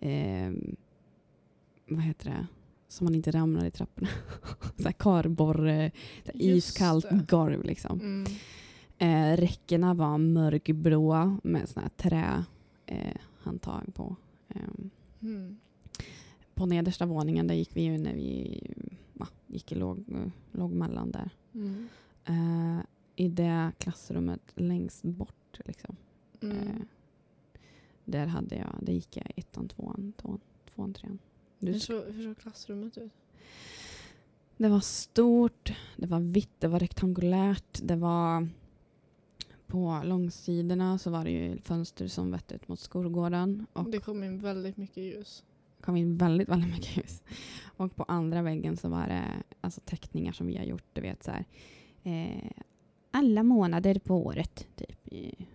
eh, 0.00 0.52
vad 1.88 2.02
heter 2.02 2.30
det, 2.30 2.46
som 2.90 3.04
man 3.04 3.14
inte 3.14 3.30
ramlar 3.30 3.64
i 3.64 3.70
trapporna. 3.70 4.08
så 4.76 4.84
här 4.84 4.92
kardborre, 4.92 5.90
så 6.24 6.32
här 6.32 6.40
iskallt 6.40 7.06
golv 7.28 7.64
liksom. 7.64 8.00
Mm. 8.00 8.26
Eh, 8.98 9.36
räckena 9.36 9.94
var 9.94 10.18
mörkblåa 10.18 11.38
med 11.42 11.68
såna 11.68 11.82
här 11.82 12.10
trä 12.10 12.44
eh, 12.86 13.16
på. 13.94 14.16
Ehm, 14.48 14.90
Mm. 15.22 15.58
på 16.54 16.66
nedersta 16.66 17.06
våningen 17.06 17.46
där 17.46 17.54
gick 17.54 17.76
vi 17.76 17.82
ju 17.82 17.98
när 17.98 18.14
vi 18.14 18.60
va, 19.12 19.28
gick 19.46 19.72
i 19.72 19.74
låg, 19.74 20.04
låg 20.52 20.72
mellan 20.72 21.10
där. 21.10 21.30
Mm. 21.54 21.88
Eh, 22.24 22.84
I 23.16 23.28
det 23.28 23.72
klassrummet 23.78 24.40
längst 24.54 25.02
bort 25.02 25.60
liksom. 25.64 25.96
Mm. 26.42 26.56
Eh, 26.56 26.74
där 28.04 28.26
hade 28.26 28.56
jag, 28.56 28.74
där 28.80 28.92
gick 28.92 29.16
jag 29.16 29.32
ettan, 29.36 29.68
tvåan, 29.68 30.12
tvåan, 30.16 30.40
tvåan 30.74 30.94
trean. 30.94 31.18
Du, 31.60 31.72
Hur 31.72 31.78
såg, 31.78 32.04
hur 32.04 32.24
såg 32.24 32.38
klassrummet 32.38 32.98
ut? 32.98 33.12
det 34.56 34.68
var 34.68 34.80
stort, 34.80 35.72
det 35.96 36.06
var 36.06 36.20
vitt, 36.20 36.50
det 36.58 36.68
var 36.68 36.78
rektangulärt, 36.80 37.80
det 37.82 37.96
var 37.96 38.48
på 39.66 40.00
långsidorna 40.04 40.98
så 40.98 41.10
var 41.10 41.24
det 41.24 41.30
ju 41.30 41.58
fönster 41.58 42.08
som 42.08 42.30
vette 42.30 42.54
ut 42.54 42.68
mot 42.68 42.80
skolgården. 42.80 43.66
Och 43.72 43.90
Det 43.90 43.98
kom 44.00 44.24
in 44.24 44.38
väldigt 44.38 44.76
mycket 44.76 44.96
ljus. 44.96 45.44
kom 45.80 45.96
in 45.96 46.16
väldigt, 46.16 46.48
väldigt 46.48 46.70
mycket 46.70 46.96
ljus. 46.96 47.22
Och 47.76 47.96
på 47.96 48.02
andra 48.02 48.42
väggen 48.42 48.76
så 48.76 48.88
var 48.88 49.06
det 49.06 49.24
alltså 49.60 49.80
teckningar 49.84 50.32
som 50.32 50.46
vi 50.46 50.56
har 50.56 50.64
gjort, 50.64 50.84
du 50.92 51.00
vet 51.00 51.24
så 51.24 51.30
här. 51.30 51.44
Eh, 52.02 52.50
alla 53.10 53.42
månader 53.42 53.98
på 53.98 54.26
året, 54.26 54.66
typ. 54.76 54.96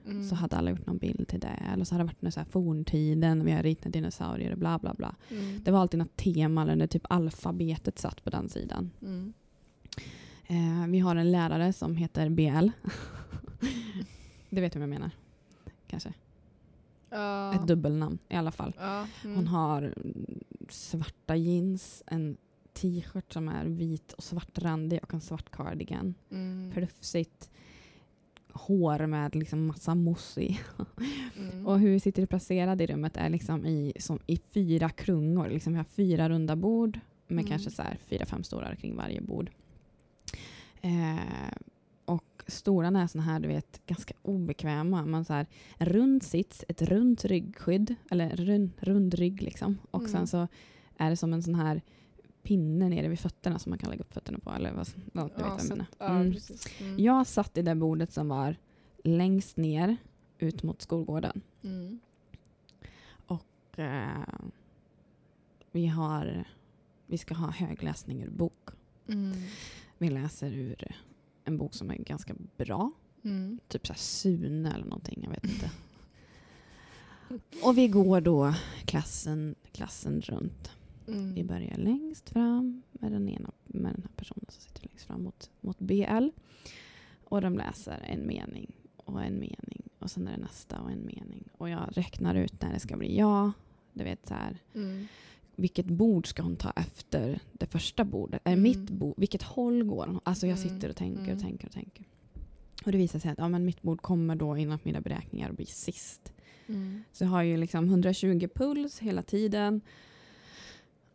Mm. 0.06 0.30
Så 0.30 0.36
hade 0.36 0.56
alla 0.56 0.70
gjort 0.70 0.86
någon 0.86 0.98
bild 0.98 1.28
till 1.28 1.40
det. 1.40 1.60
Eller 1.74 1.86
så 1.86 1.96
hade 1.96 2.04
det 2.04 2.08
varit 2.08 2.22
någon 2.22 2.32
så 2.32 2.40
här 2.40 2.48
forntiden, 2.48 3.46
vi 3.46 3.52
har 3.52 3.64
ritat 3.64 3.94
dinosaurier 3.94 4.52
och 4.52 4.58
bla 4.58 4.80
bla 4.80 4.94
bla. 4.94 5.16
Mm. 5.32 5.64
Det 5.64 5.72
var 5.72 5.80
alltid 5.80 5.98
något 5.98 6.16
tema 6.16 6.72
eller 6.72 6.88
typ 6.88 7.06
alfabetet 7.10 8.00
satt 8.00 8.24
på 8.24 8.30
den 8.30 8.50
sidan. 8.50 8.92
Mm. 9.02 9.34
Eh, 10.48 10.88
vi 10.88 11.00
har 11.00 11.16
en 11.16 11.32
lärare 11.32 11.74
som 11.74 11.96
heter 11.96 12.30
BL. 12.30 12.70
du 14.50 14.62
vet 14.62 14.76
vad 14.76 14.82
jag 14.82 14.90
menar? 14.90 15.12
Kanske. 15.88 16.14
Ja. 17.10 17.54
Ett 17.54 17.68
dubbelnamn 17.68 18.18
i 18.30 18.36
alla 18.36 18.52
fall. 18.52 18.74
Mm. 19.24 19.36
Hon 19.36 19.48
har 19.48 19.94
svarta 20.70 21.36
jeans, 21.36 22.04
en 22.08 22.38
t-shirt 22.76 23.34
som 23.34 23.48
är 23.48 23.66
vit 23.66 24.14
och 24.14 24.24
svartrandig 24.24 25.00
och 25.04 25.14
en 25.14 25.22
svart 25.22 25.50
cardigan. 25.52 26.14
Mm. 26.32 26.72
Plufsigt 26.74 27.50
hår 28.54 29.06
med 29.08 29.36
liksom 29.36 29.66
massa 29.66 29.96
mousse 29.96 30.42
i. 30.42 30.60
Mm. 31.38 31.68
Och 31.68 31.80
hur 31.80 31.90
vi 31.90 32.00
sitter 32.00 32.26
placerade 32.26 32.84
i 32.84 32.88
rummet 32.88 33.18
är 33.18 33.30
liksom 33.30 33.66
i, 33.66 33.94
som 34.00 34.20
i 34.28 34.38
fyra 34.38 34.90
klungor. 34.90 35.50
Liksom 35.50 35.74
vi 35.74 35.78
har 35.78 35.84
fyra 35.86 36.30
runda 36.30 36.56
bord 36.56 37.00
med 37.28 37.40
Mm. 37.42 37.50
kanske 37.50 37.72
så 37.72 37.84
fyra, 38.10 38.26
fem 38.26 38.44
stolar 38.44 38.76
kring 38.76 38.96
varje 38.96 39.22
bord. 39.22 39.50
Eh, 40.82 41.54
och 42.06 42.44
stolarna 42.48 43.02
är 43.04 43.08
såna 43.08 43.24
här, 43.24 43.40
du 43.40 43.48
vet, 43.48 43.82
ganska 43.86 44.14
obekväma. 44.22 45.06
Man 45.06 45.26
så 45.26 45.34
här, 45.34 45.46
en 45.78 45.86
rund 45.88 46.24
sits, 46.24 46.66
ett 46.68 46.82
runt 46.82 47.26
ryggskydd, 47.26 47.96
eller 48.12 48.36
rund, 48.36 48.72
rund 48.80 49.14
rygg 49.14 49.42
liksom. 49.42 49.78
Och 49.92 50.00
Mm. 50.00 50.12
sen 50.12 50.28
så 50.28 50.48
är 50.98 51.10
det 51.10 51.16
som 51.18 51.34
en 51.34 51.44
sån 51.44 51.56
här 51.56 51.82
pinne 52.46 52.90
nere 52.90 53.08
vid 53.08 53.20
fötterna 53.20 53.60
som 53.60 53.70
man 53.70 53.80
kan 53.80 53.90
lägga 53.90 54.02
upp 54.04 54.14
fötterna 54.14 54.40
på. 54.40 54.52
Eller 54.52 54.74
vad, 54.74 54.88
ja, 55.14 55.30
du 55.38 55.44
vet 55.44 55.54
jag 55.58 55.70
menar. 55.70 55.86
ja, 56.00 56.06
Mm. 56.06 56.32
precis. 56.34 56.82
Mm. 56.82 57.00
Jag 57.00 57.28
satt 57.28 57.58
i 57.58 57.62
det 57.62 57.76
bordet 57.76 58.14
som 58.14 58.28
var 58.28 58.56
längst 59.04 59.58
ner 59.58 59.98
ut 60.38 60.64
mot 60.64 60.82
skolgården. 60.82 61.42
Mm. 61.64 62.00
Eh, 63.78 64.08
vi, 65.72 65.88
har, 65.88 66.48
vi 67.08 67.18
ska 67.18 67.34
ha 67.34 67.52
högläsning 67.52 68.24
ur 68.24 68.30
bok. 68.30 68.70
Mm. 69.08 69.32
Vi 69.98 70.10
läser 70.10 70.52
ur 70.52 70.96
en 71.44 71.58
bok 71.58 71.74
som 71.74 71.90
är 71.92 71.96
ganska 71.96 72.36
bra. 72.58 72.92
Mm. 73.24 73.60
Typ 73.68 73.88
så 73.88 73.94
Sune 73.94 74.74
eller 74.74 74.86
någonting, 74.86 75.20
jag 75.24 75.30
vet 75.30 75.44
inte. 75.44 75.72
Och 77.64 77.78
vi 77.78 77.88
går 77.88 78.22
då 78.22 78.54
klassen, 78.86 79.56
klassen 79.72 80.22
runt. 80.22 80.72
Vi 81.06 81.14
Mm. 81.14 81.48
börjar 81.48 81.78
längst 81.78 82.30
fram 82.30 82.82
med 82.92 83.12
den, 83.12 83.30
ena, 83.30 83.52
med 83.64 83.94
den 83.94 84.02
här 84.02 84.12
personen 84.16 84.46
som 84.50 84.62
sitter 84.62 84.88
längst 84.88 85.06
fram 85.06 85.24
mot, 85.24 85.50
mot 85.62 85.80
BL. 85.80 86.30
Och 87.24 87.42
de 87.42 87.58
läser 87.58 88.00
en 88.08 88.28
mening 88.28 88.72
och 88.98 89.24
en 89.24 89.34
mening 89.40 89.82
och 90.00 90.12
sen 90.12 90.28
är 90.28 90.32
det 90.32 90.38
nästa 90.44 90.80
och 90.82 90.92
en 90.92 91.06
mening. 91.06 91.44
Och 91.58 91.70
jag 91.70 91.90
räknar 91.98 92.36
ut 92.36 92.62
när 92.62 92.74
det 92.74 92.80
ska 92.80 92.98
bli 92.98 93.18
ja. 93.18 93.52
Du 93.94 94.04
vet 94.04 94.28
så 94.28 94.34
här, 94.34 94.58
Mm. 94.76 95.08
vilket 95.56 95.86
bord 95.86 96.28
ska 96.28 96.44
hon 96.44 96.56
ta 96.56 96.72
efter 96.76 97.40
det 97.54 97.66
första 97.66 98.04
bordet? 98.06 98.42
Är 98.44 98.52
Mm. 98.54 98.64
mitt 98.64 98.90
bord, 98.90 99.14
vilket 99.18 99.44
håll 99.44 99.84
går 99.84 100.08
hon? 100.08 100.20
Alltså 100.24 100.48
jag 100.48 100.58
Mm. 100.60 100.70
sitter 100.70 100.90
och 100.90 100.96
tänker 100.96 101.22
och 101.22 101.28
Mm. 101.28 101.40
tänker 101.44 101.68
och 101.68 101.74
tänker. 101.74 102.06
Och 102.86 102.92
det 102.92 102.98
visar 102.98 103.20
sig 103.20 103.32
att 103.32 103.38
ja, 103.38 103.50
men 103.50 103.66
mitt 103.66 103.82
bord 103.82 104.02
kommer 104.02 104.36
då 104.36 104.54
enligt 104.56 104.86
mina 104.86 105.02
beräkningar 105.02 105.50
att 105.50 105.56
bli 105.56 105.66
sist. 105.66 106.34
Mm. 106.68 107.04
Så 107.14 107.24
jag 107.24 107.30
har 107.30 107.44
ju 107.44 107.58
liksom 107.58 107.86
120 107.90 108.48
puls 108.56 109.00
hela 109.00 109.22
tiden. 109.22 109.82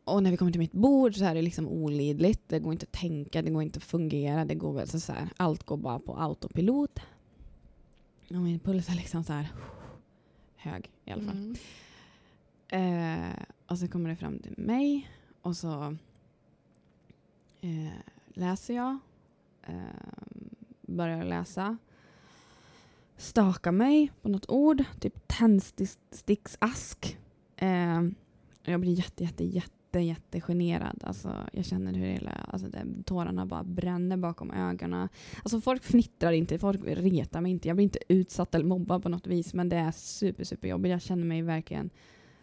Och 0.05 0.23
när 0.23 0.31
vi 0.31 0.37
kommer 0.37 0.53
till 0.53 0.61
mitt 0.61 0.73
bord 0.73 1.15
så 1.15 1.25
är 1.25 1.35
det 1.35 1.43
liksom 1.43 1.69
olidligt. 1.69 2.49
Det 2.49 2.59
går 2.59 2.73
inte 2.73 2.87
att 2.87 3.01
tänka, 3.01 3.43
det 3.43 3.51
går 3.51 3.63
inte 3.63 3.77
att 3.77 3.85
fungera. 3.85 4.45
Det 4.45 4.55
går 4.55 4.73
väl 4.73 4.89
så 4.89 5.13
här, 5.13 5.29
allt 5.37 5.63
går 5.63 5.77
bara 5.77 5.99
på 5.99 6.17
autopilot. 6.17 7.01
Och 8.29 8.37
min 8.37 8.59
puls 8.59 8.89
är 8.89 8.95
liksom 8.95 9.25
så 9.25 9.33
här 9.33 9.49
hög 10.57 10.91
i 11.05 11.11
alla 11.11 11.23
fall. 11.23 11.57
Mm. 12.71 13.27
Eh, 13.33 13.45
och 13.67 13.79
så 13.79 13.89
kommer 13.89 14.11
det 14.11 14.17
fram 14.17 14.39
till 14.39 14.55
mig 14.57 15.11
och 15.43 15.57
så 15.57 15.97
eh, 17.61 17.93
läser 18.35 18.75
jag. 18.75 18.99
Eh, 19.63 19.75
börjar 20.81 21.25
läsa. 21.25 21.77
Stakar 23.17 23.73
mig 23.73 24.13
på 24.23 24.29
något 24.29 24.51
ord, 24.51 24.85
typ 25.01 25.29
tändsticksask. 25.29 27.19
Eh, 27.57 28.03
jag 28.63 28.81
blir 28.81 28.93
jätte, 28.93 29.25
jätte, 29.25 29.45
jätte, 29.45 29.80
jätte 29.99 30.21
jättegenerad. 30.21 31.05
Alltså, 31.05 31.35
jag 31.53 31.65
känner 31.65 31.93
hur 31.93 32.07
hela, 32.07 32.31
alltså, 32.31 32.69
det, 32.69 32.87
tårarna 33.05 33.47
bara 33.47 33.65
bränner 33.65 34.17
bakom 34.17 34.51
ögonen. 34.51 35.09
Alltså, 35.43 35.61
folk 35.61 35.85
fnittrar 35.85 36.33
inte, 36.33 36.59
folk 36.59 36.81
retar 36.85 37.41
mig 37.41 37.53
inte. 37.53 37.69
Jag 37.69 37.77
blir 37.77 37.85
inte 37.85 37.99
utsatt 38.09 38.55
eller 38.55 38.65
mobbad 38.65 39.03
på 39.03 39.09
något 39.09 39.27
vis. 39.27 39.55
Men 39.55 39.69
det 39.69 39.77
är 39.77 39.91
super, 39.91 40.45
super 40.45 40.69
jobbigt. 40.69 40.91
Jag 40.91 41.03
känner 41.03 41.25
mig 41.25 41.43
verkligen 41.43 41.91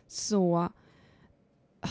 så 0.07 0.69
ah, 1.79 1.89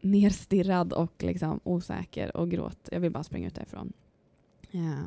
nerstirrad 0.00 0.92
och 0.92 1.22
liksom 1.22 1.60
osäker 1.64 2.36
och 2.36 2.50
gråt. 2.50 2.88
Jag 2.92 3.00
vill 3.00 3.12
bara 3.12 3.24
springa 3.24 3.46
ut 3.46 3.54
därifrån. 3.54 3.92
Yeah. 4.72 5.04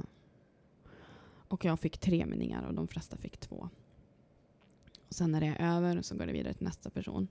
Och 1.47 1.65
jag 1.65 1.79
fick 1.79 1.97
tre 1.97 2.25
meningar 2.25 2.63
och 2.63 2.73
de 2.73 2.87
flesta 2.87 3.17
fick 3.17 3.37
två. 3.37 3.69
Och 5.07 5.13
sen 5.13 5.31
när 5.31 5.41
det 5.41 5.47
är 5.47 5.77
över 5.77 6.01
så 6.01 6.15
går 6.15 6.25
det 6.25 6.33
vidare 6.33 6.53
till 6.53 6.65
nästa 6.65 6.89
person. 6.89 7.27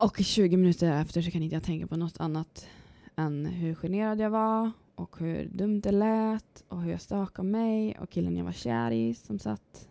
Och 0.00 0.16
20 0.18 0.56
minuter 0.56 1.00
efter 1.00 1.22
så 1.22 1.30
kan 1.30 1.42
inte 1.42 1.56
jag 1.56 1.62
tänka 1.62 1.86
på 1.86 1.96
något 1.96 2.20
annat 2.20 2.66
än 3.16 3.46
hur 3.46 3.74
generad 3.74 4.20
jag 4.20 4.30
var 4.30 4.70
och 4.94 5.18
hur 5.18 5.48
dumt 5.48 5.80
det 5.80 5.92
lät 5.92 6.64
och 6.68 6.82
hur 6.82 6.90
jag 6.90 7.00
stakade 7.00 7.48
mig 7.48 7.96
och 7.98 8.10
killen 8.10 8.36
jag 8.36 8.44
var 8.44 8.52
kär 8.52 8.90
i 8.90 9.14
som 9.14 9.38
satt, 9.38 9.88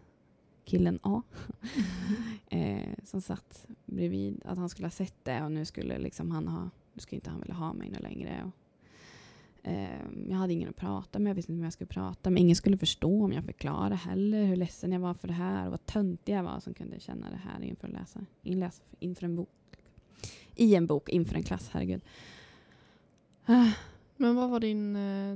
killen 0.65 0.99
A, 1.03 1.21
eh, 2.49 2.93
som 3.03 3.21
satt 3.21 3.65
bredvid, 3.85 4.41
att 4.45 4.57
han 4.57 4.69
skulle 4.69 4.85
ha 4.85 4.91
sett 4.91 5.25
det 5.25 5.43
och 5.43 5.51
nu 5.51 5.65
skulle 5.65 5.97
liksom 5.97 6.31
han 6.31 6.47
ha, 6.47 6.69
nu 6.93 6.99
skulle 6.99 7.17
inte 7.17 7.29
han 7.29 7.39
vilja 7.39 7.55
ha 7.55 7.73
mig 7.73 7.89
nu 7.89 7.99
längre. 7.99 8.43
Och, 8.45 8.51
Ehm, 9.63 10.25
jag 10.29 10.37
hade 10.37 10.53
ingen 10.53 10.69
att 10.69 10.75
prata 10.75 11.19
med, 11.19 11.29
jag 11.29 11.35
visste 11.35 11.51
inte 11.51 11.57
vem 11.57 11.63
jag 11.63 11.73
skulle 11.73 11.87
prata 11.87 12.29
med. 12.29 12.41
Ingen 12.41 12.55
skulle 12.55 12.77
förstå 12.77 13.23
om 13.23 13.33
jag 13.33 13.43
förklarade 13.43 13.95
heller 13.95 14.45
hur 14.45 14.55
ledsen 14.55 14.91
jag 14.91 14.99
var 14.99 15.13
för 15.13 15.27
det 15.27 15.33
här 15.33 15.65
och 15.65 15.71
vad 15.71 15.85
töntig 15.85 16.33
jag 16.33 16.43
var 16.43 16.59
som 16.59 16.73
kunde 16.73 16.99
känna 16.99 17.29
det 17.29 17.37
här 17.37 17.63
inför 17.63 17.87
läsa, 17.87 18.25
inläsa 18.41 18.83
inför 18.99 19.25
en 19.25 19.35
bok. 19.35 19.49
I 20.59 20.75
en 20.75 20.85
bok, 20.85 21.09
inför 21.09 21.35
en 21.35 21.43
klass, 21.43 21.69
herregud. 21.71 22.01
Ah, 23.45 23.71
Men 24.17 24.35
vad 24.35 24.49
var 24.49 24.59
din... 24.59 24.95
Eh, 24.95 25.35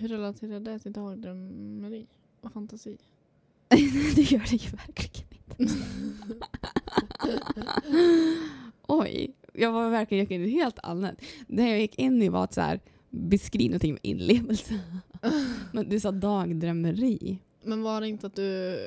hur 0.00 0.08
relaterade 0.08 0.72
det 0.72 0.78
till 0.78 0.92
dagdrömmeri 0.92 2.06
och 2.40 2.52
fantasi? 2.52 2.96
det 4.14 4.22
gör 4.22 4.50
det 4.50 4.56
ju 4.56 4.70
verkligen 4.70 5.28
inte. 5.58 5.74
Oj, 8.86 9.34
jag 9.52 9.72
var 9.72 9.90
verkligen 9.90 10.32
i 10.32 10.50
helt 10.50 10.78
annat. 10.82 11.14
Det 11.46 11.68
jag 11.68 11.80
gick 11.80 11.98
in 11.98 12.22
i 12.22 12.28
var 12.28 12.44
att 12.44 12.54
så 12.54 12.60
här, 12.60 12.80
beskriva 13.10 13.70
någonting 13.70 13.92
med 13.92 14.00
inlevelse. 14.02 14.80
Men 15.72 15.88
du 15.88 16.00
sa 16.00 16.10
dagdrömmeri. 16.10 17.38
Men 17.62 17.82
var 17.82 18.00
det 18.00 18.08
inte 18.08 18.26
att 18.26 18.36
du... 18.36 18.78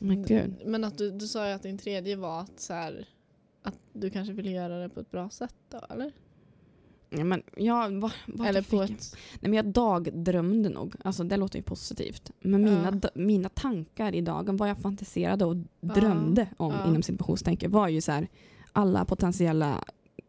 Men. 0.00 0.56
Men 0.64 0.84
att 0.84 0.98
du, 0.98 1.10
du 1.10 1.26
sa 1.26 1.48
ju 1.48 1.52
att 1.52 1.62
din 1.62 1.78
tredje 1.78 2.16
var 2.16 2.40
att 2.40 2.60
så 2.60 2.72
här, 2.72 3.08
att 3.66 3.78
du 3.92 4.10
kanske 4.10 4.32
ville 4.32 4.50
göra 4.50 4.78
det 4.78 4.88
på 4.88 5.00
ett 5.00 5.10
bra 5.10 5.30
sätt 5.30 5.54
då, 5.68 5.80
eller? 5.90 6.12
Ja, 7.10 7.24
men 7.24 7.42
jag, 7.56 7.90
var, 8.00 8.12
var 8.26 8.46
eller 8.46 8.62
på 8.62 8.82
ett... 8.82 8.90
Nej, 9.40 9.50
men 9.50 9.52
jag 9.54 9.64
dagdrömde 9.66 10.68
nog. 10.68 10.94
Alltså, 11.04 11.24
det 11.24 11.36
låter 11.36 11.58
ju 11.58 11.62
positivt. 11.62 12.30
Men 12.40 12.62
mina, 12.64 12.84
Ja. 12.84 12.90
da- 12.90 13.08
mina 13.14 13.48
tankar 13.48 14.14
i 14.14 14.20
dagen, 14.20 14.56
vad 14.56 14.68
jag 14.68 14.78
fantiserade 14.78 15.44
och 15.44 15.56
Ja. 15.80 15.94
drömde 15.94 16.48
om 16.56 16.72
Ja. 16.72 16.88
inom 16.88 17.02
situationstänker 17.02 17.68
var 17.68 17.88
ju 17.88 18.00
så 18.00 18.12
här, 18.12 18.28
alla 18.72 19.04
potentiella 19.04 19.84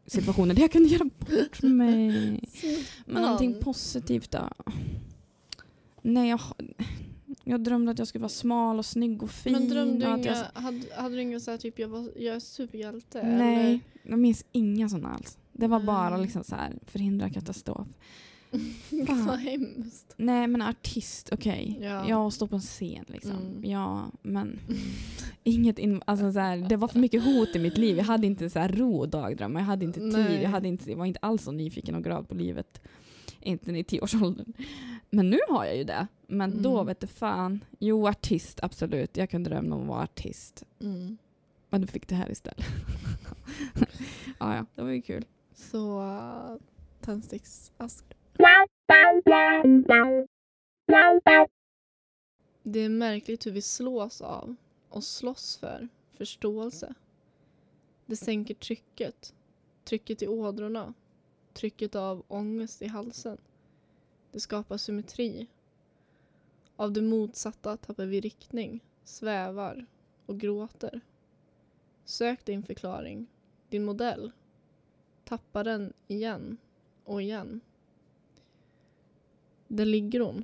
situationer 0.05 0.55
där 0.55 0.61
jag 0.61 0.71
kunde 0.71 0.89
göra 0.89 1.03
bort 1.19 1.61
mig. 1.63 2.39
Men 3.05 3.21
någonting 3.21 3.51
Ja. 3.53 3.63
positivt 3.63 4.31
då? 4.31 4.49
Nej, 6.01 6.29
jag, 6.29 6.39
jag 7.49 7.63
drömde 7.63 7.91
att 7.91 7.99
jag 7.99 8.07
skulle 8.07 8.21
vara 8.21 8.29
smal 8.29 8.79
och 8.79 8.85
snygg 8.85 9.23
och 9.23 9.31
fin. 9.31 9.53
Men 9.53 9.69
drömde 9.69 10.05
du 10.05 10.11
att 10.11 10.19
inga, 10.19 10.35
jag, 10.53 10.61
hade, 10.61 10.81
hade 10.95 11.15
du 11.15 11.21
inga 11.21 11.39
så 11.39 11.51
här 11.51 11.57
typ 11.57 11.79
jag, 11.79 11.87
var, 11.87 12.11
jag 12.15 12.35
är 12.35 12.39
superhjälte? 12.39 13.23
Nej, 13.23 13.79
jag 14.03 14.19
minns 14.19 14.45
inga 14.51 14.89
sådana 14.89 15.09
alls. 15.09 15.37
Det 15.53 15.67
var 15.67 15.79
bara 15.79 16.09
Nej. 16.09 16.21
liksom 16.21 16.43
så 16.43 16.55
här, 16.55 16.73
förhindra 16.85 17.29
katastrof. 17.29 17.87
Eller? 18.91 19.25
Vad 19.25 19.39
hemskt. 19.39 20.13
Nej 20.17 20.47
men 20.47 20.61
artist, 20.61 21.29
okej. 21.31 21.79
Ja. 21.81 22.09
Jag 22.09 22.33
står 22.33 22.47
på 22.47 22.55
en 22.55 22.61
scen 22.61 23.05
liksom. 23.07 23.31
Mm. 23.31 23.71
Ja, 23.71 24.11
men 24.21 24.59
inget 25.43 25.79
in, 25.79 26.01
alltså 26.05 26.31
så 26.31 26.39
här, 26.39 26.57
det 26.57 26.75
var 26.75 26.87
för 26.87 26.99
mycket 26.99 27.23
hot 27.23 27.55
i 27.55 27.59
mitt 27.59 27.77
liv. 27.77 27.97
Jag 27.97 28.05
hade 28.05 28.27
inte 28.27 28.49
så 28.49 28.59
här 28.59 28.69
ro 28.69 28.97
och 28.97 29.09
dagdrömmar. 29.09 29.59
Jag 29.59 29.65
hade 29.65 29.85
inte 29.85 29.99
tid. 29.99 30.13
Nej. 30.13 30.41
Jag, 30.43 30.49
hade 30.49 30.67
inte, 30.67 30.89
jag 30.89 30.97
var 30.97 31.05
inte 31.05 31.19
alls 31.21 31.43
så 31.43 31.51
nyfiken 31.51 31.95
och 31.95 32.03
glad 32.03 32.29
på 32.29 32.35
livet. 32.35 32.81
Inte 33.41 33.71
i 33.71 33.83
tioårsåldern. 33.83 34.53
Men 35.09 35.29
nu 35.29 35.39
har 35.49 35.65
jag 35.65 35.77
ju 35.77 35.83
det. 35.83 36.07
Men 36.27 36.61
då 36.61 36.73
Mm. 36.73 36.85
vet 36.85 36.99
du 36.99 37.07
fan. 37.07 37.63
Jo, 37.79 38.07
artist 38.07 38.59
absolut. 38.63 39.17
Jag 39.17 39.29
kunde 39.29 39.49
drömma 39.49 39.75
om 39.75 39.81
att 39.81 39.87
vara 39.87 40.03
artist. 40.03 40.63
Mm. 40.81 41.17
Men 41.69 41.81
du 41.81 41.87
fick 41.87 42.07
det 42.07 42.15
här 42.15 42.31
istället. 42.31 42.65
ja, 44.39 44.55
ja, 44.55 44.65
det 44.75 44.81
var 44.81 44.89
ju 44.89 45.01
kul. 45.01 45.25
Så 45.53 46.01
uh, 46.01 46.55
tändsticksask. 47.01 48.05
Det 52.63 52.79
är 52.79 52.89
märkligt 52.89 53.45
hur 53.45 53.51
vi 53.51 53.61
slås 53.61 54.21
av 54.21 54.55
och 54.89 55.03
slåss 55.03 55.57
för 55.57 55.87
förståelse. 56.13 56.93
Det 58.05 58.15
sänker 58.15 58.53
trycket. 58.53 59.33
Trycket 59.83 60.21
i 60.21 60.27
ådrorna. 60.27 60.93
Trycket 61.53 61.95
av 61.95 62.23
ångest 62.27 62.81
i 62.81 62.87
halsen. 62.87 63.37
Det 64.31 64.39
skapar 64.39 64.77
symmetri. 64.77 65.47
Av 66.75 66.91
det 66.91 67.01
motsatta 67.01 67.77
tappar 67.77 68.05
vi 68.05 68.21
riktning, 68.21 68.83
svävar 69.03 69.85
och 70.25 70.39
gråter. 70.39 71.01
Sök 72.05 72.45
din 72.45 72.63
förklaring, 72.63 73.27
din 73.69 73.85
modell. 73.85 74.31
Tappa 75.23 75.63
den 75.63 75.93
igen 76.07 76.57
och 77.03 77.21
igen. 77.21 77.61
Där 79.67 79.85
ligger 79.85 80.19
hon. 80.19 80.43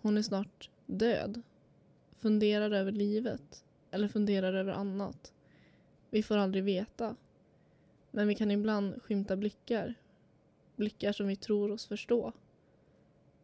Hon 0.00 0.18
är 0.18 0.22
snart 0.22 0.70
död. 0.86 1.42
Funderar 2.16 2.70
över 2.70 2.92
livet. 2.92 3.64
Eller 3.90 4.08
funderar 4.08 4.54
över 4.54 4.72
annat. 4.72 5.32
Vi 6.10 6.22
får 6.22 6.36
aldrig 6.36 6.64
veta. 6.64 7.16
Men 8.10 8.28
vi 8.28 8.34
kan 8.34 8.50
ibland 8.50 9.02
skymta 9.02 9.36
blickar. 9.36 9.94
Blickar 10.76 11.12
som 11.12 11.26
vi 11.26 11.36
tror 11.36 11.70
oss 11.70 11.86
förstå. 11.86 12.32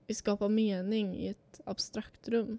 Vi 0.07 0.15
skapar 0.15 0.49
mening 0.49 1.17
i 1.17 1.29
ett 1.29 1.61
abstrakt 1.65 2.29
rum. 2.29 2.59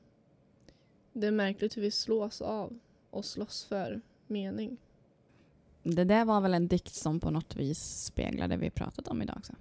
Det 1.14 1.28
är 1.28 1.32
märkligt 1.32 1.78
hur 1.78 1.82
vi 1.82 1.92
slås 1.92 2.42
av 2.42 2.80
och 3.10 3.26
slåss 3.26 3.64
för 3.64 4.02
mening. 4.28 4.78
Det 5.84 6.04
där 6.04 6.26
var 6.26 6.42
väl 6.42 6.54
en 6.54 6.68
dikt 6.68 6.94
som 6.94 7.20
på 7.20 7.32
något 7.32 7.56
vis 7.56 8.04
speglar 8.04 8.48
det 8.48 8.58
vi 8.58 8.70
pratat 8.70 9.08
om 9.08 9.22
idag 9.22 9.36
också. 9.38 9.54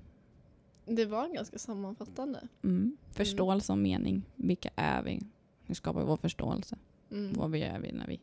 Det 0.85 1.05
var 1.05 1.29
ganska 1.29 1.59
sammanfattande. 1.59 2.49
Mm. 2.65 2.97
Förståelse 3.13 3.73
och 3.73 3.79
mening. 3.79 4.23
Vilka 4.35 4.71
är 4.77 5.03
vi? 5.03 5.21
Hur 5.67 5.75
skapar 5.75 6.01
vi 6.01 6.07
vår 6.07 6.17
förståelse? 6.17 6.77
Mm. 7.11 7.33
Vad 7.33 7.55
är 7.55 7.79
vi 7.79 7.93
när 7.93 8.07
vi 8.07 8.21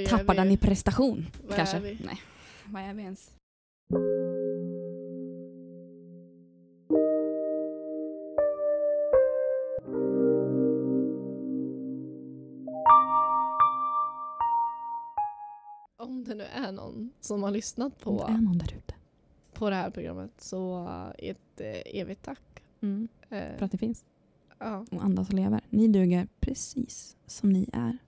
gör 0.00 0.06
tappar 0.06 0.34
vi? 0.34 0.40
den 0.40 0.50
i 0.50 0.56
prestation? 0.56 1.26
Vad 1.46 1.56
kanske? 1.56 1.80
Nej. 1.80 2.20
Vad 2.64 2.82
är 2.82 2.94
vi 2.94 3.02
ens? 3.02 3.30
Är 16.68 16.72
någon 16.72 17.10
som 17.20 17.42
har 17.42 17.50
lyssnat 17.50 18.06
Om 18.06 18.16
det 18.16 18.22
på, 18.22 18.28
är 18.28 18.38
någon 18.38 18.58
där 18.58 18.74
ute. 18.76 18.94
på 19.54 19.70
det 19.70 19.76
här 19.76 19.90
programmet 19.90 20.30
så 20.38 20.82
uh, 20.84 21.10
ett 21.18 21.60
uh, 21.60 22.00
evigt 22.00 22.22
tack. 22.24 22.62
Mm. 22.80 23.08
Eh, 23.28 23.38
För 23.58 23.64
att 23.64 23.72
det 23.72 23.78
finns. 23.78 24.04
ja. 24.58 24.84
Och 24.90 25.04
andas 25.04 25.28
och 25.28 25.34
lever. 25.34 25.60
Ni 25.70 25.88
duger 25.88 26.28
precis 26.40 27.16
som 27.26 27.50
ni 27.50 27.68
är. 27.72 27.98